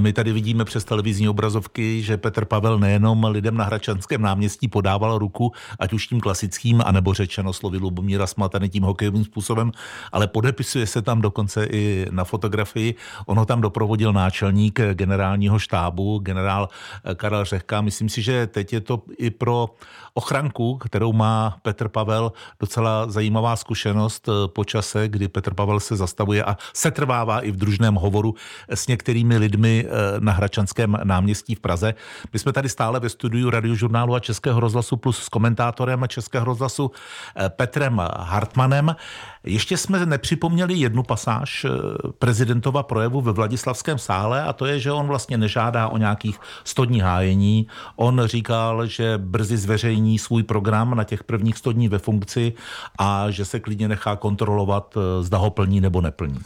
My 0.00 0.12
tady 0.12 0.32
vidíme 0.32 0.64
přes 0.64 0.84
televizní 0.84 1.28
obrazovky, 1.28 2.02
že 2.02 2.16
Petr 2.16 2.44
Pavel 2.44 2.78
nejenom 2.78 3.24
lidem 3.24 3.56
na 3.56 3.64
Hračanském 3.64 4.22
náměstí 4.22 4.68
podával 4.68 5.18
ruku, 5.18 5.52
ať 5.78 5.92
už 5.92 6.06
tím 6.06 6.20
klasickým, 6.20 6.82
anebo 6.86 7.14
řečeno 7.14 7.52
slovy 7.52 7.78
Lubomíra 7.78 8.26
Smatany 8.26 8.68
tím 8.68 8.82
hokejovým 8.82 9.24
způsobem, 9.24 9.72
ale 10.12 10.26
podepisuje 10.26 10.86
se 10.86 11.02
tam 11.02 11.20
dokonce 11.20 11.64
i 11.64 12.06
na 12.10 12.24
fotografii. 12.24 12.94
Ono 13.26 13.46
tam 13.46 13.60
doprovodil 13.60 14.12
náčelník 14.12 14.80
generálního 14.92 15.58
štábu, 15.58 16.18
generál 16.18 16.68
Karel 17.14 17.44
Řehka. 17.44 17.80
Myslím 17.80 18.08
si, 18.08 18.22
že 18.22 18.46
teď 18.46 18.72
je 18.72 18.80
to 18.80 19.02
i 19.18 19.30
pro 19.30 19.68
ochranku, 20.14 20.76
kterou 20.76 21.12
má 21.12 21.56
Petr 21.62 21.88
Pavel, 21.88 22.32
docela 22.60 23.10
zajímavá 23.10 23.56
zkušenost 23.56 24.28
po 24.46 24.64
čase, 24.64 25.08
kdy 25.08 25.28
Petr 25.28 25.54
Pavel 25.54 25.77
Pavel 25.78 25.80
se 25.80 25.96
zastavuje 25.96 26.44
a 26.44 26.56
setrvává 26.74 27.40
i 27.40 27.50
v 27.50 27.56
družném 27.56 27.94
hovoru 27.94 28.34
s 28.68 28.86
některými 28.86 29.38
lidmi 29.38 29.86
eh, 29.86 30.20
na 30.20 30.32
Hračanském 30.32 30.98
náměstí 31.04 31.54
v 31.54 31.60
Praze. 31.60 31.94
My 32.32 32.38
jsme 32.38 32.52
tady 32.52 32.68
stále 32.68 33.00
ve 33.00 33.08
studiu 33.08 33.50
radiožurnálu 33.50 34.14
a 34.14 34.20
Českého 34.20 34.60
rozhlasu 34.60 34.96
plus 34.96 35.18
s 35.18 35.28
komentátorem 35.28 36.04
Českého 36.08 36.44
rozhlasu 36.44 36.90
eh, 37.36 37.48
Petrem 37.48 38.02
Hartmanem. 38.18 38.96
Ještě 39.44 39.76
jsme 39.76 40.06
nepřipomněli 40.06 40.74
jednu 40.74 41.02
pasáž 41.02 41.64
eh, 41.64 41.70
prezidentova 42.18 42.82
projevu 42.82 43.20
ve 43.20 43.32
Vladislavském 43.32 43.98
sále 43.98 44.42
a 44.42 44.52
to 44.52 44.66
je, 44.66 44.80
že 44.80 44.92
on 44.92 45.06
vlastně 45.06 45.38
nežádá 45.38 45.88
o 45.88 45.98
nějakých 45.98 46.38
100 46.64 46.84
dní 46.84 47.00
hájení. 47.00 47.66
On 47.96 48.22
říkal, 48.24 48.86
že 48.86 49.18
brzy 49.18 49.56
zveřejní 49.56 50.18
svůj 50.18 50.42
program 50.42 50.94
na 50.94 51.04
těch 51.04 51.24
prvních 51.24 51.58
100 51.58 51.72
dní 51.72 51.88
ve 51.88 51.98
funkci 51.98 52.52
a 52.98 53.30
že 53.30 53.44
se 53.44 53.60
klidně 53.60 53.88
nechá 53.88 54.16
kontrolovat, 54.16 54.94
zda 55.20 55.38
ho 55.38 55.50
plní 55.58 55.80
nebo 55.80 56.00
neplní. 56.00 56.38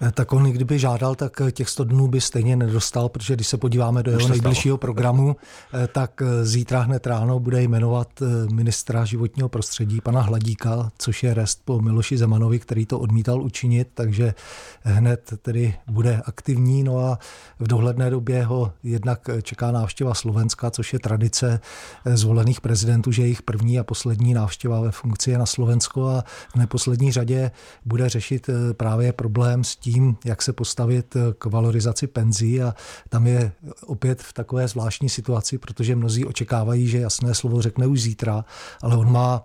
Eh, 0.00 0.12
tak 0.12 0.32
on 0.32 0.44
kdyby 0.44 0.78
žádal, 0.78 1.14
tak 1.14 1.40
eh, 1.40 1.52
těch 1.52 1.68
100 1.68 1.84
dnů 1.84 2.08
by 2.08 2.20
stejně 2.20 2.56
nedostal, 2.56 3.08
protože 3.08 3.34
když 3.34 3.46
se 3.46 3.56
podíváme 3.56 4.02
do 4.02 4.10
jeho 4.10 4.28
nejbližšího 4.28 4.76
programu, 4.76 5.36
eh, 5.74 5.86
tak 5.86 6.22
zítra 6.42 6.80
hned 6.80 7.06
ráno 7.06 7.40
bude 7.40 7.62
jmenovat 7.62 8.08
ministra 8.52 9.04
životního 9.04 9.48
prostředí, 9.48 10.00
pana 10.00 10.20
Hladíka, 10.20 10.90
což 10.98 11.22
je 11.22 11.34
rest 11.34 11.60
po 11.64 11.80
Miloši 11.80 12.18
Zemanovi, 12.18 12.58
který 12.58 12.86
to 12.86 12.98
odmítal 12.98 13.42
učinit, 13.42 13.88
takže 13.94 14.34
hned 14.82 15.32
tedy 15.42 15.74
bude 15.86 16.22
aktivní. 16.24 16.82
No 16.82 16.98
a 16.98 17.18
v 17.58 17.68
dohledné 17.68 18.10
době 18.10 18.44
ho 18.44 18.72
jednak 18.82 19.30
čeká 19.42 19.70
návštěva 19.70 20.14
Slovenska, 20.14 20.70
což 20.70 20.92
je 20.92 20.98
tradice 20.98 21.60
zvolených 22.04 22.60
prezidentů, 22.60 23.12
že 23.12 23.22
jejich 23.22 23.42
první 23.42 23.78
a 23.78 23.84
poslední 23.84 24.34
návštěva 24.34 24.80
ve 24.80 24.90
funkci 24.90 25.30
je 25.30 25.38
na 25.38 25.46
Slovensko 25.46 26.08
a 26.08 26.24
v 26.52 26.56
neposlední 26.56 27.12
řadě 27.12 27.50
bude 27.84 28.08
řešit 28.08 28.50
právě 28.76 29.12
problém 29.12 29.64
s 29.64 29.76
tím, 29.76 29.85
jak 30.24 30.42
se 30.42 30.52
postavit 30.52 31.16
k 31.38 31.44
valorizaci 31.44 32.06
penzí 32.06 32.62
a 32.62 32.74
tam 33.08 33.26
je 33.26 33.52
opět 33.86 34.22
v 34.22 34.32
takové 34.32 34.68
zvláštní 34.68 35.08
situaci, 35.08 35.58
protože 35.58 35.96
mnozí 35.96 36.24
očekávají, 36.24 36.88
že 36.88 36.98
jasné 36.98 37.34
slovo 37.34 37.62
řekne 37.62 37.86
už 37.86 38.00
zítra, 38.00 38.44
ale 38.82 38.96
on 38.96 39.12
má 39.12 39.44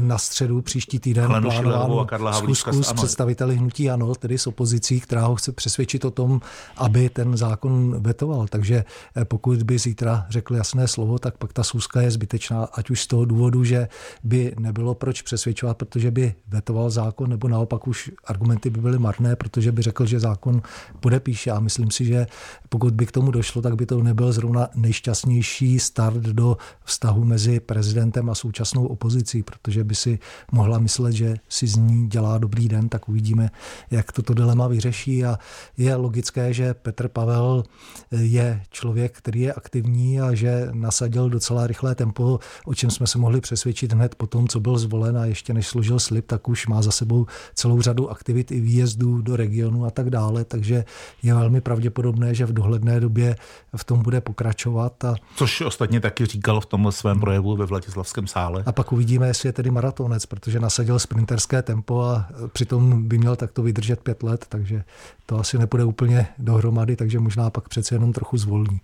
na 0.00 0.18
středu 0.18 0.62
příští 0.62 0.98
týden 0.98 1.26
plánovanou 1.26 2.06
schůzku 2.32 2.82
s 2.82 2.92
představiteli 2.92 3.56
hnutí 3.56 3.90
ANO, 3.90 4.14
tedy 4.14 4.38
s 4.38 4.46
opozicí, 4.46 5.00
která 5.00 5.26
ho 5.26 5.34
chce 5.34 5.52
přesvědčit 5.52 6.04
o 6.04 6.10
tom, 6.10 6.40
aby 6.76 7.08
ten 7.08 7.36
zákon 7.36 8.02
vetoval. 8.02 8.46
Takže 8.46 8.84
eh, 9.16 9.24
pokud 9.24 9.62
by 9.62 9.78
zítra 9.78 10.26
řekl 10.30 10.56
jasné 10.56 10.88
slovo, 10.88 11.18
tak 11.18 11.38
pak 11.38 11.52
ta 11.52 11.62
schůzka 11.62 12.00
je 12.00 12.10
zbytečná, 12.10 12.64
ať 12.64 12.90
už 12.90 13.00
z 13.00 13.06
toho 13.06 13.24
důvodu, 13.24 13.64
že 13.64 13.88
by 14.24 14.54
nebylo 14.58 14.94
proč 14.94 15.22
přesvědčovat, 15.22 15.76
protože 15.76 16.10
by 16.10 16.34
vetoval 16.48 16.90
zákon, 16.90 17.30
nebo 17.30 17.48
naopak 17.48 17.86
už 17.86 18.10
argumenty 18.24 18.70
by 18.70 18.80
byly 18.80 18.98
marné, 18.98 19.36
protože 19.36 19.72
by 19.72 19.81
řekl, 19.82 20.06
že 20.06 20.20
zákon 20.20 20.62
podepíše. 21.00 21.50
A 21.50 21.60
myslím 21.60 21.90
si, 21.90 22.04
že 22.04 22.26
pokud 22.68 22.94
by 22.94 23.06
k 23.06 23.12
tomu 23.12 23.30
došlo, 23.30 23.62
tak 23.62 23.74
by 23.76 23.86
to 23.86 24.02
nebyl 24.02 24.32
zrovna 24.32 24.68
nejšťastnější 24.74 25.78
start 25.78 26.22
do 26.22 26.56
vztahu 26.84 27.24
mezi 27.24 27.60
prezidentem 27.60 28.30
a 28.30 28.34
současnou 28.34 28.86
opozicí, 28.86 29.42
protože 29.42 29.84
by 29.84 29.94
si 29.94 30.18
mohla 30.52 30.78
myslet, 30.78 31.12
že 31.12 31.34
si 31.48 31.66
z 31.66 31.76
ní 31.76 32.08
dělá 32.08 32.38
dobrý 32.38 32.68
den, 32.68 32.88
tak 32.88 33.08
uvidíme, 33.08 33.50
jak 33.90 34.12
toto 34.12 34.34
dilema 34.34 34.68
vyřeší. 34.68 35.24
A 35.24 35.38
je 35.76 35.94
logické, 35.94 36.54
že 36.54 36.74
Petr 36.74 37.08
Pavel 37.08 37.64
je 38.10 38.62
člověk, 38.70 39.18
který 39.18 39.40
je 39.40 39.52
aktivní 39.52 40.20
a 40.20 40.34
že 40.34 40.68
nasadil 40.72 41.30
docela 41.30 41.66
rychlé 41.66 41.94
tempo, 41.94 42.38
o 42.64 42.74
čem 42.74 42.90
jsme 42.90 43.06
se 43.06 43.18
mohli 43.18 43.40
přesvědčit 43.40 43.92
hned 43.92 44.14
po 44.14 44.26
tom, 44.26 44.48
co 44.48 44.60
byl 44.60 44.78
zvolen 44.78 45.18
a 45.18 45.24
ještě 45.24 45.54
než 45.54 45.66
složil 45.66 45.98
slib, 45.98 46.26
tak 46.26 46.48
už 46.48 46.66
má 46.66 46.82
za 46.82 46.90
sebou 46.90 47.26
celou 47.54 47.80
řadu 47.80 48.10
aktivit 48.10 48.50
i 48.50 48.60
výjezdů 48.60 49.22
do 49.22 49.36
regionu 49.36 49.71
regionu 49.72 49.86
a 49.86 49.90
tak 49.90 50.10
dále, 50.10 50.44
takže 50.44 50.84
je 51.22 51.34
velmi 51.34 51.60
pravděpodobné, 51.60 52.34
že 52.34 52.46
v 52.46 52.52
dohledné 52.52 53.00
době 53.00 53.36
v 53.76 53.84
tom 53.84 54.02
bude 54.02 54.20
pokračovat. 54.20 55.04
A... 55.04 55.14
Což 55.36 55.60
ostatně 55.60 56.00
taky 56.00 56.26
říkal 56.26 56.60
v 56.60 56.66
tom 56.66 56.92
svém 56.92 57.20
projevu 57.20 57.56
ve 57.56 57.66
Vladislavském 57.66 58.26
sále. 58.26 58.62
A 58.66 58.72
pak 58.72 58.92
uvidíme, 58.92 59.26
jestli 59.26 59.48
je 59.48 59.52
tedy 59.52 59.70
maratonec, 59.70 60.26
protože 60.26 60.60
nasadil 60.60 60.98
sprinterské 60.98 61.62
tempo 61.62 62.02
a 62.02 62.26
přitom 62.52 63.08
by 63.08 63.18
měl 63.18 63.36
takto 63.36 63.62
vydržet 63.62 64.00
pět 64.00 64.22
let, 64.22 64.46
takže 64.48 64.84
to 65.26 65.38
asi 65.38 65.58
nepůjde 65.58 65.84
úplně 65.84 66.26
dohromady, 66.38 66.96
takže 66.96 67.18
možná 67.18 67.50
pak 67.50 67.68
přece 67.68 67.94
jenom 67.94 68.12
trochu 68.12 68.36
zvolní. 68.36 68.80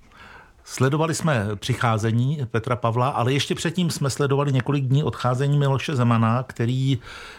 Sledovali 0.70 1.14
jsme 1.14 1.46
přicházení 1.56 2.38
Petra 2.50 2.76
Pavla, 2.76 3.08
ale 3.08 3.32
ještě 3.32 3.54
předtím 3.54 3.90
jsme 3.90 4.10
sledovali 4.10 4.52
několik 4.52 4.84
dní 4.84 5.04
odcházení 5.04 5.58
Miloše 5.58 5.96
Zemana, 5.96 6.42
který 6.42 6.98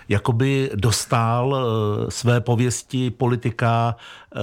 jakoby 0.10 0.72
dostal 0.76 1.56
eh, 1.58 2.12
své 2.12 2.42
pověsti 2.42 3.10
politika 3.12 3.96
eh, 4.36 4.40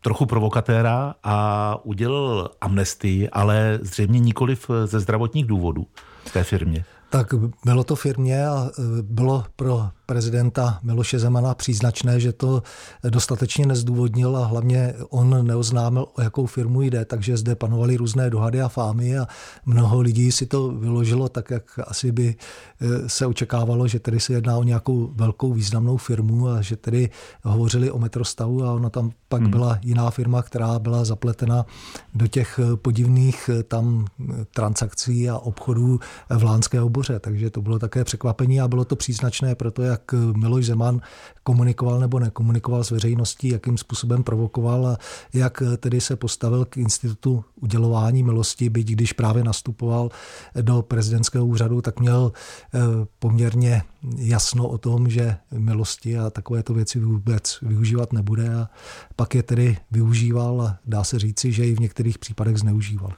trochu 0.00 0.26
provokatéra 0.26 1.14
a 1.22 1.78
udělal 1.82 2.50
amnestii, 2.60 3.28
ale 3.30 3.78
zřejmě 3.82 4.20
nikoliv 4.20 4.70
ze 4.84 5.00
zdravotních 5.00 5.46
důvodů 5.46 5.86
té 6.32 6.44
firmě. 6.44 6.84
Tak 7.10 7.34
bylo 7.64 7.84
to 7.84 7.96
firmě 7.96 8.46
a 8.46 8.70
bylo 9.02 9.44
pro 9.56 9.88
prezidenta 10.06 10.78
Miloše 10.82 11.18
Zemana 11.18 11.54
příznačné, 11.54 12.20
že 12.20 12.32
to 12.32 12.62
dostatečně 13.08 13.66
nezdůvodnil 13.66 14.36
a 14.36 14.46
hlavně 14.46 14.94
on 15.10 15.46
neoznámil, 15.46 16.06
o 16.14 16.22
jakou 16.22 16.46
firmu 16.46 16.82
jde, 16.82 17.04
takže 17.04 17.36
zde 17.36 17.54
panovaly 17.54 17.96
různé 17.96 18.30
dohady 18.30 18.62
a 18.62 18.68
fámy 18.68 19.18
a 19.18 19.26
mnoho 19.66 20.00
lidí 20.00 20.32
si 20.32 20.46
to 20.46 20.68
vyložilo 20.68 21.28
tak, 21.28 21.50
jak 21.50 21.78
asi 21.86 22.12
by 22.12 22.36
e, 22.80 23.08
se 23.08 23.26
očekávalo, 23.26 23.88
že 23.88 24.00
tedy 24.00 24.20
se 24.20 24.32
jedná 24.32 24.58
o 24.58 24.62
nějakou 24.62 25.10
velkou 25.14 25.52
významnou 25.52 25.96
firmu 25.96 26.48
a 26.48 26.62
že 26.62 26.76
tedy 26.76 27.10
hovořili 27.42 27.90
o 27.90 27.98
metrostavu 27.98 28.64
a 28.64 28.72
ona 28.72 28.90
tam 28.90 29.10
pak 29.28 29.42
hmm. 29.42 29.50
byla 29.50 29.78
jiná 29.82 30.10
firma, 30.10 30.42
která 30.42 30.78
byla 30.78 31.04
zapletena 31.04 31.66
do 32.14 32.26
těch 32.26 32.60
podivných 32.76 33.48
e, 33.48 33.62
tam 33.62 34.06
transakcí 34.54 35.30
a 35.30 35.38
obchodů 35.38 36.00
v 36.30 36.42
Lánské 36.42 36.80
oboře. 36.80 37.18
Takže 37.18 37.50
to 37.50 37.62
bylo 37.62 37.78
také 37.78 38.04
překvapení 38.04 38.60
a 38.60 38.68
bylo 38.68 38.84
to 38.84 38.96
příznačné, 38.96 39.54
protože 39.54 39.93
jak 39.94 40.12
Miloš 40.36 40.66
Zeman 40.66 41.00
komunikoval 41.42 42.00
nebo 42.00 42.18
nekomunikoval 42.18 42.84
s 42.84 42.90
veřejností, 42.90 43.48
jakým 43.48 43.78
způsobem 43.78 44.22
provokoval 44.22 44.86
a 44.86 44.98
jak 45.32 45.62
tedy 45.78 46.00
se 46.00 46.16
postavil 46.16 46.64
k 46.64 46.76
institutu 46.76 47.44
udělování 47.60 48.22
milosti, 48.22 48.68
byť 48.68 48.88
když 48.88 49.12
právě 49.12 49.44
nastupoval 49.44 50.10
do 50.62 50.82
prezidentského 50.82 51.46
úřadu, 51.46 51.80
tak 51.80 52.00
měl 52.00 52.32
eh, 52.74 52.78
poměrně 53.18 53.82
jasno 54.16 54.68
o 54.68 54.78
tom, 54.78 55.10
že 55.10 55.36
milosti 55.52 56.18
a 56.18 56.30
takovéto 56.30 56.74
věci 56.74 57.00
vůbec 57.00 57.58
využívat 57.62 58.12
nebude 58.12 58.54
a 58.54 58.68
pak 59.16 59.34
je 59.34 59.42
tedy 59.42 59.76
využíval 59.90 60.62
a 60.62 60.78
dá 60.86 61.04
se 61.04 61.18
říci, 61.18 61.52
že 61.52 61.66
i 61.66 61.74
v 61.74 61.80
některých 61.80 62.18
případech 62.18 62.56
zneužíval. 62.56 63.12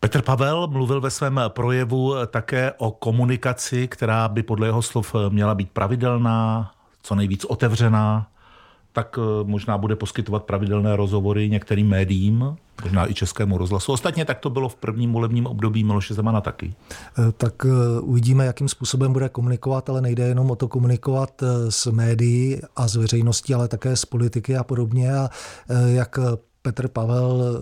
Petr 0.00 0.22
Pavel 0.22 0.66
mluvil 0.66 1.00
ve 1.00 1.10
svém 1.10 1.40
projevu 1.48 2.14
také 2.26 2.72
o 2.78 2.90
komunikaci, 2.90 3.88
která 3.88 4.28
by 4.28 4.42
podle 4.42 4.66
jeho 4.66 4.82
slov 4.82 5.14
měla 5.28 5.54
být 5.54 5.70
pravidelná, 5.70 6.70
co 7.02 7.14
nejvíc 7.14 7.44
otevřená, 7.44 8.26
tak 8.96 9.18
eh, 9.18 9.44
možná 9.44 9.78
bude 9.78 9.96
poskytovat 9.96 10.44
pravidelné 10.44 10.96
rozhovory 10.96 11.50
některým 11.50 11.88
médiím, 11.88 12.56
možná 12.82 13.10
i 13.10 13.14
českému 13.14 13.58
rozhlasu. 13.58 13.92
Ostatně 13.92 14.24
tak 14.24 14.38
to 14.38 14.50
bylo 14.50 14.68
v 14.68 14.76
prvním 14.76 15.12
volebním 15.12 15.46
období 15.46 15.84
Miloše 15.84 16.14
Zemana 16.14 16.40
taky. 16.40 16.74
Eh, 17.18 17.32
tak 17.32 17.54
eh, 17.64 18.00
uvidíme, 18.00 18.46
jakým 18.46 18.68
způsobem 18.68 19.12
bude 19.12 19.28
komunikovat, 19.28 19.90
ale 19.90 20.00
nejde 20.00 20.24
jenom 20.24 20.50
o 20.50 20.56
to 20.56 20.68
komunikovat 20.68 21.42
s 21.68 21.86
médií 21.86 22.60
a 22.76 22.88
s 22.88 22.96
veřejností, 22.96 23.54
ale 23.54 23.68
také 23.68 23.96
s 23.96 24.04
politiky 24.04 24.56
a 24.56 24.64
podobně. 24.64 25.14
A 25.14 25.28
jak 25.86 26.18
Petr 26.62 26.88
Pavel 26.88 27.60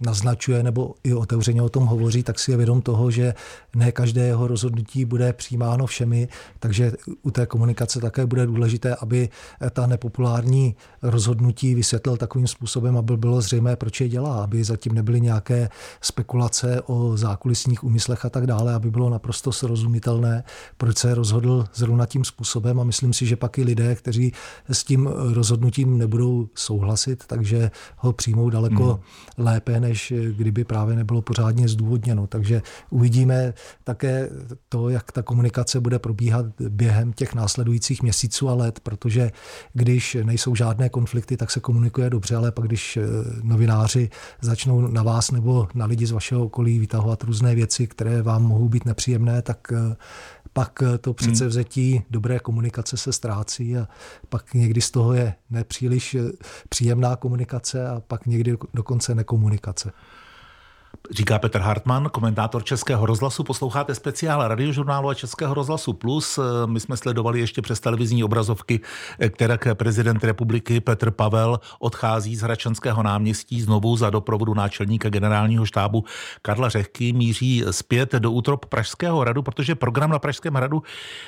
naznačuje 0.00 0.62
nebo 0.62 0.94
i 1.04 1.14
otevřeně 1.14 1.62
o 1.62 1.68
tom 1.68 1.86
hovoří, 1.86 2.22
tak 2.22 2.38
si 2.38 2.50
je 2.50 2.56
vědom 2.56 2.82
toho, 2.82 3.10
že 3.10 3.34
ne 3.76 3.92
každé 3.92 4.26
jeho 4.26 4.46
rozhodnutí 4.46 5.04
bude 5.04 5.32
přijímáno 5.32 5.86
všemi, 5.86 6.28
takže 6.58 6.92
u 7.22 7.30
té 7.30 7.46
komunikace 7.46 8.00
také 8.00 8.26
bude 8.26 8.46
důležité, 8.46 8.94
aby 8.94 9.28
ta 9.70 9.86
nepopulární 9.86 10.76
rozhodnutí 11.02 11.74
vysvětlil 11.74 12.16
takovým 12.16 12.46
způsobem, 12.46 12.96
aby 12.96 13.16
bylo 13.16 13.40
zřejmé, 13.40 13.76
proč 13.76 14.00
je 14.00 14.08
dělá, 14.08 14.44
aby 14.44 14.64
zatím 14.64 14.94
nebyly 14.94 15.20
nějaké 15.20 15.68
spekulace 16.00 16.82
o 16.86 17.16
zákulisních 17.16 17.84
úmyslech 17.84 18.24
a 18.24 18.30
tak 18.30 18.46
dále, 18.46 18.74
aby 18.74 18.90
bylo 18.90 19.10
naprosto 19.10 19.52
srozumitelné, 19.52 20.44
proč 20.76 20.98
se 20.98 21.14
rozhodl 21.14 21.64
zrovna 21.74 22.06
tím 22.06 22.24
způsobem 22.24 22.80
a 22.80 22.84
myslím 22.84 23.12
si, 23.12 23.26
že 23.26 23.36
pak 23.36 23.58
i 23.58 23.62
lidé, 23.62 23.94
kteří 23.94 24.32
s 24.68 24.84
tím 24.84 25.06
rozhodnutím 25.06 25.98
nebudou 25.98 26.48
souhlasit, 26.54 27.24
takže 27.26 27.70
ho 27.96 28.12
přijmou 28.12 28.50
daleko 28.50 28.84
hmm. 28.84 29.02
lépe, 29.46 29.80
než 29.88 30.12
kdyby 30.30 30.64
právě 30.64 30.96
nebylo 30.96 31.22
pořádně 31.22 31.68
zdůvodněno. 31.68 32.26
Takže 32.26 32.62
uvidíme 32.90 33.54
také 33.84 34.28
to, 34.68 34.88
jak 34.88 35.12
ta 35.12 35.22
komunikace 35.22 35.80
bude 35.80 35.98
probíhat 35.98 36.46
během 36.68 37.12
těch 37.12 37.34
následujících 37.34 38.02
měsíců 38.02 38.48
a 38.48 38.54
let, 38.54 38.80
protože 38.80 39.30
když 39.72 40.16
nejsou 40.22 40.54
žádné 40.54 40.88
konflikty, 40.88 41.36
tak 41.36 41.50
se 41.50 41.60
komunikuje 41.60 42.10
dobře, 42.10 42.36
ale 42.36 42.52
pak 42.52 42.64
když 42.64 42.96
eh, 42.96 43.02
novináři 43.42 44.10
začnou 44.40 44.80
na 44.80 45.02
vás 45.02 45.30
nebo 45.30 45.68
na 45.74 45.86
lidi 45.86 46.06
z 46.06 46.10
vašeho 46.10 46.44
okolí 46.44 46.78
vytahovat 46.78 47.22
různé 47.22 47.54
věci, 47.54 47.86
které 47.86 48.22
vám 48.22 48.42
mohou 48.42 48.68
být 48.68 48.84
nepříjemné, 48.84 49.42
tak 49.42 49.72
eh, 49.72 49.96
pak 50.56 50.82
eh, 50.82 50.98
to 50.98 51.14
přece 51.14 51.44
hmm. 51.44 51.48
vzetí 51.48 52.02
dobré 52.10 52.38
komunikace 52.38 52.96
se 52.96 53.12
ztrácí 53.12 53.76
a 53.76 53.88
pak 54.28 54.54
někdy 54.54 54.80
z 54.80 54.90
toho 54.90 55.12
je 55.14 55.34
nepříliš 55.50 56.16
příjemná 56.68 57.16
komunikace 57.16 57.88
a 57.88 58.00
pak 58.00 58.26
někdy 58.26 58.56
dokonce 58.74 59.14
nekomunikace. 59.14 59.92
Říká 61.10 61.38
Petr 61.38 61.58
Hartmann, 61.58 62.08
komentátor 62.08 62.64
Českého 62.64 63.06
rozhlasu. 63.06 63.44
Posloucháte 63.44 63.94
speciál 63.94 64.48
radiožurnálu 64.48 65.08
a 65.08 65.14
Českého 65.14 65.54
rozhlasu 65.54 65.92
Plus. 65.92 66.38
My 66.66 66.80
jsme 66.80 66.96
sledovali 66.96 67.40
ještě 67.40 67.62
přes 67.62 67.80
televizní 67.80 68.24
obrazovky, 68.24 68.80
které 69.28 69.58
prezident 69.74 70.24
republiky 70.24 70.80
Petr 70.80 71.10
Pavel 71.10 71.60
odchází 71.78 72.36
z 72.36 72.42
Hračanského 72.42 73.02
náměstí 73.02 73.62
znovu 73.62 73.96
za 73.96 74.10
doprovodu 74.10 74.54
náčelníka 74.54 75.08
generálního 75.08 75.66
štábu 75.66 76.04
Karla 76.42 76.68
Řehky. 76.68 77.12
Míří 77.12 77.64
zpět 77.70 78.12
do 78.12 78.32
útrop 78.32 78.66
Pražského 78.66 79.18
hradu, 79.18 79.42
protože 79.42 79.74
program 79.74 80.10
na 80.10 80.18
Pražském 80.18 80.54
hradu 80.54 80.82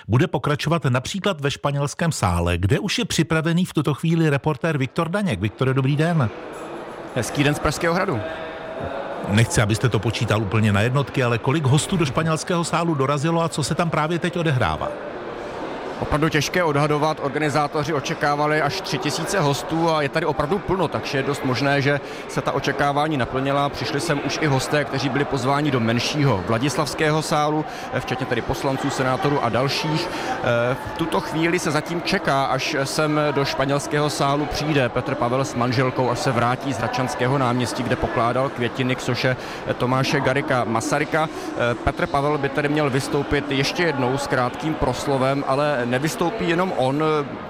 bude 0.08 0.26
pokračovat 0.26 0.84
například 0.84 1.40
ve 1.40 1.50
španělském 1.50 2.12
sále, 2.12 2.58
kde 2.58 2.78
už 2.78 2.98
je 2.98 3.04
připravený 3.04 3.64
v 3.64 3.72
tuto 3.72 3.94
chvíli 3.94 4.30
reportér 4.30 4.78
Viktor 4.78 5.08
Daněk. 5.08 5.40
Viktore, 5.40 5.74
dobrý 5.74 5.96
den. 5.96 6.30
Hezký 7.14 7.44
den 7.44 7.54
z 7.54 7.58
Pražského 7.58 7.94
hradu. 7.94 8.20
Nechci, 9.28 9.60
abyste 9.62 9.88
to 9.88 9.98
počítal 9.98 10.42
úplně 10.42 10.72
na 10.72 10.80
jednotky, 10.80 11.22
ale 11.24 11.38
kolik 11.38 11.64
hostů 11.64 11.96
do 11.96 12.06
španělského 12.06 12.64
sálu 12.64 12.94
dorazilo 12.94 13.42
a 13.42 13.48
co 13.48 13.62
se 13.62 13.74
tam 13.74 13.90
právě 13.90 14.18
teď 14.18 14.36
odehrává? 14.36 14.88
Opravdu 16.00 16.28
těžké 16.28 16.64
odhadovat. 16.64 17.20
Organizátoři 17.22 17.94
očekávali 17.94 18.62
až 18.62 18.80
3000 18.80 19.40
hostů 19.40 19.90
a 19.90 20.02
je 20.02 20.08
tady 20.08 20.26
opravdu 20.26 20.58
plno, 20.58 20.88
takže 20.88 21.18
je 21.18 21.22
dost 21.22 21.44
možné, 21.44 21.82
že 21.82 22.00
se 22.28 22.40
ta 22.40 22.52
očekávání 22.52 23.16
naplnila. 23.16 23.68
Přišli 23.68 24.00
sem 24.00 24.20
už 24.26 24.38
i 24.42 24.46
hosté, 24.46 24.84
kteří 24.84 25.08
byli 25.08 25.24
pozváni 25.24 25.70
do 25.70 25.80
menšího 25.80 26.44
Vladislavského 26.46 27.22
sálu, 27.22 27.64
včetně 27.98 28.26
tedy 28.26 28.42
poslanců, 28.42 28.90
senátorů 28.90 29.44
a 29.44 29.48
dalších. 29.48 30.08
V 30.72 30.98
tuto 30.98 31.20
chvíli 31.20 31.58
se 31.58 31.70
zatím 31.70 32.02
čeká, 32.02 32.44
až 32.44 32.76
sem 32.84 33.20
do 33.30 33.44
španělského 33.44 34.10
sálu 34.10 34.46
přijde 34.46 34.88
Petr 34.88 35.14
Pavel 35.14 35.44
s 35.44 35.54
manželkou, 35.54 36.10
až 36.10 36.18
se 36.18 36.32
vrátí 36.32 36.72
z 36.72 36.78
Hračanského 36.78 37.38
náměstí, 37.38 37.82
kde 37.82 37.96
pokládal 37.96 38.48
květiny 38.48 38.96
k 38.96 39.00
soše 39.00 39.36
Tomáše 39.78 40.20
Garika 40.20 40.64
Masaryka. 40.64 41.28
Petr 41.84 42.06
Pavel 42.06 42.38
by 42.38 42.48
tedy 42.48 42.68
měl 42.68 42.90
vystoupit 42.90 43.50
ještě 43.50 43.82
jednou 43.82 44.18
s 44.18 44.26
krátkým 44.26 44.74
proslovem, 44.74 45.44
ale 45.46 45.82
nevystoupí 45.88 46.48
jenom 46.48 46.72
on, 46.76 47.04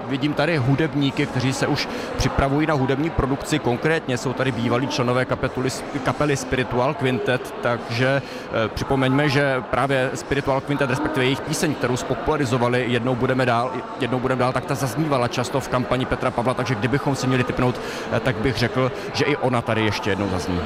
vidím 0.09 0.34
tady 0.34 0.57
hudebníky, 0.57 1.26
kteří 1.26 1.53
se 1.53 1.66
už 1.66 1.89
připravují 2.16 2.66
na 2.66 2.74
hudební 2.74 3.11
produkci, 3.11 3.59
konkrétně 3.59 4.18
jsou 4.18 4.32
tady 4.32 4.53
bývalí 4.53 4.89
členové 4.89 5.24
kapituly, 5.24 5.70
kapely 6.05 6.36
Spiritual 6.36 6.95
Quintet, 6.95 7.55
takže 7.62 8.22
eh, 8.64 8.68
připomeňme, 8.68 9.28
že 9.28 9.62
právě 9.70 10.11
Spiritual 10.14 10.61
Quintet, 10.61 10.91
respektive 10.91 11.26
jejich 11.26 11.41
píseň, 11.41 11.74
kterou 11.74 11.97
spopularizovali, 11.97 12.84
jednou 12.89 13.14
budeme 13.14 13.47
dál, 13.47 13.72
jednou 14.01 14.18
budeme 14.18 14.39
dál, 14.39 14.53
tak 14.53 14.64
ta 14.64 14.74
zaznívala 14.74 15.28
často 15.28 15.61
v 15.61 15.68
kampani 15.68 16.07
Petra 16.07 16.30
Pavla, 16.30 16.55
takže 16.55 16.74
kdybychom 16.74 17.16
si 17.16 17.26
měli 17.26 17.45
typnout, 17.45 17.80
eh, 18.12 18.20
tak 18.20 18.36
bych 18.36 18.57
řekl, 18.57 18.93
že 19.12 19.24
i 19.24 19.36
ona 19.36 19.62
tady 19.62 19.84
ještě 19.84 20.11
jednou 20.11 20.28
zazní. 20.28 20.61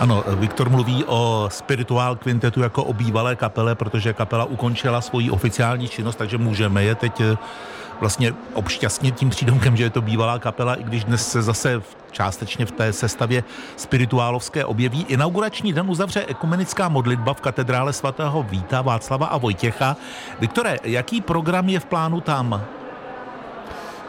Ano, 0.00 0.24
Viktor 0.28 0.70
mluví 0.70 1.04
o 1.06 1.48
Spiritual 1.52 2.16
Quintetu 2.16 2.62
jako 2.62 2.84
o 2.84 2.92
bývalé 2.92 3.36
kapele, 3.36 3.74
protože 3.74 4.12
kapela 4.12 4.44
ukončila 4.44 5.00
svoji 5.00 5.30
oficiální 5.30 5.88
činnost, 5.88 6.16
takže 6.16 6.38
můžeme 6.38 6.84
je 6.84 6.94
teď 6.94 7.20
eh, 7.20 7.36
vlastně 8.00 8.34
obšťastnit 8.54 9.14
tím 9.14 9.30
přídomkem, 9.30 9.76
že 9.76 9.84
je 9.84 9.90
to 9.90 10.00
bývalá 10.00 10.38
kapela, 10.38 10.74
i 10.74 10.82
když 10.82 11.04
dnes 11.04 11.30
se 11.30 11.42
zase 11.42 11.82
částečně 12.10 12.66
v 12.66 12.70
té 12.70 12.92
sestavě 12.92 13.44
spirituálovské 13.76 14.64
objeví. 14.64 15.04
Inaugurační 15.08 15.72
den 15.72 15.90
uzavře 15.90 16.24
ekumenická 16.28 16.88
modlitba 16.88 17.34
v 17.34 17.40
katedrále 17.40 17.92
svatého 17.92 18.42
Víta, 18.42 18.82
Václava 18.82 19.26
a 19.26 19.38
Vojtěcha. 19.38 19.96
Viktore, 20.40 20.76
jaký 20.84 21.20
program 21.20 21.68
je 21.68 21.80
v 21.80 21.84
plánu 21.84 22.20
tam? 22.20 22.64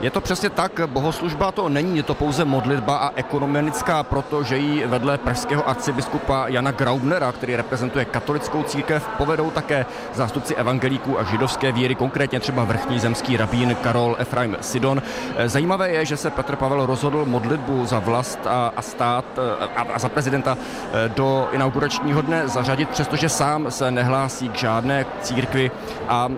Je 0.01 0.11
to 0.11 0.21
přesně 0.21 0.49
tak, 0.49 0.81
bohoslužba 0.85 1.51
to 1.51 1.69
není, 1.69 1.97
je 1.97 2.03
to 2.03 2.13
pouze 2.13 2.45
modlitba 2.45 2.97
a 2.97 3.11
ekonomická, 3.15 4.03
protože 4.03 4.57
ji 4.57 4.87
vedle 4.87 5.17
pražského 5.17 5.69
arcibiskupa 5.69 6.47
Jana 6.47 6.71
Graubnera, 6.71 7.31
který 7.31 7.55
reprezentuje 7.55 8.05
katolickou 8.05 8.63
církev, 8.63 9.09
povedou 9.17 9.51
také 9.51 9.85
zástupci 10.13 10.55
evangelíků 10.55 11.19
a 11.19 11.23
židovské 11.23 11.71
víry, 11.71 11.95
konkrétně 11.95 12.39
třeba 12.39 12.63
vrchní 12.63 12.99
zemský 12.99 13.37
rabín 13.37 13.75
Karol 13.81 14.15
Efraim 14.19 14.57
Sidon. 14.61 15.01
Zajímavé 15.45 15.89
je, 15.89 16.05
že 16.05 16.17
se 16.17 16.29
Petr 16.29 16.55
Pavel 16.55 16.85
rozhodl 16.85 17.25
modlitbu 17.25 17.85
za 17.85 17.99
vlast 17.99 18.39
a, 18.47 18.73
a 18.75 18.81
stát 18.81 19.25
a, 19.75 19.81
a 19.93 19.99
za 19.99 20.09
prezidenta 20.09 20.57
do 21.07 21.49
inauguračního 21.51 22.21
dne 22.21 22.47
zařadit, 22.47 22.89
přestože 22.89 23.29
sám 23.29 23.71
se 23.71 23.91
nehlásí 23.91 24.49
k 24.49 24.55
žádné 24.55 25.05
církvi 25.21 25.71
a 26.07 26.29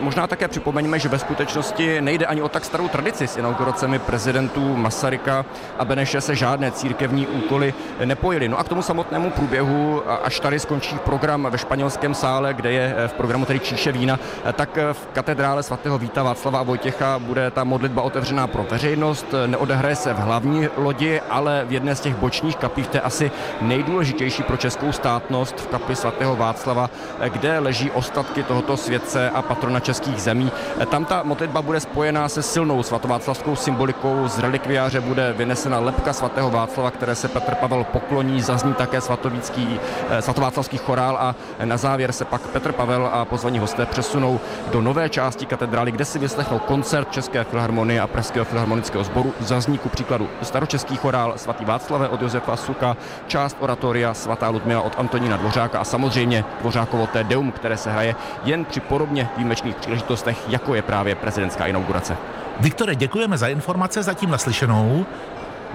možná 0.00 0.26
také 0.26 0.48
připomeňme, 0.48 0.98
že 0.98 1.08
ve 1.08 1.18
skutečnosti 1.18 2.00
nejde 2.00 2.26
ani 2.26 2.42
o 2.42 2.48
tak 2.48 2.64
starou 2.64 2.88
tradici 2.88 3.11
s 3.20 3.36
inauguracemi 3.36 3.98
prezidentů 3.98 4.76
Masaryka 4.76 5.44
a 5.78 5.84
Beneše 5.84 6.20
se 6.20 6.34
žádné 6.34 6.70
církevní 6.70 7.26
úkoly 7.26 7.74
nepojily. 8.04 8.48
No 8.48 8.58
a 8.58 8.64
k 8.64 8.68
tomu 8.68 8.82
samotnému 8.82 9.30
průběhu, 9.30 10.02
až 10.24 10.40
tady 10.40 10.60
skončí 10.60 10.98
program 10.98 11.48
ve 11.50 11.58
španělském 11.58 12.14
sále, 12.14 12.54
kde 12.54 12.72
je 12.72 12.94
v 13.06 13.12
programu 13.12 13.44
tedy 13.44 13.60
Číše 13.60 13.92
vína, 13.92 14.18
tak 14.52 14.78
v 14.92 15.08
katedrále 15.12 15.62
svatého 15.62 15.98
Víta 15.98 16.22
Václava 16.22 16.58
a 16.58 16.62
Vojtěcha 16.62 17.18
bude 17.18 17.50
ta 17.50 17.64
modlitba 17.64 18.02
otevřená 18.02 18.46
pro 18.46 18.66
veřejnost. 18.70 19.26
Neodehraje 19.46 19.96
se 19.96 20.12
v 20.14 20.18
hlavní 20.18 20.68
lodi, 20.76 21.20
ale 21.30 21.64
v 21.66 21.72
jedné 21.72 21.94
z 21.94 22.00
těch 22.00 22.14
bočních 22.16 22.56
kapí, 22.56 22.82
to 22.82 22.96
je 22.96 23.00
asi 23.00 23.30
nejdůležitější 23.60 24.42
pro 24.42 24.56
českou 24.56 24.92
státnost 24.92 25.60
v 25.60 25.66
kapi 25.66 25.96
svatého 25.96 26.36
Václava, 26.36 26.90
kde 27.28 27.58
leží 27.58 27.90
ostatky 27.90 28.42
tohoto 28.42 28.76
světce 28.76 29.30
a 29.30 29.42
patrona 29.42 29.80
českých 29.80 30.22
zemí. 30.22 30.52
Tam 30.90 31.04
ta 31.04 31.22
modlitba 31.22 31.62
bude 31.62 31.80
spojená 31.80 32.28
se 32.28 32.42
silnou 32.42 32.82
svatováclavskou 33.02 33.56
symbolikou. 33.56 34.28
Z 34.28 34.38
relikviáře 34.38 35.00
bude 35.00 35.32
vynesena 35.32 35.78
lepka 35.78 36.12
svatého 36.12 36.50
Václava, 36.50 36.90
které 36.90 37.14
se 37.14 37.28
Petr 37.28 37.54
Pavel 37.54 37.84
pokloní. 37.84 38.40
Zazní 38.40 38.74
také 38.74 39.00
svatovícký, 39.00 39.80
eh, 40.10 40.22
svatováclavský 40.22 40.78
chorál 40.78 41.16
a 41.16 41.34
na 41.64 41.76
závěr 41.76 42.12
se 42.12 42.24
pak 42.24 42.42
Petr 42.42 42.72
Pavel 42.72 43.10
a 43.12 43.24
pozvaní 43.24 43.58
hosté 43.58 43.86
přesunou 43.86 44.40
do 44.72 44.80
nové 44.80 45.08
části 45.08 45.46
katedrály, 45.46 45.92
kde 45.92 46.04
si 46.04 46.18
vyslechnou 46.18 46.58
koncert 46.58 47.10
České 47.10 47.44
filharmonie 47.44 48.00
a 48.00 48.06
Pražského 48.06 48.44
filharmonického 48.44 49.04
sboru. 49.04 49.32
Zazní 49.40 49.78
ku 49.78 49.88
příkladu 49.88 50.28
staročeský 50.42 50.96
chorál 50.96 51.34
svatý 51.36 51.64
Václave 51.64 52.08
od 52.08 52.22
Josefa 52.22 52.56
Suka, 52.56 52.96
část 53.26 53.56
oratoria 53.60 54.14
svatá 54.14 54.48
Ludmila 54.48 54.82
od 54.82 54.94
Antonína 54.98 55.36
Dvořáka 55.36 55.78
a 55.78 55.84
samozřejmě 55.84 56.44
Dvořákovo 56.60 57.08
Deum, 57.22 57.52
které 57.52 57.76
se 57.76 57.92
hraje 57.92 58.14
jen 58.44 58.64
při 58.64 58.80
podobně 58.80 59.28
výjimečných 59.36 59.76
příležitostech, 59.76 60.48
jako 60.48 60.74
je 60.74 60.82
právě 60.82 61.14
prezidentská 61.14 61.66
inaugurace. 61.66 62.16
Viktore, 62.62 62.94
děkujeme 62.94 63.38
za 63.38 63.48
informace, 63.48 64.02
zatím 64.02 64.30
naslyšenou. 64.30 65.06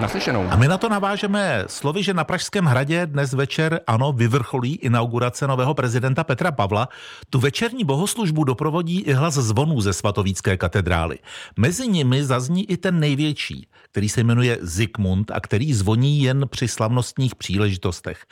Naslyšenou. 0.00 0.48
A 0.50 0.56
my 0.56 0.68
na 0.68 0.78
to 0.78 0.88
navážeme 0.88 1.64
slovy, 1.66 2.02
že 2.02 2.14
na 2.14 2.24
Pražském 2.24 2.64
hradě 2.64 3.06
dnes 3.06 3.32
večer, 3.32 3.80
ano, 3.86 4.12
vyvrcholí 4.12 4.74
inaugurace 4.74 5.46
nového 5.46 5.74
prezidenta 5.74 6.24
Petra 6.24 6.52
Pavla. 6.52 6.88
Tu 7.30 7.38
večerní 7.38 7.84
bohoslužbu 7.84 8.44
doprovodí 8.44 9.00
i 9.00 9.12
hlas 9.12 9.34
zvonů 9.34 9.80
ze 9.80 9.92
svatovícké 9.92 10.56
katedrály. 10.56 11.18
Mezi 11.56 11.88
nimi 11.88 12.24
zazní 12.24 12.70
i 12.70 12.76
ten 12.76 13.00
největší, 13.00 13.68
který 13.92 14.08
se 14.08 14.24
jmenuje 14.24 14.58
Zikmund 14.60 15.30
a 15.30 15.40
který 15.40 15.74
zvoní 15.74 16.22
jen 16.22 16.44
při 16.48 16.68
slavnostních 16.68 17.34
příležitostech. 17.34 18.26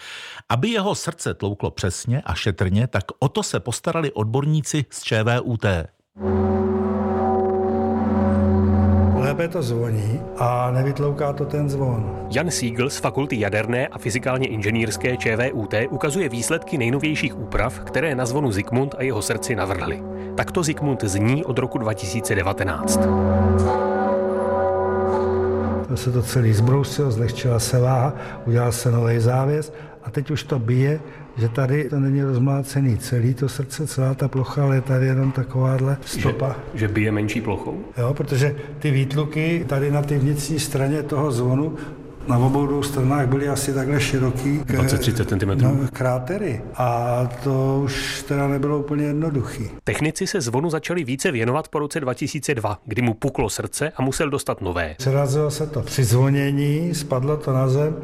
Aby 0.49 0.69
jeho 0.69 0.95
srdce 0.95 1.35
tlouklo 1.35 1.71
přesně 1.71 2.23
a 2.25 2.35
šetrně, 2.35 2.87
tak 2.87 3.05
o 3.19 3.29
to 3.29 3.43
se 3.43 3.61
postarali 3.61 4.13
odborníci 4.13 4.85
z 4.91 5.03
ČVUT 5.03 5.67
to 9.49 9.63
zvoní 9.63 10.21
a 10.39 10.71
nevytlouká 10.71 11.33
to 11.33 11.45
ten 11.45 11.69
zvon. 11.69 12.27
Jan 12.31 12.51
Siegel 12.51 12.91
z 12.91 12.97
Fakulty 12.97 13.41
jaderné 13.41 13.87
a 13.87 13.99
fyzikálně 13.99 14.49
inženýrské 14.49 15.17
ČVUT 15.17 15.75
ukazuje 15.91 16.29
výsledky 16.29 16.79
nejnovějších 16.79 17.39
úprav, 17.39 17.79
které 17.79 18.15
na 18.15 18.27
zvonu 18.27 18.53
Zikmund 18.53 18.95
a 18.99 19.03
jeho 19.03 19.23
srdci 19.23 19.57
navrhli. 19.57 20.03
Takto 20.35 20.63
Zikmund 20.63 21.05
zní 21.05 21.45
od 21.45 21.59
roku 21.59 21.79
2019. 21.79 23.01
To 25.89 25.97
se 25.97 26.13
to 26.13 26.23
celý 26.23 26.53
zbrousil, 26.53 27.11
zlehčila 27.11 27.59
se 27.59 27.81
váha, 27.81 28.13
udělal 28.47 28.73
se 28.73 28.91
nový 28.91 29.21
závěs 29.21 29.73
a 30.05 30.11
teď 30.11 30.31
už 30.31 30.43
to 30.43 30.59
bije 30.59 31.01
že 31.37 31.49
tady 31.49 31.89
to 31.89 32.01
není 32.01 32.23
rozmlácený 32.23 32.99
celý 32.99 33.35
to 33.35 33.49
srdce, 33.49 33.87
celá 33.87 34.15
ta 34.15 34.29
plocha, 34.29 34.63
ale 34.63 34.75
je 34.75 34.81
tady 34.81 35.07
jenom 35.07 35.33
takováhle 35.33 35.97
stopa. 36.05 36.57
Že, 36.75 36.79
že 36.79 36.89
bije 36.89 37.13
menší 37.13 37.41
plochou? 37.41 37.85
Jo, 37.99 38.15
protože 38.15 38.57
ty 38.79 38.91
výtluky 38.91 39.65
tady 39.69 39.91
na 39.91 40.03
té 40.03 40.19
vnitřní 40.19 40.61
straně 40.61 41.03
toho 41.03 41.33
zvonu 41.33 41.77
na 42.27 42.39
obou 42.39 42.67
dvou 42.67 42.83
stranách 42.83 43.27
byly 43.27 43.49
asi 43.49 43.73
takhle 43.73 44.01
široký 44.01 44.61
20-30 44.61 45.25
cm. 45.25 45.63
No, 45.63 45.89
krátery. 45.93 46.63
A 46.75 47.29
to 47.45 47.81
už 47.85 48.25
teda 48.29 48.49
nebylo 48.49 48.79
úplně 48.79 49.05
jednoduchý. 49.05 49.71
Technici 49.85 50.27
se 50.27 50.41
zvonu 50.41 50.71
začali 50.71 51.05
více 51.05 51.31
věnovat 51.31 51.69
po 51.69 51.79
roce 51.79 52.01
2002, 52.01 52.79
kdy 52.85 53.03
mu 53.03 53.15
puklo 53.15 53.51
srdce 53.51 53.93
a 53.97 54.03
musel 54.03 54.31
dostat 54.31 54.61
nové. 54.61 54.95
Přerazilo 54.99 55.51
se 55.51 55.67
to 55.67 55.81
při 55.81 56.05
zvonění, 56.05 56.95
spadlo 56.95 57.37
to 57.37 57.53
na 57.53 57.69
zem 57.69 57.97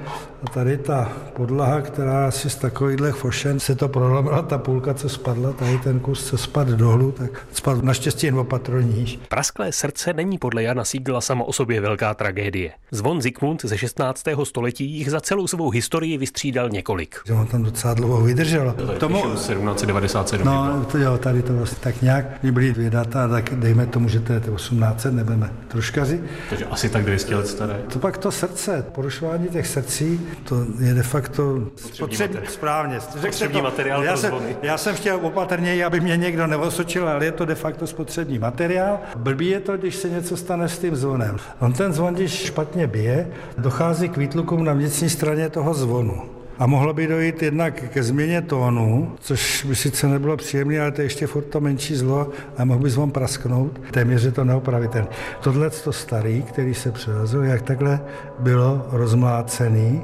a 0.42 0.50
tady 0.50 0.78
ta 0.78 1.12
podlaha, 1.32 1.80
která 1.80 2.28
asi 2.28 2.50
z 2.50 2.56
takovýchhle 2.56 3.12
fošen 3.12 3.60
se 3.60 3.74
to 3.74 3.88
prolomila, 3.88 4.42
ta 4.42 4.58
půlka, 4.58 4.94
co 4.94 5.08
spadla, 5.08 5.52
tady 5.52 5.78
ten 5.78 6.00
kus, 6.00 6.26
co 6.26 6.38
spadl 6.38 6.76
dolů, 6.76 7.12
tak 7.12 7.46
spadl 7.52 7.82
naštěstí 7.82 8.26
jen 8.26 8.38
opatroníž. 8.38 9.18
Prasklé 9.28 9.72
srdce 9.72 10.12
není 10.12 10.38
podle 10.38 10.62
Jana 10.62 10.84
Sígla 10.84 11.20
sama 11.20 11.44
o 11.44 11.52
sobě 11.52 11.80
velká 11.80 12.14
tragédie. 12.14 12.72
Zvon 12.90 13.22
Zikmund 13.22 13.64
ze 13.64 13.78
16 13.78 14.11
19. 14.12 14.48
století 14.48 14.84
jich 14.84 15.10
za 15.10 15.20
celou 15.20 15.46
svou 15.46 15.70
historii 15.70 16.18
vystřídal 16.18 16.68
několik. 16.68 17.16
Že 17.26 17.32
on 17.32 17.46
tam 17.46 17.62
docela 17.62 17.94
dlouho 17.94 18.20
vydržel. 18.20 18.74
Tomu... 18.98 19.22
1797. 19.34 20.46
No, 20.46 20.86
to 20.92 20.98
jo, 20.98 21.18
tady 21.18 21.42
to 21.42 21.52
vlastně 21.52 21.78
tak 21.80 22.02
nějak 22.02 22.24
byly 22.42 22.72
dvě 22.72 22.90
data, 22.90 23.28
tak 23.28 23.50
dejme 23.54 23.86
tomu, 23.86 24.08
že 24.08 24.20
to 24.20 24.32
je 24.32 24.40
1800, 24.40 25.14
nebudeme 25.14 25.50
troškaři. 25.68 26.20
Takže 26.48 26.64
asi 26.64 26.88
tak 26.88 27.04
200 27.04 27.36
let 27.36 27.46
staré. 27.46 27.80
To 27.92 27.98
pak 27.98 28.18
to 28.18 28.32
srdce, 28.32 28.86
porušování 28.92 29.48
těch 29.48 29.66
srdcí, 29.66 30.20
to 30.44 30.66
je 30.78 30.94
de 30.94 31.02
facto 31.02 31.62
spotřební, 31.76 32.38
správně. 32.48 33.00
Spotřební 33.00 33.56
to, 33.56 33.62
materiál 33.62 34.04
já 34.04 34.16
jsem, 34.16 34.34
já 34.62 34.78
jsem 34.78 34.94
chtěl 34.94 35.18
opatrněji, 35.22 35.84
aby 35.84 36.00
mě 36.00 36.16
někdo 36.16 36.46
neosočil, 36.46 37.08
ale 37.08 37.24
je 37.24 37.32
to 37.32 37.44
de 37.44 37.54
facto 37.54 37.86
spotřební 37.86 38.38
materiál. 38.38 38.98
Blbý 39.16 39.48
je 39.48 39.60
to, 39.60 39.76
když 39.76 39.96
se 39.96 40.10
něco 40.10 40.36
stane 40.36 40.68
s 40.68 40.78
tím 40.78 40.96
zvonem. 40.96 41.36
On 41.60 41.72
ten 41.72 41.92
zvon, 41.92 42.14
když 42.14 42.32
špatně 42.32 42.86
bije, 42.86 43.28
dochází 43.58 44.01
dochází 44.03 44.14
k 44.14 44.16
výtlukům 44.16 44.64
na 44.64 44.72
vnitřní 44.72 45.11
straně 45.11 45.48
toho 45.48 45.74
zvonu. 45.74 46.22
A 46.59 46.66
mohlo 46.66 46.94
by 46.94 47.07
dojít 47.07 47.42
jednak 47.42 47.74
ke 47.90 48.03
změně 48.03 48.42
tónu, 48.42 49.12
což 49.20 49.64
by 49.64 49.76
sice 49.76 50.09
nebylo 50.09 50.36
příjemné, 50.36 50.80
ale 50.80 50.92
to 50.92 51.00
je 51.00 51.07
ještě 51.07 51.26
furt 51.26 51.44
to 51.44 51.61
menší 51.61 51.94
zlo 51.94 52.30
a 52.59 52.64
mohl 52.64 52.80
by 52.80 52.90
zvon 52.90 53.11
prasknout. 53.11 53.80
Téměř 53.90 54.22
je 54.24 54.32
to 54.32 54.44
neopravitelné. 54.44 55.09
Tohle 55.40 55.70
to 55.70 55.92
starý, 55.92 56.42
který 56.42 56.74
se 56.74 56.92
přerazil, 56.92 57.44
jak 57.44 57.62
takhle 57.62 58.00
bylo 58.38 58.86
rozmlácený. 58.90 60.03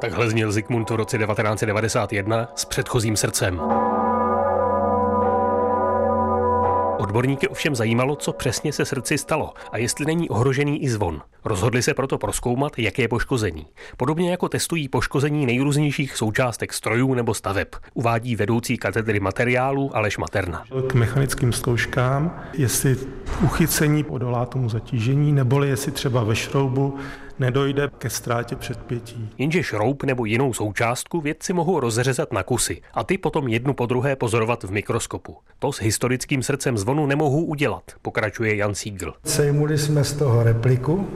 Takhle 0.00 0.30
zněl 0.30 0.52
Zikmund 0.52 0.90
v 0.90 0.94
roce 0.94 1.18
1991 1.18 2.48
s 2.54 2.64
předchozím 2.64 3.16
srdcem. 3.16 3.60
Odborníky 7.06 7.48
ovšem 7.48 7.74
zajímalo, 7.74 8.16
co 8.16 8.32
přesně 8.32 8.72
se 8.72 8.84
srdci 8.84 9.18
stalo 9.18 9.52
a 9.72 9.78
jestli 9.78 10.06
není 10.06 10.28
ohrožený 10.28 10.82
i 10.82 10.88
zvon. 10.88 11.22
Rozhodli 11.44 11.82
se 11.82 11.94
proto 11.94 12.18
proskoumat, 12.18 12.78
jaké 12.78 13.02
je 13.02 13.08
poškození. 13.08 13.66
Podobně 13.96 14.30
jako 14.30 14.48
testují 14.48 14.88
poškození 14.88 15.46
nejrůznějších 15.46 16.16
součástek 16.16 16.72
strojů 16.72 17.14
nebo 17.14 17.34
staveb, 17.34 17.68
uvádí 17.94 18.36
vedoucí 18.36 18.76
katedry 18.76 19.20
materiálů 19.20 19.96
Aleš 19.96 20.18
Materna. 20.18 20.64
K 20.86 20.94
mechanickým 20.94 21.52
zkouškám, 21.52 22.42
jestli 22.52 22.96
uchycení 23.44 24.04
odolá 24.04 24.46
tomu 24.46 24.68
zatížení, 24.68 25.32
neboli 25.32 25.68
jestli 25.68 25.92
třeba 25.92 26.24
ve 26.24 26.36
šroubu 26.36 26.98
nedojde 27.38 27.90
ke 27.98 28.10
ztrátě 28.10 28.56
předpětí. 28.56 29.30
Jenže 29.38 29.62
šroub 29.62 30.02
nebo 30.02 30.24
jinou 30.24 30.52
součástku 30.52 31.20
vědci 31.20 31.52
mohou 31.52 31.80
rozřezat 31.80 32.32
na 32.32 32.42
kusy 32.42 32.80
a 32.94 33.04
ty 33.04 33.18
potom 33.18 33.48
jednu 33.48 33.74
po 33.74 33.86
druhé 33.86 34.16
pozorovat 34.16 34.62
v 34.64 34.70
mikroskopu. 34.70 35.36
To 35.58 35.72
s 35.72 35.80
historickým 35.80 36.42
srdcem 36.42 36.78
zvonu 36.78 37.06
nemohou 37.06 37.44
udělat, 37.44 37.82
pokračuje 38.02 38.56
Jan 38.56 38.74
Siegel. 38.74 39.12
Sejmuli 39.24 39.78
jsme 39.78 40.04
z 40.04 40.12
toho 40.12 40.42
repliku, 40.42 41.06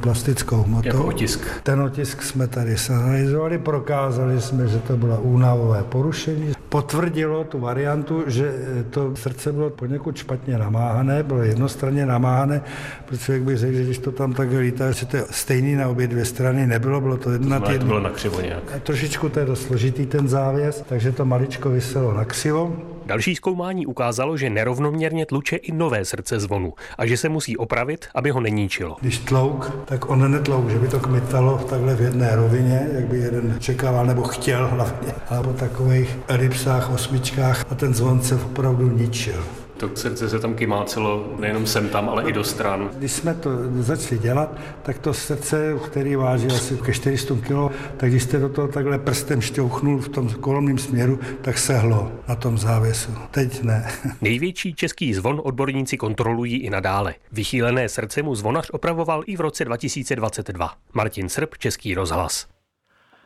plastickou 0.00 0.62
hmotou. 0.62 0.86
Jako 0.88 1.04
otisk. 1.04 1.40
Ten 1.62 1.80
otisk 1.80 2.22
jsme 2.22 2.46
tady 2.46 2.78
sanalizovali, 2.78 3.58
prokázali 3.58 4.40
jsme, 4.40 4.68
že 4.68 4.78
to 4.78 4.96
bylo 4.96 5.20
únavové 5.20 5.82
porušení. 5.82 6.52
Potvrdilo 6.68 7.44
tu 7.44 7.60
variantu, 7.60 8.22
že 8.26 8.54
to 8.90 9.16
srdce 9.16 9.52
bylo 9.52 9.70
poněkud 9.70 10.16
špatně 10.16 10.58
namáhané, 10.58 11.22
bylo 11.22 11.42
jednostranně 11.42 12.06
namáhané, 12.06 12.62
protože 13.06 13.32
jak 13.32 13.42
bych 13.42 13.58
řekl, 13.58 13.76
že 13.76 13.84
když 13.84 13.98
to 13.98 14.12
tam 14.12 14.32
tak 14.32 14.48
lítá, 14.50 14.90
že 14.90 15.06
to 15.06 15.16
je 15.16 15.24
stejný 15.30 15.59
stejný 15.60 15.76
na 15.76 15.88
obě 15.88 16.06
dvě 16.06 16.24
strany 16.24 16.66
nebylo, 16.66 17.00
bylo 17.00 17.16
to 17.16 17.30
jedna 17.30 17.60
to 17.60 17.78
bylo 17.78 18.00
na 18.00 18.10
křivo 18.10 18.40
nějak. 18.40 18.80
Trošičku 18.82 19.28
to 19.28 19.40
je 19.40 19.46
dost 19.46 19.62
složitý 19.62 20.06
ten 20.06 20.28
závěs, 20.28 20.84
takže 20.88 21.12
to 21.12 21.24
maličko 21.24 21.70
vyselo 21.70 22.14
na 22.14 22.24
křivo. 22.24 22.76
Další 23.06 23.36
zkoumání 23.36 23.86
ukázalo, 23.86 24.36
že 24.36 24.50
nerovnoměrně 24.50 25.26
tluče 25.26 25.56
i 25.56 25.72
nové 25.72 26.04
srdce 26.04 26.40
zvonu 26.40 26.72
a 26.98 27.06
že 27.06 27.16
se 27.16 27.28
musí 27.28 27.56
opravit, 27.56 28.06
aby 28.14 28.30
ho 28.30 28.40
neníčilo. 28.40 28.96
Když 29.00 29.18
tlouk, 29.18 29.76
tak 29.84 30.10
on 30.10 30.32
netlouk, 30.32 30.70
že 30.70 30.78
by 30.78 30.88
to 30.88 31.00
kmitalo 31.00 31.58
takhle 31.58 31.94
v 31.94 32.00
jedné 32.00 32.36
rovině, 32.36 32.88
jak 32.92 33.04
by 33.04 33.18
jeden 33.18 33.56
čekával 33.58 34.06
nebo 34.06 34.22
chtěl 34.22 34.68
hlavně, 34.68 35.12
ale 35.28 35.42
po 35.42 35.52
takových 35.52 36.18
elipsách, 36.28 36.94
osmičkách 36.94 37.64
a 37.70 37.74
ten 37.74 37.94
zvon 37.94 38.20
se 38.20 38.34
opravdu 38.34 38.88
ničil. 38.96 39.59
To 39.80 39.90
srdce 39.94 40.28
se 40.28 40.38
tam 40.38 40.54
kymácelo 40.54 41.34
nejenom 41.38 41.66
sem 41.66 41.88
tam, 41.88 42.08
ale 42.08 42.30
i 42.30 42.32
do 42.32 42.44
stran. 42.44 42.90
Když 42.98 43.12
jsme 43.12 43.34
to 43.34 43.50
začali 43.78 44.20
dělat, 44.20 44.58
tak 44.82 44.98
to 44.98 45.14
srdce, 45.14 45.78
který 45.86 46.16
váží 46.16 46.46
asi 46.46 46.76
ke 46.76 46.92
400 46.92 47.34
kg, 47.34 47.74
tak 47.96 48.10
když 48.10 48.22
jste 48.22 48.38
do 48.38 48.48
toho 48.48 48.68
takhle 48.68 48.98
prstem 48.98 49.40
šťouchnul 49.40 49.98
v 49.98 50.08
tom 50.08 50.28
kolomném 50.28 50.78
směru, 50.78 51.18
tak 51.42 51.58
sehlo 51.58 52.12
na 52.28 52.34
tom 52.34 52.58
závěsu. 52.58 53.10
Teď 53.30 53.62
ne. 53.62 53.88
Největší 54.20 54.74
český 54.74 55.14
zvon 55.14 55.40
odborníci 55.44 55.96
kontrolují 55.96 56.56
i 56.56 56.70
nadále. 56.70 57.14
Vychýlené 57.32 57.88
srdce 57.88 58.22
mu 58.22 58.34
zvonař 58.34 58.70
opravoval 58.70 59.22
i 59.26 59.36
v 59.36 59.40
roce 59.40 59.64
2022. 59.64 60.74
Martin 60.92 61.28
Srb, 61.28 61.58
Český 61.58 61.94
rozhlas. 61.94 62.59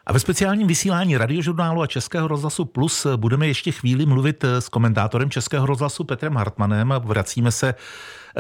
A 0.07 0.12
ve 0.12 0.20
speciálním 0.20 0.66
vysílání 0.66 1.16
radiožurnálu 1.16 1.82
a 1.82 1.86
Českého 1.86 2.28
rozhlasu 2.28 2.64
Plus 2.64 3.07
budeme 3.16 3.46
ještě 3.46 3.72
chvíli 3.72 4.07
mluvit 4.07 4.44
s 4.44 4.68
komentátorem 4.68 5.30
Českého 5.30 5.66
rozhlasu 5.66 6.05
Petrem 6.05 6.34
Hartmanem. 6.36 6.94
Vracíme 7.05 7.52
se 7.52 7.74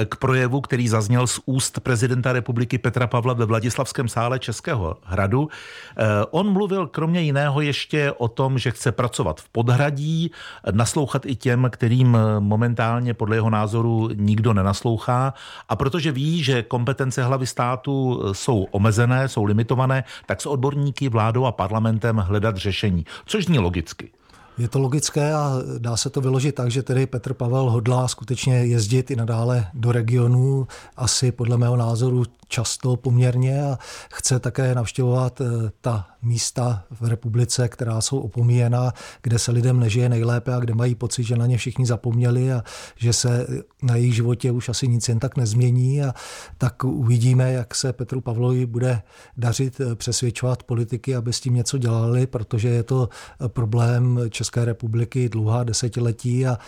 k 0.04 0.16
projevu, 0.16 0.60
který 0.60 0.88
zazněl 0.88 1.26
z 1.26 1.40
úst 1.46 1.80
prezidenta 1.80 2.32
republiky 2.32 2.78
Petra 2.78 3.06
Pavla 3.06 3.34
ve 3.34 3.44
Vladislavském 3.44 4.08
sále 4.08 4.38
Českého 4.38 4.96
hradu. 5.04 5.48
Eh, 5.96 6.04
on 6.30 6.52
mluvil 6.52 6.86
kromě 6.86 7.20
jiného 7.20 7.60
ještě 7.60 8.12
o 8.12 8.28
tom, 8.28 8.58
že 8.58 8.70
chce 8.70 8.92
pracovat 8.92 9.40
v 9.40 9.48
podhradí, 9.48 10.30
naslouchat 10.70 11.26
i 11.26 11.34
těm, 11.34 11.68
kterým 11.70 12.18
momentálně 12.38 13.14
podle 13.14 13.36
jeho 13.36 13.50
názoru 13.50 14.10
nikdo 14.14 14.54
nenaslouchá. 14.54 15.34
A 15.68 15.76
protože 15.76 16.12
ví, 16.12 16.42
že 16.42 16.62
kompetence 16.62 17.24
hlavy 17.24 17.46
státu 17.46 18.22
jsou 18.32 18.66
omezené, 18.70 19.28
jsou 19.28 19.44
limitované, 19.44 20.04
tak 20.26 20.40
s 20.40 20.46
odborníky, 20.46 21.08
vládou 21.08 21.44
a 21.44 21.52
parlamentem 21.52 22.16
hledat 22.16 22.56
řešení, 22.56 23.06
což 23.26 23.44
zní 23.44 23.58
logicky. 23.58 24.10
Je 24.58 24.68
to 24.68 24.78
logické 24.78 25.32
a 25.34 25.52
dá 25.78 25.96
se 25.96 26.10
to 26.10 26.20
vyložit 26.20 26.54
tak, 26.54 26.70
že 26.70 26.82
tedy 26.82 27.06
Petr 27.06 27.34
Pavel 27.34 27.70
hodlá 27.70 28.08
skutečně 28.08 28.54
jezdit 28.54 29.10
i 29.10 29.16
nadále 29.16 29.66
do 29.74 29.92
regionu, 29.92 30.66
asi 30.96 31.32
podle 31.32 31.56
mého 31.56 31.76
názoru 31.76 32.24
často 32.48 32.96
poměrně 32.96 33.64
a 33.64 33.78
chce 34.12 34.40
také 34.40 34.74
navštěvovat 34.74 35.40
eh, 35.40 35.44
ta 35.80 36.06
místa 36.22 36.84
v 36.90 37.06
republice, 37.06 37.68
která 37.68 38.00
jsou 38.00 38.18
opomíjena, 38.18 38.92
kde 39.22 39.38
se 39.38 39.52
lidem 39.52 39.80
nežije 39.80 40.08
nejlépe 40.08 40.54
a 40.54 40.60
kde 40.60 40.74
mají 40.74 40.94
pocit, 40.94 41.22
že 41.22 41.36
na 41.36 41.46
ně 41.46 41.58
všichni 41.58 41.86
zapomněli 41.86 42.52
a 42.52 42.62
že 42.96 43.12
se 43.12 43.46
na 43.82 43.96
jejich 43.96 44.14
životě 44.14 44.50
už 44.50 44.68
asi 44.68 44.88
nic 44.88 45.08
jen 45.08 45.18
tak 45.18 45.36
nezmění. 45.36 46.02
A 46.02 46.14
tak 46.58 46.84
uvidíme, 46.84 47.52
jak 47.52 47.74
se 47.74 47.92
Petru 47.92 48.20
Pavlovi 48.20 48.66
bude 48.66 49.02
dařit 49.36 49.80
eh, 49.80 49.94
přesvědčovat 49.94 50.62
politiky, 50.62 51.16
aby 51.16 51.32
s 51.32 51.40
tím 51.40 51.54
něco 51.54 51.78
dělali, 51.78 52.26
protože 52.26 52.68
je 52.68 52.82
to 52.82 53.08
eh, 53.08 53.48
problém 53.48 54.20
republiky 54.64 55.28
dlouhá 55.28 55.64
desetiletí 55.64 56.46
a 56.46 56.58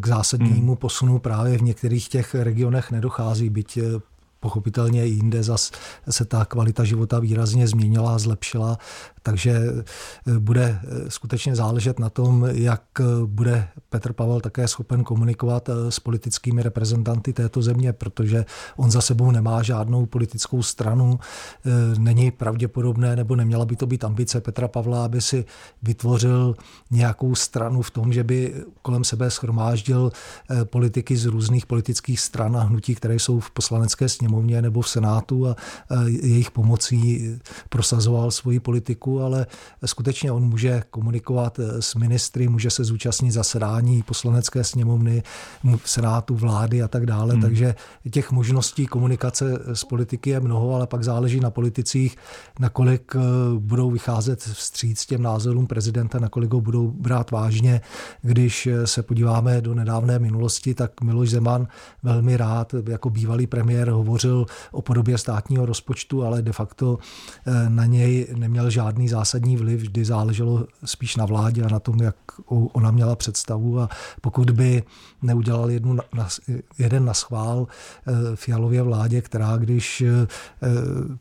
k 0.00 0.06
zásadnímu 0.06 0.76
posunu 0.76 1.18
právě 1.18 1.58
v 1.58 1.62
některých 1.62 2.08
těch 2.08 2.34
regionech 2.34 2.90
nedochází, 2.90 3.50
byť 3.50 3.78
pochopitelně 4.40 5.04
jinde 5.04 5.42
zas 5.42 5.70
se 6.10 6.24
ta 6.24 6.44
kvalita 6.44 6.84
života 6.84 7.18
výrazně 7.18 7.68
změnila 7.68 8.14
a 8.14 8.18
zlepšila, 8.18 8.78
takže 9.22 9.62
eh, 10.26 10.38
bude 10.38 10.80
eh, 10.82 11.10
skutečně 11.10 11.56
záležet 11.56 11.98
na 11.98 12.10
tom, 12.10 12.46
jak 12.52 12.82
eh, 13.00 13.04
bude 13.26 13.68
Petr 13.88 14.12
Pavel 14.12 14.40
také 14.40 14.68
schopen 14.68 15.04
komunikovat 15.04 15.70
s 15.88 16.00
politickými 16.00 16.62
reprezentanty 16.62 17.32
této 17.32 17.62
země, 17.62 17.92
protože 17.92 18.44
on 18.76 18.90
za 18.90 19.00
sebou 19.00 19.30
nemá 19.30 19.62
žádnou 19.62 20.06
politickou 20.06 20.62
stranu. 20.62 21.18
Není 21.98 22.30
pravděpodobné, 22.30 23.16
nebo 23.16 23.36
neměla 23.36 23.64
by 23.64 23.76
to 23.76 23.86
být 23.86 24.04
ambice 24.04 24.40
Petra 24.40 24.68
Pavla, 24.68 25.04
aby 25.04 25.20
si 25.20 25.44
vytvořil 25.82 26.56
nějakou 26.90 27.34
stranu 27.34 27.82
v 27.82 27.90
tom, 27.90 28.12
že 28.12 28.24
by 28.24 28.54
kolem 28.82 29.04
sebe 29.04 29.30
schromáždil 29.30 30.12
politiky 30.64 31.16
z 31.16 31.26
různých 31.26 31.66
politických 31.66 32.20
stran 32.20 32.56
a 32.56 32.60
hnutí, 32.60 32.94
které 32.94 33.14
jsou 33.14 33.40
v 33.40 33.50
poslanecké 33.50 34.08
sněmovně 34.08 34.62
nebo 34.62 34.80
v 34.80 34.88
Senátu 34.88 35.48
a 35.48 35.56
jejich 36.06 36.50
pomocí 36.50 37.38
prosazoval 37.68 38.30
svoji 38.30 38.60
politiku 38.60 39.09
politiku, 39.10 39.22
ale 39.22 39.46
skutečně 39.84 40.32
on 40.32 40.42
může 40.42 40.82
komunikovat 40.90 41.58
eh, 41.58 41.82
s 41.82 41.94
ministry, 41.94 42.48
může 42.48 42.70
se 42.70 42.84
zúčastnit 42.84 43.30
zasedání 43.30 44.02
poslanecké 44.02 44.64
sněmovny, 44.64 45.22
senátu, 45.84 46.34
vlády 46.34 46.82
a 46.82 46.88
tak 46.88 47.06
dále. 47.06 47.32
Hmm. 47.32 47.42
Takže 47.42 47.74
těch 48.10 48.32
možností 48.32 48.86
komunikace 48.86 49.58
s 49.74 49.84
politiky 49.84 50.30
je 50.30 50.40
mnoho, 50.40 50.74
ale 50.74 50.86
pak 50.86 51.04
záleží 51.04 51.40
na 51.40 51.50
politicích, 51.50 52.16
nakolik 52.60 53.16
eh, 53.16 53.20
budou 53.58 53.90
vycházet 53.90 54.40
vstříc 54.40 55.06
těm 55.06 55.22
názorům 55.22 55.66
prezidenta, 55.66 56.18
nakolik 56.18 56.52
ho 56.52 56.60
budou 56.60 56.90
brát 56.90 57.30
vážně. 57.30 57.80
Když 58.22 58.66
eh, 58.66 58.86
se 58.86 59.02
podíváme 59.02 59.60
do 59.60 59.74
nedávné 59.74 60.18
minulosti, 60.18 60.74
tak 60.74 61.00
Miloš 61.00 61.30
Zeman 61.30 61.68
velmi 62.02 62.36
rád 62.36 62.74
jako 62.88 63.10
bývalý 63.10 63.46
premiér 63.46 63.90
hovořil 63.90 64.46
o 64.72 64.82
podobě 64.82 65.18
státního 65.18 65.66
rozpočtu, 65.66 66.24
ale 66.24 66.42
de 66.42 66.52
facto 66.52 66.98
na 67.68 67.86
něj 67.86 68.26
neměl 68.36 68.70
žádný 68.70 68.99
žádný 69.00 69.08
zásadní 69.08 69.56
vliv, 69.56 69.80
vždy 69.80 70.04
záleželo 70.04 70.66
spíš 70.84 71.16
na 71.16 71.24
vládě 71.26 71.62
a 71.62 71.68
na 71.68 71.80
tom, 71.80 72.02
jak 72.02 72.16
ona 72.72 72.90
měla 72.90 73.16
představu 73.16 73.80
a 73.80 73.88
pokud 74.20 74.50
by 74.50 74.82
neudělal 75.22 75.70
jednu 75.70 75.94
na, 75.94 76.28
jeden 76.78 77.04
na 77.04 77.14
schvál 77.14 77.66
eh, 77.66 78.36
Fialově 78.36 78.82
vládě, 78.82 79.20
která 79.20 79.56
když 79.56 80.00
eh, 80.00 80.26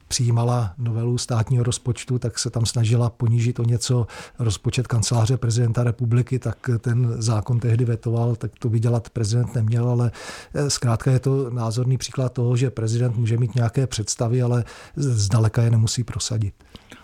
přijímala 0.08 0.74
novelu 0.78 1.18
státního 1.18 1.64
rozpočtu, 1.64 2.20
tak 2.20 2.40
se 2.40 2.50
tam 2.50 2.66
snažila 2.66 3.10
ponížit 3.10 3.60
o 3.60 3.64
něco 3.64 4.08
rozpočet 4.40 4.88
kanceláře 4.88 5.38
prezidenta 5.38 5.84
republiky, 5.84 6.40
tak 6.40 6.70
ten 6.80 7.16
zákon 7.22 7.60
tehdy 7.60 7.86
vetoval, 7.86 8.36
tak 8.36 8.52
to 8.60 8.70
by 8.70 8.80
dělat 8.80 9.10
prezident 9.10 9.56
neměl, 9.56 9.90
ale 9.90 10.12
eh, 10.54 10.70
zkrátka 10.70 11.12
je 11.12 11.20
to 11.20 11.50
názorný 11.50 11.98
příklad 11.98 12.34
toho, 12.34 12.58
že 12.58 12.70
prezident 12.70 13.16
může 13.16 13.38
mít 13.38 13.56
nějaké 13.56 13.88
představy, 13.88 14.42
ale 14.42 14.64
zdaleka 14.96 15.64
je 15.64 15.72
nemusí 15.72 16.04
prosadit. 16.04 16.54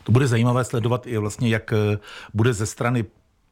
To 0.05 0.11
bude 0.11 0.27
zajímavé 0.27 0.63
sledovat 0.63 1.07
i 1.07 1.17
vlastně, 1.17 1.49
jak 1.49 1.73
eh, 1.73 1.97
bude 2.33 2.53
ze 2.53 2.65
strany 2.65 3.05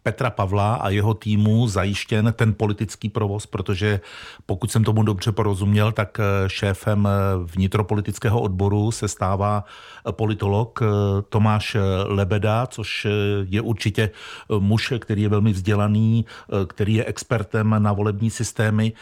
Petra 0.04 0.30
Pavla 0.30 0.76
a 0.76 0.90
jeho 0.90 1.14
týmu 1.14 1.68
zajištěn 1.68 2.34
ten 2.36 2.54
politický 2.54 3.10
provoz, 3.10 3.46
protože 3.46 4.00
pokud 4.46 4.72
jsem 4.72 4.84
tomu 4.84 5.04
dobře 5.04 5.32
porozuměl, 5.32 5.92
tak 5.92 6.20
eh, 6.20 6.50
šéfem 6.50 7.08
eh, 7.08 7.12
vnitropolitického 7.44 8.42
odboru 8.42 8.92
se 8.92 9.08
stává 9.08 9.64
politolog 10.12 10.80
Tomáš 11.30 11.78
Lebeda, 12.06 12.68
což 12.68 13.08
je 13.50 13.62
určitě 13.62 14.10
muž, 14.60 14.94
který 15.00 15.22
je 15.22 15.30
velmi 15.30 15.52
vzdělaný, 15.54 16.26
který 16.68 16.94
je 16.94 17.06
expertem 17.06 17.76
na 17.80 17.94
volební 17.94 18.30
systémy 18.30 18.94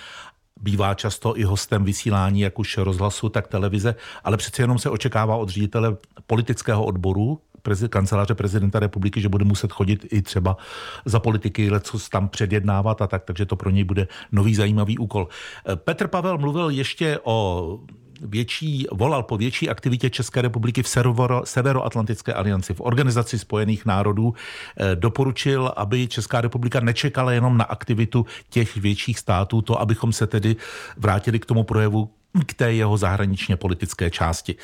bývá 0.62 0.94
často 0.94 1.38
i 1.38 1.44
hostem 1.44 1.84
vysílání, 1.84 2.42
jak 2.42 2.60
už 2.60 2.78
rozhlasu, 2.78 3.30
tak 3.30 3.48
televize, 3.48 3.96
ale 4.24 4.38
přece 4.38 4.62
jenom 4.62 4.80
se 4.80 4.90
očekává 4.90 5.36
od 5.36 5.50
ředitele 5.50 5.98
politického 6.28 6.86
odboru, 6.86 7.40
prezid, 7.62 7.92
kanceláře 7.92 8.36
prezidenta 8.36 8.80
republiky, 8.80 9.22
že 9.22 9.30
bude 9.30 9.46
muset 9.46 9.72
chodit 9.72 10.06
i 10.12 10.22
třeba 10.22 10.58
za 11.06 11.20
politiky, 11.20 11.72
co 11.80 12.00
tam 12.12 12.30
předjednávat 12.30 13.02
a 13.02 13.08
tak, 13.08 13.24
takže 13.24 13.46
to 13.46 13.56
pro 13.56 13.70
něj 13.70 13.84
bude 13.84 14.08
nový 14.32 14.56
zajímavý 14.56 14.98
úkol. 14.98 15.28
Petr 15.76 16.08
Pavel 16.08 16.38
mluvil 16.38 16.70
ještě 16.70 17.20
o 17.24 17.80
větší, 18.22 18.88
volal 18.92 19.24
po 19.24 19.38
větší 19.38 19.70
aktivitě 19.70 20.10
České 20.10 20.42
republiky 20.42 20.84
v 20.84 20.88
Severo, 20.88 21.42
Severoatlantické 21.46 22.34
alianci, 22.34 22.74
v 22.74 22.82
Organizaci 22.82 23.40
spojených 23.40 23.86
národů. 23.86 24.34
Eh, 24.78 24.96
doporučil, 24.96 25.74
aby 25.76 26.08
Česká 26.08 26.42
republika 26.42 26.80
nečekala 26.80 27.32
jenom 27.32 27.58
na 27.58 27.66
aktivitu 27.66 28.26
těch 28.50 28.78
větších 28.78 29.20
států, 29.20 29.62
to, 29.62 29.82
abychom 29.82 30.14
se 30.14 30.28
tedy 30.28 30.56
vrátili 30.98 31.40
k 31.40 31.46
tomu 31.46 31.64
projevu 31.64 32.10
k 32.46 32.54
té 32.54 32.74
jeho 32.74 32.98
zahraničně 32.98 33.56
politické 33.56 34.10
části. 34.10 34.56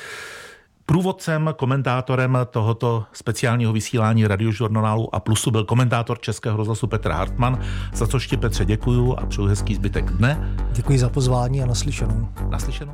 Průvodcem, 0.86 1.54
komentátorem 1.56 2.38
tohoto 2.50 3.06
speciálního 3.14 3.74
vysílání 3.74 4.28
radiožurnálu 4.28 5.16
a 5.16 5.20
plusu 5.20 5.52
byl 5.52 5.64
komentátor 5.64 6.20
Českého 6.20 6.58
rozhlasu 6.58 6.88
Petr 6.88 7.12
Hartmann, 7.12 7.60
za 7.94 8.08
což 8.08 8.28
ti 8.28 8.38
Petře 8.38 8.66
děkuju 8.66 9.16
a 9.18 9.26
přeju 9.26 9.48
hezký 9.48 9.76
zbytek 9.76 10.12
dne. 10.12 10.56
Děkuji 10.72 11.00
za 11.00 11.10
pozvání 11.10 11.62
a 11.62 11.66
naslyšenou. 11.66 12.30
Naslyšenou. 12.50 12.94